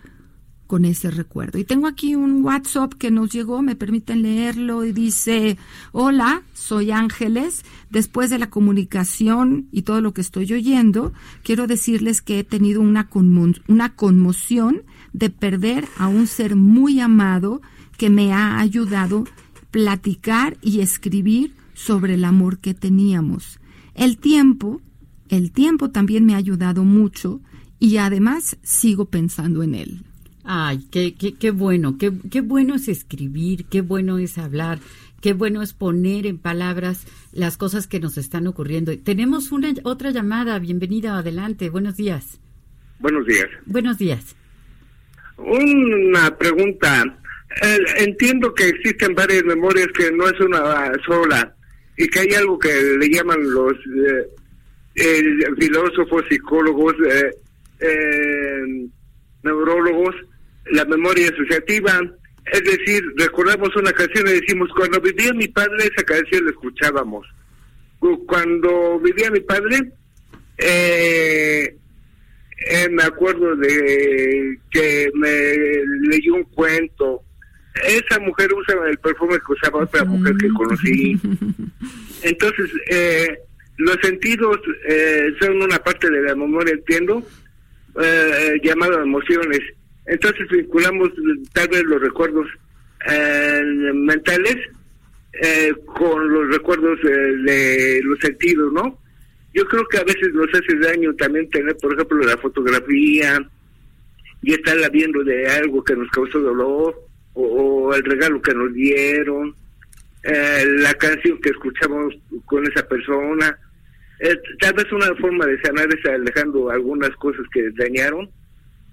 con 0.70 0.84
ese 0.84 1.10
recuerdo. 1.10 1.58
Y 1.58 1.64
tengo 1.64 1.88
aquí 1.88 2.14
un 2.14 2.44
WhatsApp 2.44 2.94
que 2.94 3.10
nos 3.10 3.32
llegó, 3.32 3.60
me 3.60 3.74
permiten 3.74 4.22
leerlo, 4.22 4.84
y 4.84 4.92
dice, 4.92 5.58
hola, 5.90 6.44
soy 6.54 6.92
Ángeles, 6.92 7.64
después 7.90 8.30
de 8.30 8.38
la 8.38 8.50
comunicación 8.50 9.66
y 9.72 9.82
todo 9.82 10.00
lo 10.00 10.14
que 10.14 10.20
estoy 10.20 10.52
oyendo, 10.52 11.12
quiero 11.42 11.66
decirles 11.66 12.22
que 12.22 12.38
he 12.38 12.44
tenido 12.44 12.80
una, 12.82 13.08
una 13.66 13.96
conmoción 13.96 14.82
de 15.12 15.28
perder 15.30 15.88
a 15.98 16.06
un 16.06 16.28
ser 16.28 16.54
muy 16.54 17.00
amado 17.00 17.62
que 18.00 18.08
me 18.08 18.32
ha 18.32 18.58
ayudado 18.58 19.24
platicar 19.70 20.56
y 20.62 20.80
escribir 20.80 21.52
sobre 21.74 22.14
el 22.14 22.24
amor 22.24 22.58
que 22.58 22.72
teníamos. 22.72 23.60
El 23.94 24.16
tiempo, 24.16 24.80
el 25.28 25.52
tiempo 25.52 25.90
también 25.90 26.24
me 26.24 26.32
ha 26.32 26.38
ayudado 26.38 26.82
mucho 26.82 27.42
y 27.78 27.98
además 27.98 28.56
sigo 28.62 29.04
pensando 29.10 29.62
en 29.62 29.74
él. 29.74 30.02
Ay, 30.44 30.86
qué, 30.90 31.12
qué, 31.12 31.34
qué 31.34 31.50
bueno, 31.50 31.98
qué, 31.98 32.10
qué 32.30 32.40
bueno 32.40 32.74
es 32.76 32.88
escribir, 32.88 33.66
qué 33.66 33.82
bueno 33.82 34.16
es 34.16 34.38
hablar, 34.38 34.78
qué 35.20 35.34
bueno 35.34 35.60
es 35.60 35.74
poner 35.74 36.24
en 36.24 36.38
palabras 36.38 37.06
las 37.32 37.58
cosas 37.58 37.86
que 37.86 38.00
nos 38.00 38.16
están 38.16 38.46
ocurriendo. 38.46 38.96
Tenemos 38.96 39.52
una 39.52 39.74
otra 39.82 40.10
llamada, 40.10 40.58
bienvenida, 40.58 41.18
adelante, 41.18 41.68
buenos 41.68 41.98
días. 41.98 42.40
Buenos 42.98 43.26
días. 43.26 43.50
Buenos 43.66 43.98
días. 43.98 44.34
Una 45.36 46.34
pregunta. 46.38 47.19
Entiendo 47.98 48.54
que 48.54 48.68
existen 48.68 49.14
varias 49.14 49.44
memorias 49.44 49.88
que 49.96 50.10
no 50.12 50.28
es 50.28 50.38
una 50.40 50.92
sola 51.06 51.54
y 51.96 52.06
que 52.08 52.20
hay 52.20 52.34
algo 52.34 52.58
que 52.58 52.72
le 52.98 53.08
llaman 53.08 53.38
los 53.52 53.74
eh, 54.94 55.34
filósofos, 55.58 56.24
psicólogos, 56.28 56.94
eh, 57.08 57.30
eh, 57.80 58.88
neurólogos, 59.42 60.14
la 60.72 60.84
memoria 60.84 61.28
asociativa. 61.28 62.00
Es 62.52 62.64
decir, 62.64 63.02
recordamos 63.16 63.74
una 63.76 63.92
canción 63.92 64.26
y 64.28 64.40
decimos, 64.40 64.70
cuando 64.76 65.00
vivía 65.00 65.32
mi 65.32 65.48
padre, 65.48 65.84
esa 65.84 66.04
canción 66.04 66.44
la 66.44 66.50
escuchábamos. 66.50 67.26
Cuando 68.26 68.98
vivía 69.00 69.30
mi 69.30 69.40
padre, 69.40 69.92
eh, 70.58 71.76
eh, 72.66 72.88
me 72.90 73.02
acuerdo 73.02 73.56
de 73.56 74.58
que 74.70 75.10
me 75.14 75.54
leyó 76.08 76.34
un 76.34 76.44
cuento. 76.44 77.22
Esa 77.86 78.18
mujer 78.20 78.52
usa 78.52 78.74
el 78.88 78.98
perfume 78.98 79.38
que 79.38 79.52
usaba 79.52 79.84
otra 79.84 80.04
mujer 80.04 80.36
que 80.36 80.48
conocí. 80.48 81.20
Entonces, 82.22 82.70
eh, 82.90 83.38
los 83.78 83.96
sentidos 84.02 84.58
eh, 84.88 85.28
son 85.40 85.62
una 85.62 85.78
parte 85.78 86.10
de 86.10 86.22
la 86.22 86.34
memoria, 86.34 86.74
entiendo, 86.74 87.22
eh, 88.02 88.60
llamado 88.62 89.02
emociones. 89.02 89.60
Entonces 90.06 90.48
vinculamos 90.48 91.10
tal 91.52 91.68
vez 91.68 91.84
los 91.84 92.00
recuerdos 92.00 92.46
mentales 93.94 94.56
con 95.86 96.28
los 96.32 96.48
recuerdos 96.50 96.98
de 97.02 98.00
los 98.02 98.18
sentidos, 98.18 98.72
¿no? 98.72 98.98
yo 99.52 99.64
creo 99.66 99.84
que 99.88 99.98
a 99.98 100.04
veces 100.04 100.32
nos 100.32 100.48
hace 100.54 100.76
daño 100.76 101.14
también 101.14 101.48
tener, 101.50 101.76
por 101.78 101.92
ejemplo, 101.92 102.18
la 102.20 102.36
fotografía 102.36 103.40
y 104.42 104.52
estarla 104.52 104.88
viendo 104.88 105.22
de 105.24 105.48
algo 105.48 105.82
que 105.82 105.96
nos 105.96 106.08
causó 106.10 106.38
dolor 106.38 106.94
o, 107.34 107.94
el 107.94 108.04
regalo 108.04 108.40
que 108.42 108.54
nos 108.54 108.72
dieron, 108.72 109.54
eh, 110.22 110.64
la 110.78 110.94
canción 110.94 111.40
que 111.40 111.50
escuchamos 111.50 112.14
con 112.46 112.66
esa 112.66 112.86
persona. 112.86 113.58
Eh, 114.20 114.36
tal 114.60 114.74
vez 114.74 114.92
una 114.92 115.14
forma 115.16 115.46
de 115.46 115.60
sanar 115.62 115.88
es 115.92 116.04
alejando 116.04 116.70
algunas 116.70 117.10
cosas 117.16 117.46
que 117.52 117.70
dañaron, 117.76 118.28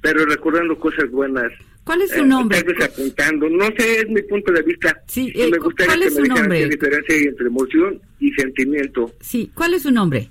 pero 0.02 0.26
recordando 0.26 0.80
cosas 0.80 1.10
buenas. 1.12 1.52
¿Cuál 1.84 2.02
es 2.02 2.12
su 2.12 2.26
nombre? 2.26 2.62
Tal 2.62 2.74
vez 2.74 2.86
apuntando. 2.86 3.50
No 3.50 3.66
sé, 3.78 4.02
es 4.02 4.10
mi 4.10 4.22
punto 4.24 4.52
de 4.52 4.62
vista. 4.62 5.02
Sí, 5.08 5.32
eh, 5.36 5.50
me 5.50 5.58
gustaría 5.58 5.96
¿cuál 5.96 6.04
es 6.04 6.16
que 6.16 6.22
me 6.22 6.28
su 6.28 6.34
nombre? 6.34 6.70
diferencia 6.70 7.16
entre 7.16 7.48
emoción 7.48 8.02
y 8.20 8.32
sentimiento. 8.34 9.12
Sí, 9.22 9.52
¿cuál 9.54 9.74
es 9.74 9.84
su 9.84 9.92
nombre? 9.92 10.30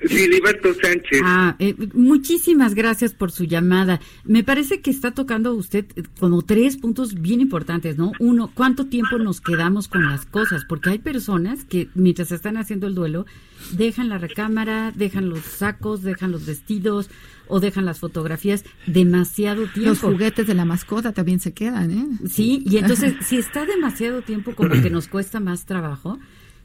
Filiberto 0.00 0.72
Sánchez. 0.74 1.20
Ah, 1.22 1.56
eh, 1.58 1.74
muchísimas 1.94 2.74
gracias 2.74 3.12
por 3.12 3.32
su 3.32 3.44
llamada. 3.44 4.00
Me 4.24 4.42
parece 4.42 4.80
que 4.80 4.90
está 4.90 5.12
tocando 5.12 5.54
usted 5.54 5.86
eh, 5.96 6.02
como 6.18 6.42
tres 6.42 6.76
puntos 6.76 7.20
bien 7.20 7.40
importantes, 7.40 7.98
¿no? 7.98 8.12
Uno, 8.18 8.50
¿cuánto 8.54 8.86
tiempo 8.86 9.18
nos 9.18 9.40
quedamos 9.40 9.88
con 9.88 10.08
las 10.08 10.24
cosas? 10.26 10.64
Porque 10.64 10.90
hay 10.90 10.98
personas 10.98 11.64
que 11.64 11.88
mientras 11.94 12.32
están 12.32 12.56
haciendo 12.56 12.86
el 12.86 12.94
duelo, 12.94 13.26
dejan 13.72 14.08
la 14.08 14.18
recámara, 14.18 14.92
dejan 14.94 15.28
los 15.28 15.40
sacos, 15.40 16.02
dejan 16.02 16.32
los 16.32 16.46
vestidos 16.46 17.10
o 17.46 17.60
dejan 17.60 17.84
las 17.84 17.98
fotografías 17.98 18.64
demasiado 18.86 19.66
tiempo. 19.66 19.90
Los 19.90 20.00
juguetes 20.00 20.46
de 20.46 20.54
la 20.54 20.64
mascota 20.64 21.12
también 21.12 21.40
se 21.40 21.52
quedan, 21.52 21.90
¿eh? 21.90 22.06
Sí, 22.28 22.62
y 22.64 22.78
entonces 22.78 23.14
si 23.26 23.36
está 23.36 23.66
demasiado 23.66 24.22
tiempo 24.22 24.54
como 24.54 24.80
que 24.80 24.88
nos 24.88 25.08
cuesta 25.08 25.40
más 25.40 25.66
trabajo, 25.66 26.18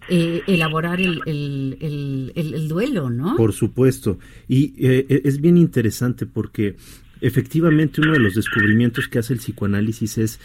eh, 0.10 0.44
elaborar 0.48 1.02
el, 1.02 1.22
el, 1.26 2.32
el, 2.36 2.68
duelo, 2.68 3.10
¿no? 3.10 3.36
Por 3.38 3.54
supuesto. 3.54 4.20
Y 4.48 4.74
eh, 4.78 5.22
es 5.24 5.42
bien 5.42 5.58
interesante 5.58 6.26
porque 6.26 6.76
efectivamente 7.22 8.02
uno 8.02 8.14
de 8.14 8.20
los 8.20 8.36
descubrimientos 8.36 9.08
que 9.08 9.20
hace 9.20 9.34
el 9.34 9.40
psicoanálisis 9.40 10.18
es 10.18 10.40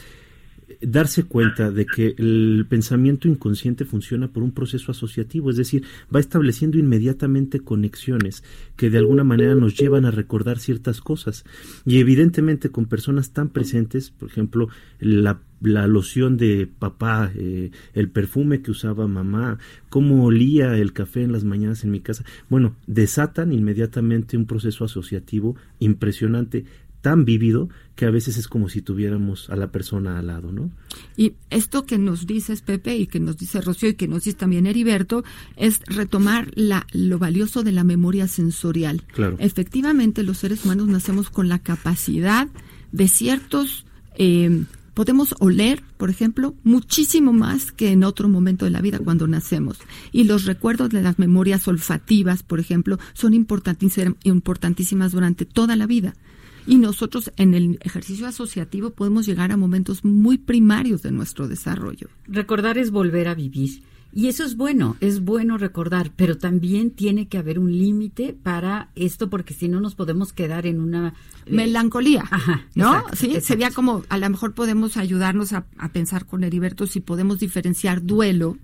darse 0.80 1.24
cuenta 1.24 1.70
de 1.70 1.86
que 1.86 2.14
el 2.18 2.66
pensamiento 2.68 3.28
inconsciente 3.28 3.84
funciona 3.84 4.28
por 4.28 4.42
un 4.42 4.52
proceso 4.52 4.92
asociativo, 4.92 5.50
es 5.50 5.56
decir, 5.56 5.84
va 6.14 6.20
estableciendo 6.20 6.78
inmediatamente 6.78 7.60
conexiones 7.60 8.44
que 8.76 8.90
de 8.90 8.98
alguna 8.98 9.24
manera 9.24 9.54
nos 9.54 9.76
llevan 9.76 10.04
a 10.04 10.10
recordar 10.10 10.58
ciertas 10.58 11.00
cosas. 11.00 11.44
Y 11.84 11.98
evidentemente 11.98 12.70
con 12.70 12.86
personas 12.86 13.32
tan 13.32 13.48
presentes, 13.48 14.10
por 14.10 14.28
ejemplo, 14.28 14.68
la, 14.98 15.40
la 15.60 15.86
loción 15.86 16.36
de 16.36 16.66
papá, 16.66 17.30
eh, 17.36 17.70
el 17.94 18.10
perfume 18.10 18.62
que 18.62 18.70
usaba 18.70 19.06
mamá, 19.06 19.58
cómo 19.88 20.24
olía 20.24 20.76
el 20.76 20.92
café 20.92 21.22
en 21.22 21.32
las 21.32 21.44
mañanas 21.44 21.84
en 21.84 21.90
mi 21.90 22.00
casa, 22.00 22.24
bueno, 22.48 22.76
desatan 22.86 23.52
inmediatamente 23.52 24.36
un 24.36 24.46
proceso 24.46 24.84
asociativo 24.84 25.56
impresionante 25.78 26.64
tan 27.00 27.24
vívido 27.24 27.68
que 27.96 28.06
a 28.06 28.10
veces 28.10 28.36
es 28.36 28.48
como 28.48 28.68
si 28.68 28.82
tuviéramos 28.82 29.50
a 29.50 29.56
la 29.56 29.70
persona 29.70 30.18
al 30.18 30.28
lado, 30.28 30.52
¿no? 30.52 30.70
Y 31.16 31.34
esto 31.50 31.84
que 31.84 31.98
nos 31.98 32.26
dices, 32.26 32.62
Pepe, 32.62 32.96
y 32.96 33.06
que 33.06 33.20
nos 33.20 33.36
dice 33.36 33.60
Rocío, 33.60 33.90
y 33.90 33.94
que 33.94 34.08
nos 34.08 34.24
dice 34.24 34.36
también 34.36 34.66
Heriberto, 34.66 35.24
es 35.56 35.80
retomar 35.86 36.50
la, 36.54 36.86
lo 36.92 37.18
valioso 37.18 37.62
de 37.62 37.72
la 37.72 37.84
memoria 37.84 38.26
sensorial. 38.26 39.02
Claro. 39.12 39.36
Efectivamente, 39.38 40.22
los 40.22 40.38
seres 40.38 40.64
humanos 40.64 40.88
nacemos 40.88 41.30
con 41.30 41.48
la 41.48 41.58
capacidad 41.58 42.48
de 42.92 43.08
ciertos... 43.08 43.84
Eh, 44.16 44.64
podemos 44.94 45.34
oler, 45.38 45.82
por 45.96 46.10
ejemplo, 46.10 46.54
muchísimo 46.62 47.32
más 47.32 47.72
que 47.72 47.92
en 47.92 48.04
otro 48.04 48.28
momento 48.28 48.66
de 48.66 48.70
la 48.70 48.82
vida 48.82 48.98
cuando 48.98 49.26
nacemos. 49.26 49.78
Y 50.12 50.24
los 50.24 50.44
recuerdos 50.44 50.90
de 50.90 51.00
las 51.00 51.18
memorias 51.18 51.66
olfativas, 51.68 52.42
por 52.42 52.60
ejemplo, 52.60 52.98
son 53.14 53.32
importantísimas 53.32 55.12
durante 55.12 55.44
toda 55.46 55.76
la 55.76 55.86
vida. 55.86 56.14
Y 56.66 56.76
nosotros 56.76 57.32
en 57.36 57.54
el 57.54 57.78
ejercicio 57.82 58.26
asociativo 58.26 58.90
podemos 58.90 59.26
llegar 59.26 59.52
a 59.52 59.56
momentos 59.56 60.04
muy 60.04 60.38
primarios 60.38 61.02
de 61.02 61.12
nuestro 61.12 61.48
desarrollo. 61.48 62.08
Recordar 62.26 62.78
es 62.78 62.90
volver 62.90 63.28
a 63.28 63.34
vivir. 63.34 63.82
Y 64.12 64.26
eso 64.26 64.42
es 64.44 64.56
bueno, 64.56 64.96
es 65.00 65.20
bueno 65.24 65.56
recordar, 65.56 66.10
pero 66.16 66.36
también 66.36 66.90
tiene 66.90 67.28
que 67.28 67.38
haber 67.38 67.60
un 67.60 67.70
límite 67.70 68.32
para 68.32 68.90
esto, 68.96 69.30
porque 69.30 69.54
si 69.54 69.68
no 69.68 69.80
nos 69.80 69.94
podemos 69.94 70.32
quedar 70.32 70.66
en 70.66 70.80
una 70.80 71.14
eh, 71.46 71.52
melancolía, 71.54 72.24
Ajá, 72.28 72.66
¿no? 72.74 73.04
sí, 73.12 73.40
sería 73.40 73.70
como, 73.70 74.02
a 74.08 74.18
lo 74.18 74.28
mejor 74.28 74.54
podemos 74.54 74.96
ayudarnos 74.96 75.52
a, 75.52 75.66
a, 75.78 75.90
pensar 75.90 76.26
con 76.26 76.42
Heriberto 76.42 76.88
si 76.88 76.98
podemos 76.98 77.38
diferenciar 77.38 78.02
duelo 78.02 78.58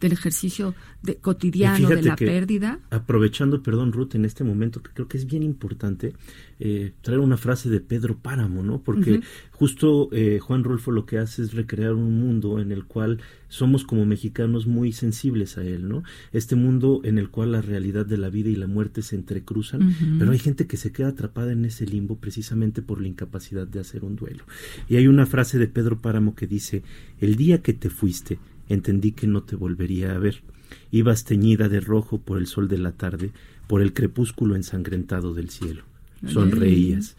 del 0.00 0.12
ejercicio 0.12 0.74
de, 1.02 1.16
cotidiano 1.16 1.88
de 1.88 2.02
la 2.02 2.16
pérdida. 2.16 2.80
Aprovechando, 2.90 3.62
perdón, 3.62 3.92
Ruth, 3.92 4.14
en 4.14 4.24
este 4.24 4.44
momento, 4.44 4.82
que 4.82 4.90
creo 4.92 5.08
que 5.08 5.16
es 5.16 5.26
bien 5.26 5.42
importante 5.42 6.14
eh, 6.60 6.92
traer 7.02 7.20
una 7.20 7.36
frase 7.36 7.70
de 7.70 7.80
Pedro 7.80 8.18
Páramo, 8.18 8.62
¿no? 8.62 8.82
Porque 8.82 9.20
justo 9.52 10.08
eh, 10.12 10.38
Juan 10.40 10.64
Rolfo 10.64 10.90
lo 10.90 11.06
que 11.06 11.18
hace 11.18 11.42
es 11.42 11.54
recrear 11.54 11.94
un 11.94 12.18
mundo 12.18 12.58
en 12.58 12.72
el 12.72 12.84
cual 12.84 13.20
somos 13.48 13.84
como 13.84 14.04
mexicanos 14.04 14.66
muy 14.66 14.92
sensibles 14.92 15.56
a 15.56 15.64
él, 15.64 15.88
¿no? 15.88 16.02
Este 16.32 16.56
mundo 16.56 17.00
en 17.04 17.18
el 17.18 17.30
cual 17.30 17.52
la 17.52 17.62
realidad 17.62 18.06
de 18.06 18.18
la 18.18 18.28
vida 18.28 18.50
y 18.50 18.56
la 18.56 18.66
muerte 18.66 19.02
se 19.02 19.16
entrecruzan, 19.16 19.94
pero 20.18 20.32
hay 20.32 20.38
gente 20.38 20.66
que 20.66 20.76
se 20.76 20.92
queda 20.92 21.08
atrapada 21.08 21.52
en 21.52 21.64
ese 21.64 21.86
limbo 21.86 22.16
precisamente 22.16 22.82
por 22.82 23.00
la 23.00 23.08
incapacidad 23.08 23.66
de 23.66 23.80
hacer 23.80 24.04
un 24.04 24.16
duelo. 24.16 24.44
Y 24.88 24.96
hay 24.96 25.06
una 25.06 25.26
frase 25.26 25.58
de 25.58 25.68
Pedro 25.68 26.00
Páramo 26.00 26.34
que 26.34 26.46
dice, 26.46 26.82
el 27.20 27.36
día 27.36 27.62
que 27.62 27.72
te 27.72 27.90
fuiste, 27.90 28.38
entendí 28.68 29.12
que 29.12 29.26
no 29.26 29.42
te 29.42 29.56
volvería 29.56 30.14
a 30.14 30.18
ver. 30.18 30.42
Ibas 30.90 31.24
teñida 31.24 31.68
de 31.68 31.80
rojo 31.80 32.20
por 32.20 32.38
el 32.38 32.46
sol 32.46 32.68
de 32.68 32.78
la 32.78 32.92
tarde, 32.92 33.30
por 33.66 33.82
el 33.82 33.92
crepúsculo 33.92 34.56
ensangrentado 34.56 35.34
del 35.34 35.50
cielo. 35.50 35.82
Sonreías. 36.26 37.16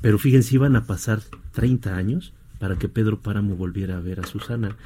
Pero 0.00 0.18
fíjense, 0.18 0.54
iban 0.54 0.76
a 0.76 0.84
pasar 0.84 1.20
30 1.52 1.96
años 1.96 2.32
para 2.58 2.76
que 2.76 2.88
Pedro 2.88 3.20
Páramo 3.20 3.56
volviera 3.56 3.96
a 3.96 4.00
ver 4.00 4.20
a 4.20 4.26
Susana 4.26 4.76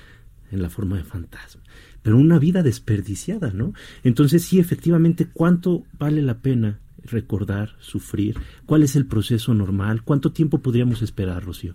en 0.50 0.62
la 0.62 0.70
forma 0.70 0.96
de 0.96 1.04
fantasma. 1.04 1.62
Pero 2.02 2.18
una 2.18 2.38
vida 2.38 2.62
desperdiciada, 2.62 3.50
¿no? 3.52 3.72
Entonces 4.02 4.44
sí, 4.44 4.58
efectivamente, 4.58 5.26
¿cuánto 5.32 5.84
vale 5.98 6.22
la 6.22 6.38
pena 6.38 6.78
recordar, 7.04 7.76
sufrir? 7.80 8.36
¿Cuál 8.66 8.82
es 8.82 8.96
el 8.96 9.06
proceso 9.06 9.54
normal? 9.54 10.02
¿Cuánto 10.02 10.32
tiempo 10.32 10.58
podríamos 10.60 11.02
esperar, 11.02 11.44
Rocío? 11.44 11.74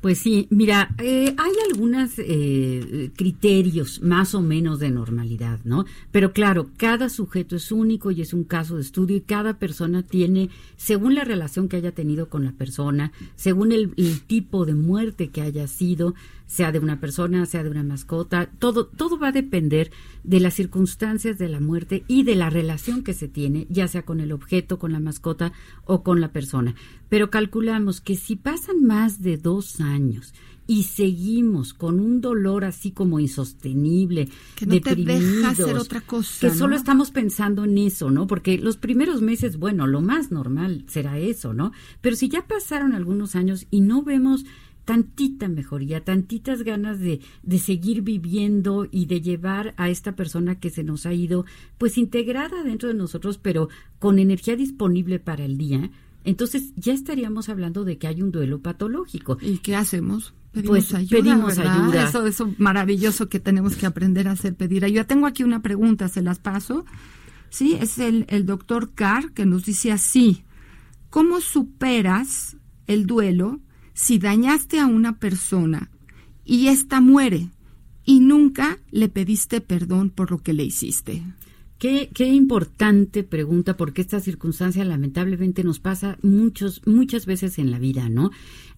Pues 0.00 0.18
sí, 0.18 0.46
mira, 0.50 0.94
eh, 0.98 1.34
hay 1.36 1.52
algunos 1.70 2.12
eh, 2.18 3.10
criterios 3.16 4.00
más 4.00 4.34
o 4.34 4.40
menos 4.40 4.78
de 4.78 4.90
normalidad, 4.90 5.58
¿no? 5.64 5.86
Pero 6.12 6.32
claro, 6.32 6.70
cada 6.76 7.08
sujeto 7.08 7.56
es 7.56 7.72
único 7.72 8.12
y 8.12 8.20
es 8.20 8.32
un 8.32 8.44
caso 8.44 8.76
de 8.76 8.82
estudio 8.82 9.16
y 9.16 9.22
cada 9.22 9.58
persona 9.58 10.04
tiene, 10.04 10.50
según 10.76 11.16
la 11.16 11.24
relación 11.24 11.68
que 11.68 11.76
haya 11.76 11.92
tenido 11.92 12.28
con 12.28 12.44
la 12.44 12.52
persona, 12.52 13.10
según 13.34 13.72
el 13.72 13.92
tipo 14.26 14.64
de 14.66 14.74
muerte 14.74 15.28
que 15.28 15.42
haya 15.42 15.66
sido, 15.66 16.14
sea 16.48 16.72
de 16.72 16.80
una 16.80 16.98
persona, 16.98 17.46
sea 17.46 17.62
de 17.62 17.70
una 17.70 17.84
mascota, 17.84 18.50
todo, 18.58 18.86
todo 18.86 19.18
va 19.18 19.28
a 19.28 19.32
depender 19.32 19.92
de 20.24 20.40
las 20.40 20.54
circunstancias 20.54 21.38
de 21.38 21.48
la 21.48 21.60
muerte 21.60 22.04
y 22.08 22.24
de 22.24 22.34
la 22.34 22.50
relación 22.50 23.04
que 23.04 23.12
se 23.12 23.28
tiene, 23.28 23.66
ya 23.68 23.86
sea 23.86 24.02
con 24.02 24.18
el 24.18 24.32
objeto, 24.32 24.78
con 24.78 24.92
la 24.92 24.98
mascota 24.98 25.52
o 25.84 26.02
con 26.02 26.20
la 26.20 26.32
persona. 26.32 26.74
Pero 27.08 27.30
calculamos 27.30 28.00
que 28.00 28.16
si 28.16 28.34
pasan 28.34 28.82
más 28.82 29.20
de 29.20 29.36
dos 29.36 29.80
años 29.80 30.34
y 30.66 30.82
seguimos 30.82 31.72
con 31.72 31.98
un 31.98 32.20
dolor 32.20 32.64
así 32.64 32.92
como 32.92 33.20
insostenible, 33.20 34.28
que 34.54 34.66
no 34.66 34.80
te 34.80 34.96
deja 34.96 35.50
hacer 35.50 35.76
otra 35.76 36.02
cosa, 36.02 36.46
que 36.46 36.54
solo 36.54 36.76
estamos 36.76 37.10
pensando 37.10 37.64
en 37.64 37.78
eso, 37.78 38.10
¿no? 38.10 38.26
Porque 38.26 38.58
los 38.58 38.76
primeros 38.76 39.22
meses, 39.22 39.58
bueno, 39.58 39.86
lo 39.86 40.02
más 40.02 40.30
normal 40.30 40.84
será 40.86 41.18
eso, 41.18 41.54
¿no? 41.54 41.72
Pero 42.02 42.16
si 42.16 42.28
ya 42.28 42.46
pasaron 42.46 42.92
algunos 42.94 43.34
años 43.34 43.66
y 43.70 43.80
no 43.80 44.02
vemos 44.02 44.44
tantita 44.88 45.48
mejoría, 45.48 46.02
tantitas 46.02 46.62
ganas 46.62 46.98
de, 46.98 47.20
de 47.42 47.58
seguir 47.58 48.00
viviendo 48.00 48.88
y 48.90 49.04
de 49.04 49.20
llevar 49.20 49.74
a 49.76 49.90
esta 49.90 50.16
persona 50.16 50.60
que 50.60 50.70
se 50.70 50.82
nos 50.82 51.04
ha 51.04 51.12
ido, 51.12 51.44
pues 51.76 51.98
integrada 51.98 52.62
dentro 52.64 52.88
de 52.88 52.94
nosotros, 52.94 53.36
pero 53.36 53.68
con 53.98 54.18
energía 54.18 54.56
disponible 54.56 55.18
para 55.18 55.44
el 55.44 55.58
día, 55.58 55.90
entonces 56.24 56.72
ya 56.76 56.94
estaríamos 56.94 57.50
hablando 57.50 57.84
de 57.84 57.98
que 57.98 58.06
hay 58.06 58.22
un 58.22 58.32
duelo 58.32 58.62
patológico. 58.62 59.36
¿Y 59.42 59.58
qué 59.58 59.76
hacemos? 59.76 60.32
Pedimos 60.52 60.70
pues 60.70 60.94
ayuda, 60.94 61.22
pedimos 61.22 61.58
ayuda. 61.58 62.08
Eso, 62.08 62.26
eso 62.26 62.54
maravilloso 62.56 63.28
que 63.28 63.40
tenemos 63.40 63.76
que 63.76 63.84
aprender 63.84 64.26
a 64.26 64.30
hacer, 64.32 64.54
pedir 64.54 64.86
ayuda. 64.86 65.04
Tengo 65.04 65.26
aquí 65.26 65.44
una 65.44 65.60
pregunta, 65.60 66.08
se 66.08 66.22
las 66.22 66.38
paso. 66.38 66.86
Sí, 67.50 67.76
es 67.78 67.98
el, 67.98 68.24
el 68.30 68.46
doctor 68.46 68.94
Carr 68.94 69.32
que 69.32 69.44
nos 69.44 69.66
dice 69.66 69.92
así, 69.92 70.44
¿cómo 71.10 71.42
superas 71.42 72.56
el 72.86 73.04
duelo 73.04 73.60
si 73.98 74.20
dañaste 74.20 74.78
a 74.78 74.86
una 74.86 75.18
persona 75.18 75.90
y 76.44 76.68
ésta 76.68 77.00
muere 77.00 77.48
y 78.04 78.20
nunca 78.20 78.78
le 78.92 79.08
pediste 79.08 79.60
perdón 79.60 80.10
por 80.10 80.30
lo 80.30 80.38
que 80.38 80.52
le 80.52 80.62
hiciste? 80.62 81.24
Qué, 81.78 82.08
qué 82.14 82.28
importante 82.28 83.24
pregunta, 83.24 83.76
porque 83.76 84.02
esta 84.02 84.20
circunstancia 84.20 84.84
lamentablemente 84.84 85.64
nos 85.64 85.80
pasa 85.80 86.16
muchos, 86.22 86.80
muchas 86.86 87.26
veces 87.26 87.58
en 87.58 87.72
la 87.72 87.80
vida, 87.80 88.08
¿no? 88.08 88.30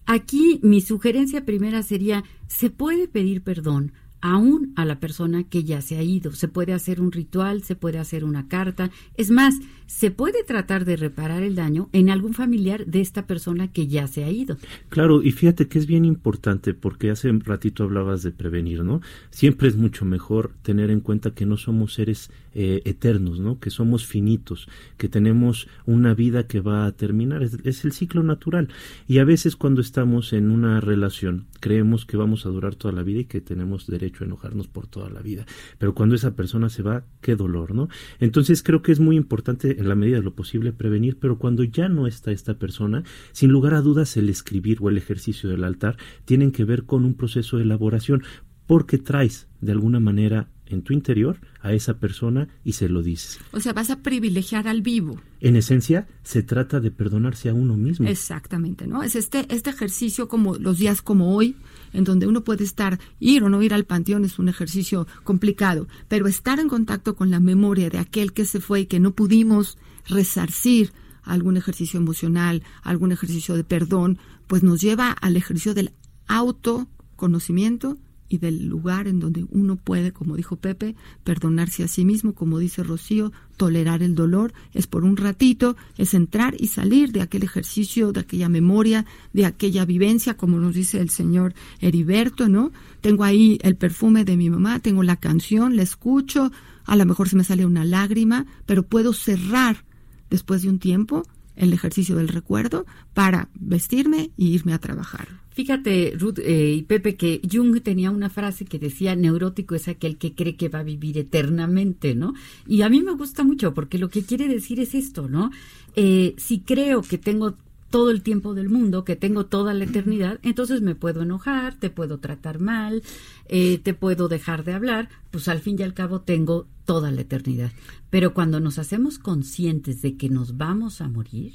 Aquí 0.07 0.59
mi 0.63 0.81
sugerencia 0.81 1.45
primera 1.45 1.83
sería, 1.83 2.23
¿se 2.47 2.71
puede 2.71 3.07
pedir 3.07 3.43
perdón? 3.43 3.91
aún 4.21 4.71
a 4.75 4.85
la 4.85 4.99
persona 4.99 5.43
que 5.43 5.63
ya 5.63 5.81
se 5.81 5.97
ha 5.97 6.03
ido. 6.03 6.31
Se 6.31 6.47
puede 6.47 6.73
hacer 6.73 7.01
un 7.01 7.11
ritual, 7.11 7.63
se 7.63 7.75
puede 7.75 7.97
hacer 7.97 8.23
una 8.23 8.47
carta. 8.47 8.91
Es 9.15 9.31
más, 9.31 9.55
se 9.91 10.09
puede 10.09 10.45
tratar 10.45 10.85
de 10.85 10.95
reparar 10.95 11.43
el 11.43 11.53
daño 11.53 11.89
en 11.91 12.09
algún 12.09 12.33
familiar 12.33 12.85
de 12.85 13.01
esta 13.01 13.27
persona 13.27 13.71
que 13.71 13.87
ya 13.87 14.07
se 14.07 14.23
ha 14.23 14.31
ido. 14.31 14.57
Claro, 14.87 15.21
y 15.21 15.31
fíjate 15.31 15.67
que 15.67 15.77
es 15.77 15.85
bien 15.85 16.05
importante 16.05 16.73
porque 16.73 17.11
hace 17.11 17.29
un 17.29 17.41
ratito 17.41 17.83
hablabas 17.83 18.23
de 18.23 18.31
prevenir, 18.31 18.85
¿no? 18.85 19.01
Siempre 19.31 19.67
es 19.67 19.75
mucho 19.75 20.05
mejor 20.05 20.53
tener 20.63 20.91
en 20.91 21.01
cuenta 21.01 21.31
que 21.31 21.45
no 21.45 21.57
somos 21.57 21.93
seres 21.93 22.31
eh, 22.55 22.81
eternos, 22.85 23.41
¿no? 23.41 23.59
Que 23.59 23.69
somos 23.69 24.07
finitos, 24.07 24.69
que 24.97 25.09
tenemos 25.09 25.67
una 25.85 26.13
vida 26.13 26.47
que 26.47 26.61
va 26.61 26.85
a 26.85 26.93
terminar. 26.93 27.43
Es, 27.43 27.57
es 27.65 27.83
el 27.83 27.91
ciclo 27.91 28.23
natural. 28.23 28.69
Y 29.07 29.17
a 29.17 29.25
veces 29.25 29.57
cuando 29.57 29.81
estamos 29.81 30.31
en 30.31 30.51
una 30.51 30.79
relación 30.79 31.47
creemos 31.59 32.05
que 32.05 32.17
vamos 32.17 32.45
a 32.45 32.49
durar 32.49 32.75
toda 32.75 32.93
la 32.93 33.03
vida 33.03 33.19
y 33.19 33.25
que 33.25 33.39
tenemos 33.39 33.87
derecho 33.87 34.23
a 34.23 34.27
enojarnos 34.27 34.67
por 34.67 34.87
toda 34.87 35.09
la 35.09 35.21
vida. 35.21 35.45
Pero 35.77 35.93
cuando 35.93 36.15
esa 36.15 36.35
persona 36.35 36.69
se 36.69 36.81
va, 36.81 37.03
qué 37.21 37.35
dolor, 37.35 37.75
¿no? 37.75 37.89
Entonces 38.19 38.63
creo 38.63 38.81
que 38.81 38.91
es 38.91 38.99
muy 38.99 39.15
importante 39.15 39.80
en 39.81 39.89
la 39.89 39.95
medida 39.95 40.17
de 40.17 40.23
lo 40.23 40.35
posible 40.35 40.73
prevenir, 40.73 41.17
pero 41.19 41.37
cuando 41.37 41.63
ya 41.63 41.89
no 41.89 42.07
está 42.07 42.31
esta 42.31 42.55
persona, 42.55 43.03
sin 43.31 43.51
lugar 43.51 43.73
a 43.73 43.81
dudas 43.81 44.15
el 44.17 44.29
escribir 44.29 44.77
o 44.81 44.89
el 44.89 44.97
ejercicio 44.97 45.49
del 45.49 45.63
altar 45.63 45.97
tienen 46.25 46.51
que 46.51 46.65
ver 46.65 46.83
con 46.83 47.05
un 47.05 47.15
proceso 47.15 47.57
de 47.57 47.63
elaboración 47.63 48.23
porque 48.67 48.97
traes 48.97 49.47
de 49.59 49.73
alguna 49.73 49.99
manera 49.99 50.47
en 50.65 50.81
tu 50.81 50.93
interior 50.93 51.39
a 51.61 51.73
esa 51.73 51.99
persona 51.99 52.47
y 52.63 52.73
se 52.73 52.89
lo 52.89 53.03
dices. 53.03 53.39
O 53.51 53.59
sea, 53.59 53.73
vas 53.73 53.89
a 53.89 54.01
privilegiar 54.01 54.67
al 54.67 54.81
vivo. 54.81 55.19
En 55.41 55.55
esencia, 55.55 56.07
se 56.23 56.43
trata 56.43 56.79
de 56.79 56.91
perdonarse 56.91 57.49
a 57.49 57.53
uno 57.53 57.75
mismo. 57.75 58.07
Exactamente, 58.07 58.87
¿no? 58.87 59.03
Es 59.03 59.15
este, 59.15 59.45
este 59.53 59.69
ejercicio 59.69 60.27
como 60.27 60.55
los 60.55 60.77
días 60.77 61.01
como 61.01 61.35
hoy, 61.35 61.55
en 61.93 62.03
donde 62.03 62.27
uno 62.27 62.43
puede 62.43 62.63
estar, 62.63 62.99
ir 63.19 63.43
o 63.43 63.49
no 63.49 63.61
ir 63.61 63.73
al 63.73 63.85
panteón 63.85 64.25
es 64.25 64.39
un 64.39 64.49
ejercicio 64.49 65.07
complicado, 65.23 65.87
pero 66.07 66.27
estar 66.27 66.59
en 66.59 66.69
contacto 66.69 67.15
con 67.15 67.31
la 67.31 67.39
memoria 67.39 67.89
de 67.89 67.99
aquel 67.99 68.33
que 68.33 68.45
se 68.45 68.59
fue 68.59 68.81
y 68.81 68.85
que 68.85 68.99
no 68.99 69.11
pudimos 69.11 69.77
resarcir 70.07 70.93
algún 71.23 71.57
ejercicio 71.57 71.99
emocional, 71.99 72.63
algún 72.81 73.11
ejercicio 73.11 73.55
de 73.55 73.63
perdón, 73.63 74.17
pues 74.47 74.63
nos 74.63 74.81
lleva 74.81 75.11
al 75.11 75.37
ejercicio 75.37 75.73
del 75.73 75.93
autoconocimiento 76.27 77.97
y 78.31 78.37
del 78.37 78.65
lugar 78.65 79.09
en 79.09 79.19
donde 79.19 79.45
uno 79.51 79.75
puede, 79.75 80.13
como 80.13 80.37
dijo 80.37 80.55
Pepe, 80.55 80.95
perdonarse 81.25 81.83
a 81.83 81.89
sí 81.89 82.05
mismo, 82.05 82.33
como 82.33 82.59
dice 82.59 82.81
Rocío, 82.81 83.33
tolerar 83.57 84.01
el 84.03 84.15
dolor, 84.15 84.53
es 84.73 84.87
por 84.87 85.03
un 85.03 85.17
ratito, 85.17 85.75
es 85.97 86.13
entrar 86.13 86.55
y 86.57 86.67
salir 86.67 87.11
de 87.11 87.19
aquel 87.19 87.43
ejercicio, 87.43 88.13
de 88.13 88.21
aquella 88.21 88.47
memoria, 88.47 89.05
de 89.33 89.45
aquella 89.45 89.83
vivencia, 89.83 90.37
como 90.37 90.59
nos 90.59 90.75
dice 90.75 91.01
el 91.01 91.09
señor 91.09 91.53
Heriberto, 91.81 92.47
¿no? 92.47 92.71
Tengo 93.01 93.25
ahí 93.25 93.59
el 93.63 93.75
perfume 93.75 94.23
de 94.23 94.37
mi 94.37 94.49
mamá, 94.49 94.79
tengo 94.79 95.03
la 95.03 95.17
canción, 95.17 95.75
la 95.75 95.83
escucho, 95.83 96.53
a 96.85 96.95
lo 96.95 97.05
mejor 97.05 97.27
se 97.27 97.35
me 97.35 97.43
sale 97.43 97.65
una 97.65 97.83
lágrima, 97.83 98.45
pero 98.65 98.83
puedo 98.83 99.11
cerrar 99.11 99.83
después 100.29 100.61
de 100.61 100.69
un 100.69 100.79
tiempo 100.79 101.23
el 101.61 101.73
ejercicio 101.73 102.15
del 102.15 102.27
recuerdo 102.27 102.85
para 103.13 103.49
vestirme 103.53 104.31
y 104.35 104.49
irme 104.53 104.73
a 104.73 104.79
trabajar. 104.79 105.27
Fíjate, 105.51 106.13
Ruth 106.17 106.39
eh, 106.39 106.73
y 106.77 106.81
Pepe, 106.83 107.15
que 107.15 107.41
Jung 107.49 107.81
tenía 107.81 108.09
una 108.09 108.29
frase 108.29 108.65
que 108.65 108.79
decía, 108.79 109.15
neurótico 109.15 109.75
es 109.75 109.87
aquel 109.87 110.17
que 110.17 110.33
cree 110.33 110.55
que 110.55 110.69
va 110.69 110.79
a 110.79 110.83
vivir 110.83 111.17
eternamente, 111.17 112.15
¿no? 112.15 112.33
Y 112.67 112.81
a 112.83 112.89
mí 112.89 113.01
me 113.01 113.11
gusta 113.11 113.43
mucho 113.43 113.73
porque 113.73 113.97
lo 113.97 114.09
que 114.09 114.23
quiere 114.23 114.47
decir 114.47 114.79
es 114.79 114.95
esto, 114.95 115.27
¿no? 115.27 115.51
Eh, 115.95 116.35
si 116.37 116.59
creo 116.59 117.01
que 117.01 117.17
tengo 117.17 117.55
todo 117.91 118.09
el 118.09 118.23
tiempo 118.23 118.55
del 118.55 118.69
mundo, 118.69 119.03
que 119.03 119.15
tengo 119.15 119.45
toda 119.45 119.75
la 119.75 119.83
eternidad, 119.83 120.39
entonces 120.41 120.81
me 120.81 120.95
puedo 120.95 121.21
enojar, 121.21 121.75
te 121.75 121.91
puedo 121.91 122.17
tratar 122.17 122.59
mal, 122.59 123.03
eh, 123.47 123.77
te 123.77 123.93
puedo 123.93 124.27
dejar 124.27 124.63
de 124.63 124.73
hablar, 124.73 125.09
pues 125.29 125.47
al 125.47 125.59
fin 125.59 125.75
y 125.77 125.83
al 125.83 125.93
cabo 125.93 126.21
tengo 126.21 126.65
toda 126.85 127.11
la 127.11 127.21
eternidad. 127.21 127.71
Pero 128.09 128.33
cuando 128.33 128.59
nos 128.59 128.79
hacemos 128.79 129.19
conscientes 129.19 130.01
de 130.01 130.17
que 130.17 130.29
nos 130.29 130.57
vamos 130.57 131.01
a 131.01 131.07
morir, 131.07 131.53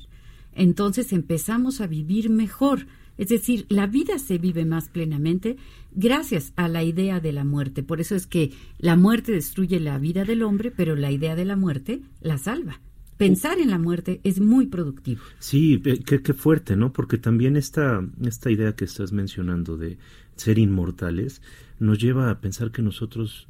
entonces 0.52 1.12
empezamos 1.12 1.80
a 1.80 1.88
vivir 1.88 2.30
mejor 2.30 2.86
es 3.18 3.28
decir, 3.28 3.66
la 3.68 3.86
vida 3.86 4.18
se 4.18 4.38
vive 4.38 4.64
más 4.64 4.88
plenamente 4.88 5.56
gracias 5.92 6.52
a 6.56 6.68
la 6.68 6.82
idea 6.82 7.20
de 7.20 7.32
la 7.32 7.44
muerte. 7.44 7.82
Por 7.82 8.00
eso 8.00 8.14
es 8.14 8.26
que 8.26 8.52
la 8.78 8.96
muerte 8.96 9.32
destruye 9.32 9.80
la 9.80 9.98
vida 9.98 10.24
del 10.24 10.42
hombre, 10.42 10.70
pero 10.70 10.96
la 10.96 11.10
idea 11.10 11.34
de 11.34 11.44
la 11.44 11.56
muerte 11.56 12.02
la 12.20 12.38
salva. 12.38 12.80
Pensar 13.16 13.58
en 13.58 13.70
la 13.70 13.78
muerte 13.78 14.20
es 14.24 14.40
muy 14.40 14.66
productivo. 14.66 15.22
Sí, 15.38 15.82
qué, 16.04 16.22
qué 16.22 16.34
fuerte, 16.34 16.76
¿no? 16.76 16.92
Porque 16.92 17.16
también 17.16 17.56
esta, 17.56 18.06
esta 18.22 18.50
idea 18.50 18.74
que 18.74 18.84
estás 18.84 19.12
mencionando 19.12 19.76
de 19.76 19.98
ser 20.34 20.58
inmortales 20.58 21.40
nos 21.78 21.98
lleva 21.98 22.30
a 22.30 22.40
pensar 22.40 22.72
que 22.72 22.82
nosotros 22.82 23.48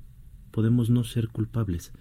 podemos 0.52 0.88
no 0.88 1.04
ser 1.04 1.28
culpables 1.28 1.92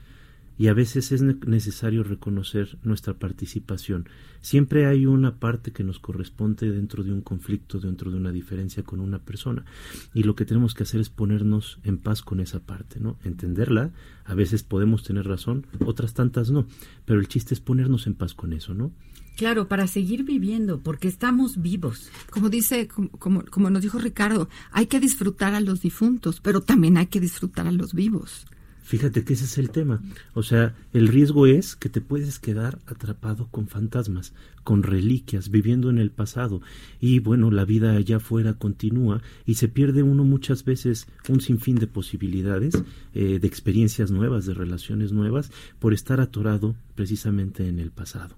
y 0.57 0.67
a 0.67 0.73
veces 0.73 1.11
es 1.11 1.21
necesario 1.21 2.03
reconocer 2.03 2.77
nuestra 2.83 3.13
participación. 3.13 4.07
Siempre 4.41 4.85
hay 4.85 5.05
una 5.05 5.35
parte 5.35 5.71
que 5.71 5.83
nos 5.83 5.99
corresponde 5.99 6.71
dentro 6.71 7.03
de 7.03 7.11
un 7.11 7.21
conflicto, 7.21 7.79
dentro 7.79 8.11
de 8.11 8.17
una 8.17 8.31
diferencia 8.31 8.83
con 8.83 8.99
una 8.99 9.19
persona. 9.19 9.65
Y 10.13 10.23
lo 10.23 10.35
que 10.35 10.45
tenemos 10.45 10.73
que 10.73 10.83
hacer 10.83 11.01
es 11.01 11.09
ponernos 11.09 11.79
en 11.83 11.97
paz 11.97 12.21
con 12.21 12.39
esa 12.39 12.59
parte, 12.59 12.99
¿no? 12.99 13.17
Entenderla. 13.23 13.91
A 14.23 14.35
veces 14.35 14.63
podemos 14.63 15.03
tener 15.03 15.27
razón, 15.27 15.65
otras 15.85 16.13
tantas 16.13 16.51
no. 16.51 16.67
Pero 17.05 17.19
el 17.19 17.27
chiste 17.27 17.53
es 17.53 17.59
ponernos 17.59 18.07
en 18.07 18.13
paz 18.13 18.33
con 18.33 18.53
eso, 18.53 18.73
¿no? 18.73 18.91
Claro, 19.35 19.67
para 19.67 19.87
seguir 19.87 20.23
viviendo, 20.23 20.79
porque 20.79 21.09
estamos 21.09 21.61
vivos. 21.61 22.09
Como 22.29 22.49
dice, 22.49 22.87
como, 22.87 23.43
como, 23.43 23.69
nos 23.69 23.81
dijo 23.81 23.99
Ricardo, 23.99 24.47
hay 24.71 24.85
que 24.85 25.01
disfrutar 25.01 25.53
a 25.55 25.59
los 25.59 25.81
difuntos, 25.81 26.39
pero 26.39 26.61
también 26.61 26.97
hay 26.97 27.07
que 27.07 27.19
disfrutar 27.19 27.67
a 27.67 27.71
los 27.71 27.93
vivos. 27.93 28.45
Fíjate 28.85 29.23
que 29.23 29.33
ese 29.33 29.45
es 29.45 29.57
el 29.57 29.71
tema. 29.71 29.99
O 30.35 30.43
sea, 30.43 30.75
el 30.93 31.07
riesgo 31.07 31.47
es 31.47 31.75
que 31.75 31.89
te 31.89 32.01
puedes 32.01 32.37
quedar 32.37 32.77
atrapado 32.85 33.47
con 33.49 33.67
fantasmas, 33.67 34.31
con 34.63 34.83
reliquias, 34.83 35.49
viviendo 35.49 35.89
en 35.89 35.97
el 35.97 36.11
pasado. 36.11 36.61
Y 37.01 37.17
bueno, 37.17 37.49
la 37.49 37.65
vida 37.65 37.93
allá 37.93 38.17
afuera 38.17 38.53
continúa 38.53 39.23
y 39.43 39.55
se 39.55 39.69
pierde 39.69 40.03
uno 40.03 40.23
muchas 40.23 40.65
veces 40.65 41.07
un 41.27 41.41
sinfín 41.41 41.77
de 41.77 41.87
posibilidades, 41.87 42.75
eh, 43.15 43.39
de 43.39 43.47
experiencias 43.47 44.11
nuevas, 44.11 44.45
de 44.45 44.53
relaciones 44.53 45.11
nuevas, 45.11 45.51
por 45.79 45.95
estar 45.95 46.21
atorado 46.21 46.75
precisamente 46.93 47.67
en 47.67 47.79
el 47.79 47.89
pasado. 47.89 48.35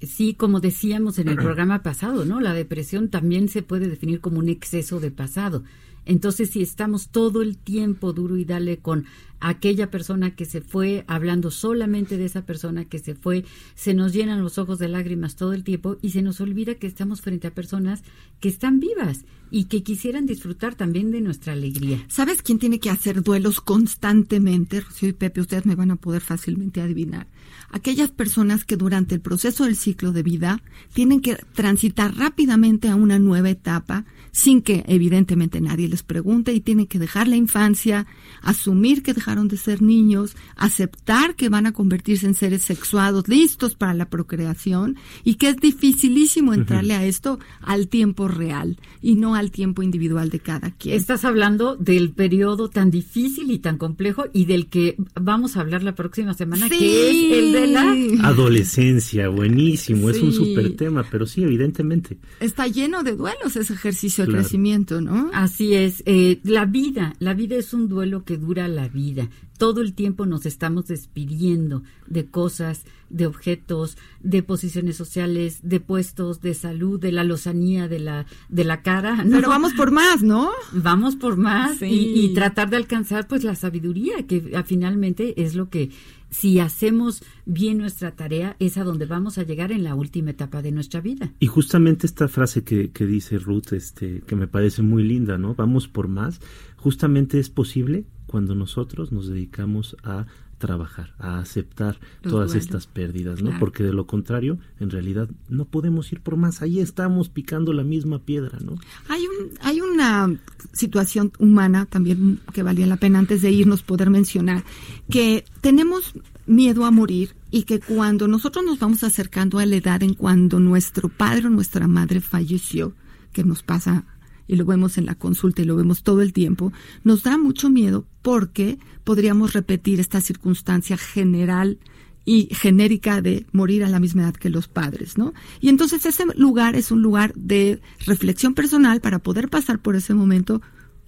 Sí, 0.00 0.32
como 0.32 0.60
decíamos 0.60 1.18
en 1.18 1.28
el 1.28 1.36
programa 1.36 1.82
pasado, 1.82 2.24
¿no? 2.24 2.40
La 2.40 2.54
depresión 2.54 3.10
también 3.10 3.48
se 3.48 3.62
puede 3.62 3.88
definir 3.88 4.20
como 4.20 4.38
un 4.38 4.48
exceso 4.48 5.00
de 5.00 5.10
pasado. 5.10 5.64
Entonces, 6.04 6.50
si 6.50 6.62
estamos 6.62 7.10
todo 7.10 7.42
el 7.42 7.56
tiempo 7.56 8.12
duro 8.12 8.36
y 8.36 8.44
dale 8.44 8.78
con 8.78 9.04
aquella 9.42 9.90
persona 9.90 10.36
que 10.36 10.44
se 10.44 10.60
fue, 10.60 11.04
hablando 11.08 11.50
solamente 11.50 12.16
de 12.16 12.26
esa 12.26 12.46
persona 12.46 12.84
que 12.84 13.00
se 13.00 13.16
fue, 13.16 13.44
se 13.74 13.92
nos 13.92 14.12
llenan 14.12 14.40
los 14.40 14.56
ojos 14.56 14.78
de 14.78 14.88
lágrimas 14.88 15.34
todo 15.34 15.52
el 15.52 15.64
tiempo 15.64 15.98
y 16.00 16.10
se 16.10 16.22
nos 16.22 16.40
olvida 16.40 16.76
que 16.76 16.86
estamos 16.86 17.20
frente 17.20 17.48
a 17.48 17.54
personas 17.54 18.04
que 18.40 18.48
están 18.48 18.78
vivas 18.78 19.24
y 19.50 19.64
que 19.64 19.82
quisieran 19.82 20.26
disfrutar 20.26 20.76
también 20.76 21.10
de 21.10 21.20
nuestra 21.20 21.52
alegría. 21.52 22.02
¿Sabes 22.08 22.40
quién 22.40 22.58
tiene 22.58 22.78
que 22.78 22.88
hacer 22.88 23.22
duelos 23.22 23.60
constantemente? 23.60 24.80
Rocío 24.80 25.10
y 25.10 25.12
Pepe, 25.12 25.40
ustedes 25.40 25.66
me 25.66 25.74
van 25.74 25.90
a 25.90 25.96
poder 25.96 26.22
fácilmente 26.22 26.80
adivinar. 26.80 27.26
Aquellas 27.70 28.10
personas 28.10 28.64
que 28.64 28.76
durante 28.76 29.14
el 29.14 29.20
proceso 29.20 29.64
del 29.64 29.76
ciclo 29.76 30.12
de 30.12 30.22
vida 30.22 30.62
tienen 30.94 31.20
que 31.20 31.34
transitar 31.52 32.16
rápidamente 32.16 32.88
a 32.88 32.94
una 32.94 33.18
nueva 33.18 33.50
etapa 33.50 34.06
sin 34.30 34.62
que 34.62 34.84
evidentemente 34.88 35.60
nadie 35.60 35.88
les 35.88 36.02
pregunte 36.02 36.54
y 36.54 36.60
tienen 36.60 36.86
que 36.86 36.98
dejar 36.98 37.28
la 37.28 37.36
infancia, 37.36 38.06
asumir 38.40 39.02
que 39.02 39.12
dejaron 39.32 39.48
de 39.48 39.56
ser 39.56 39.80
niños, 39.80 40.36
aceptar 40.56 41.36
que 41.36 41.48
van 41.48 41.64
a 41.66 41.72
convertirse 41.72 42.26
en 42.26 42.34
seres 42.34 42.62
sexuados 42.62 43.28
listos 43.28 43.74
para 43.74 43.94
la 43.94 44.10
procreación 44.10 44.96
y 45.24 45.36
que 45.36 45.48
es 45.48 45.56
dificilísimo 45.56 46.52
entrarle 46.52 46.94
a 46.94 47.06
esto 47.06 47.38
al 47.62 47.88
tiempo 47.88 48.28
real 48.28 48.78
y 49.00 49.14
no 49.14 49.34
al 49.34 49.50
tiempo 49.50 49.82
individual 49.82 50.28
de 50.28 50.40
cada 50.40 50.70
quien. 50.70 50.96
Estás 50.96 51.24
hablando 51.24 51.76
del 51.76 52.10
periodo 52.10 52.68
tan 52.68 52.90
difícil 52.90 53.50
y 53.50 53.58
tan 53.58 53.78
complejo 53.78 54.24
y 54.34 54.44
del 54.44 54.66
que 54.66 54.96
vamos 55.18 55.56
a 55.56 55.60
hablar 55.60 55.82
la 55.82 55.94
próxima 55.94 56.34
semana, 56.34 56.68
que 56.68 57.10
es 57.10 57.38
el 57.38 57.52
de 57.52 57.66
la 57.68 58.28
adolescencia. 58.28 59.28
Buenísimo, 59.28 60.10
es 60.10 60.20
un 60.20 60.32
súper 60.32 60.76
tema, 60.76 61.06
pero 61.10 61.26
sí, 61.26 61.42
evidentemente. 61.42 62.18
Está 62.40 62.66
lleno 62.66 63.02
de 63.02 63.16
duelos 63.16 63.56
ese 63.56 63.72
ejercicio 63.72 64.26
de 64.26 64.32
crecimiento, 64.32 65.00
¿no? 65.00 65.30
Así 65.32 65.74
es. 65.74 66.02
Eh, 66.04 66.40
la 66.44 66.66
vida, 66.66 67.14
la 67.18 67.32
vida 67.32 67.56
es 67.56 67.72
un 67.72 67.88
duelo 67.88 68.24
que 68.24 68.36
dura 68.36 68.68
la 68.68 68.88
vida. 68.88 69.21
Todo 69.58 69.80
el 69.80 69.94
tiempo 69.94 70.26
nos 70.26 70.46
estamos 70.46 70.86
despidiendo 70.88 71.82
de 72.06 72.26
cosas, 72.26 72.84
de 73.10 73.26
objetos, 73.26 73.96
de 74.20 74.42
posiciones 74.42 74.96
sociales, 74.96 75.60
de 75.62 75.80
puestos, 75.80 76.40
de 76.40 76.54
salud, 76.54 76.98
de 76.98 77.12
la 77.12 77.24
lozanía 77.24 77.86
de 77.86 77.98
la, 77.98 78.26
de 78.48 78.64
la 78.64 78.82
cara. 78.82 79.24
Pero 79.30 79.48
vamos 79.48 79.72
por 79.74 79.90
más, 79.90 80.22
¿no? 80.22 80.50
Vamos 80.72 81.16
por 81.16 81.36
más 81.36 81.80
y, 81.82 82.32
tratar 82.34 82.70
de 82.70 82.76
alcanzar 82.76 83.28
pues 83.28 83.44
la 83.44 83.54
sabiduría, 83.54 84.26
que 84.26 84.62
finalmente 84.64 85.42
es 85.42 85.54
lo 85.54 85.68
que 85.68 85.90
si 86.32 86.58
hacemos 86.58 87.22
bien 87.44 87.78
nuestra 87.78 88.16
tarea, 88.16 88.56
es 88.58 88.78
a 88.78 88.84
donde 88.84 89.04
vamos 89.04 89.36
a 89.36 89.42
llegar 89.42 89.70
en 89.70 89.84
la 89.84 89.94
última 89.94 90.30
etapa 90.30 90.62
de 90.62 90.72
nuestra 90.72 91.00
vida. 91.00 91.30
Y 91.38 91.46
justamente 91.46 92.06
esta 92.06 92.26
frase 92.26 92.64
que, 92.64 92.90
que 92.90 93.06
dice 93.06 93.38
Ruth, 93.38 93.72
este, 93.72 94.22
que 94.26 94.34
me 94.34 94.48
parece 94.48 94.80
muy 94.82 95.04
linda, 95.04 95.36
¿no? 95.36 95.54
Vamos 95.54 95.88
por 95.88 96.08
más, 96.08 96.40
justamente 96.76 97.38
es 97.38 97.50
posible 97.50 98.06
cuando 98.32 98.54
nosotros 98.54 99.12
nos 99.12 99.28
dedicamos 99.28 99.94
a 100.02 100.24
trabajar, 100.56 101.12
a 101.18 101.38
aceptar 101.38 101.98
todas 102.22 102.54
estas 102.54 102.86
pérdidas, 102.86 103.42
¿no? 103.42 103.50
Porque 103.58 103.82
de 103.82 103.92
lo 103.92 104.06
contrario, 104.06 104.58
en 104.80 104.88
realidad 104.88 105.28
no 105.50 105.66
podemos 105.66 106.10
ir 106.12 106.20
por 106.20 106.36
más, 106.36 106.62
ahí 106.62 106.80
estamos 106.80 107.28
picando 107.28 107.74
la 107.74 107.84
misma 107.84 108.20
piedra, 108.20 108.58
¿no? 108.64 108.78
Hay 109.10 109.26
un 109.26 109.50
hay 109.60 109.82
una 109.82 110.34
situación 110.72 111.30
humana 111.38 111.84
también 111.84 112.40
que 112.54 112.62
valía 112.62 112.86
la 112.86 112.96
pena 112.96 113.18
antes 113.18 113.42
de 113.42 113.50
irnos 113.50 113.82
poder 113.82 114.08
mencionar 114.08 114.64
que 115.10 115.44
tenemos 115.60 116.14
miedo 116.46 116.86
a 116.86 116.90
morir 116.90 117.34
y 117.50 117.64
que 117.64 117.80
cuando 117.80 118.28
nosotros 118.28 118.64
nos 118.64 118.78
vamos 118.78 119.04
acercando 119.04 119.58
a 119.58 119.66
la 119.66 119.76
edad 119.76 120.02
en 120.02 120.14
cuando 120.14 120.58
nuestro 120.58 121.10
padre 121.10 121.48
o 121.48 121.50
nuestra 121.50 121.86
madre 121.86 122.22
falleció, 122.22 122.94
que 123.34 123.44
nos 123.44 123.62
pasa 123.62 124.04
y 124.52 124.56
lo 124.56 124.66
vemos 124.66 124.98
en 124.98 125.06
la 125.06 125.14
consulta 125.14 125.62
y 125.62 125.64
lo 125.64 125.76
vemos 125.76 126.02
todo 126.02 126.20
el 126.20 126.34
tiempo, 126.34 126.74
nos 127.04 127.22
da 127.22 127.38
mucho 127.38 127.70
miedo 127.70 128.04
porque 128.20 128.78
podríamos 129.02 129.54
repetir 129.54 129.98
esta 129.98 130.20
circunstancia 130.20 130.98
general 130.98 131.78
y 132.26 132.54
genérica 132.54 133.22
de 133.22 133.46
morir 133.52 133.82
a 133.82 133.88
la 133.88 133.98
misma 133.98 134.24
edad 134.24 134.34
que 134.34 134.50
los 134.50 134.68
padres, 134.68 135.16
¿no? 135.16 135.32
Y 135.62 135.70
entonces 135.70 136.04
ese 136.04 136.26
lugar 136.36 136.76
es 136.76 136.90
un 136.90 137.00
lugar 137.00 137.32
de 137.34 137.80
reflexión 138.04 138.52
personal 138.52 139.00
para 139.00 139.20
poder 139.20 139.48
pasar 139.48 139.78
por 139.78 139.96
ese 139.96 140.12
momento 140.12 140.60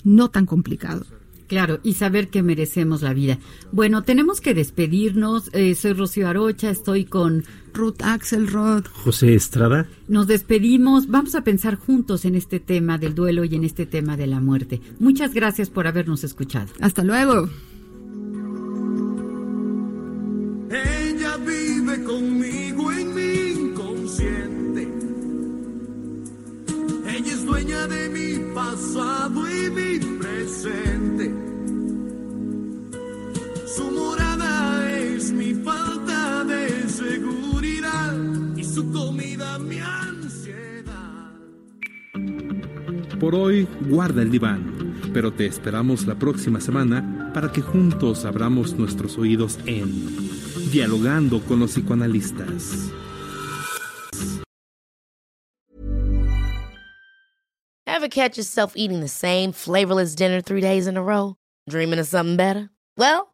no 0.04 0.30
tan 0.30 0.46
complicado. 0.46 1.04
Claro, 1.46 1.80
y 1.82 1.94
saber 1.94 2.28
que 2.28 2.42
merecemos 2.42 3.02
la 3.02 3.12
vida. 3.12 3.38
Bueno, 3.70 4.02
tenemos 4.02 4.40
que 4.40 4.54
despedirnos. 4.54 5.50
Eh, 5.52 5.74
soy 5.74 5.92
Rocío 5.92 6.28
Arocha, 6.28 6.70
estoy 6.70 7.04
con 7.04 7.44
Ruth 7.74 8.02
Axelrod. 8.02 8.86
José 8.86 9.34
Estrada. 9.34 9.86
Nos 10.08 10.26
despedimos. 10.26 11.08
Vamos 11.08 11.34
a 11.34 11.44
pensar 11.44 11.76
juntos 11.76 12.24
en 12.24 12.34
este 12.34 12.60
tema 12.60 12.96
del 12.96 13.14
duelo 13.14 13.44
y 13.44 13.54
en 13.54 13.64
este 13.64 13.84
tema 13.84 14.16
de 14.16 14.26
la 14.26 14.40
muerte. 14.40 14.80
Muchas 14.98 15.34
gracias 15.34 15.68
por 15.68 15.86
habernos 15.86 16.24
escuchado. 16.24 16.68
Hasta 16.80 17.04
luego. 17.04 17.48
Ella 20.70 21.36
vive 21.36 22.04
conmigo 22.04 22.90
en 22.90 23.14
mi 23.14 23.68
inconsciente. 23.68 24.88
Ella 27.06 27.32
es 27.32 27.44
dueña 27.44 27.86
de 27.86 28.08
mi 28.08 28.54
pasado 28.54 29.44
y 29.48 29.70
mi 29.70 30.18
presente. 30.18 31.03
Mi 35.34 35.54
falta 35.54 36.44
de 36.44 36.88
seguridad 36.88 38.14
y 38.56 38.64
su 38.64 38.90
comida 38.92 39.58
mi 39.58 39.78
ansiedad. 39.78 41.32
Por 43.18 43.34
hoy, 43.34 43.66
guarda 43.88 44.22
el 44.22 44.30
diván, 44.30 44.94
pero 45.12 45.32
te 45.32 45.46
esperamos 45.46 46.06
la 46.06 46.14
próxima 46.14 46.60
semana 46.60 47.30
para 47.34 47.50
que 47.50 47.62
juntos 47.62 48.24
abramos 48.24 48.74
nuestros 48.74 49.18
oídos 49.18 49.58
en 49.66 50.14
Dialogando 50.70 51.40
con 51.40 51.60
los 51.60 51.72
psicoanalistas. 51.72 52.90
Ever 57.86 58.08
catch 58.08 58.36
yourself 58.36 58.72
eating 58.76 59.00
the 59.00 59.08
same 59.08 59.52
flavorless 59.52 60.14
dinner 60.16 60.40
three 60.40 60.60
days 60.60 60.86
in 60.86 60.96
a 60.96 61.02
row? 61.02 61.36
Dreaming 61.68 62.00
of 62.00 62.06
something 62.06 62.36
better? 62.36 62.70
Well, 62.98 63.33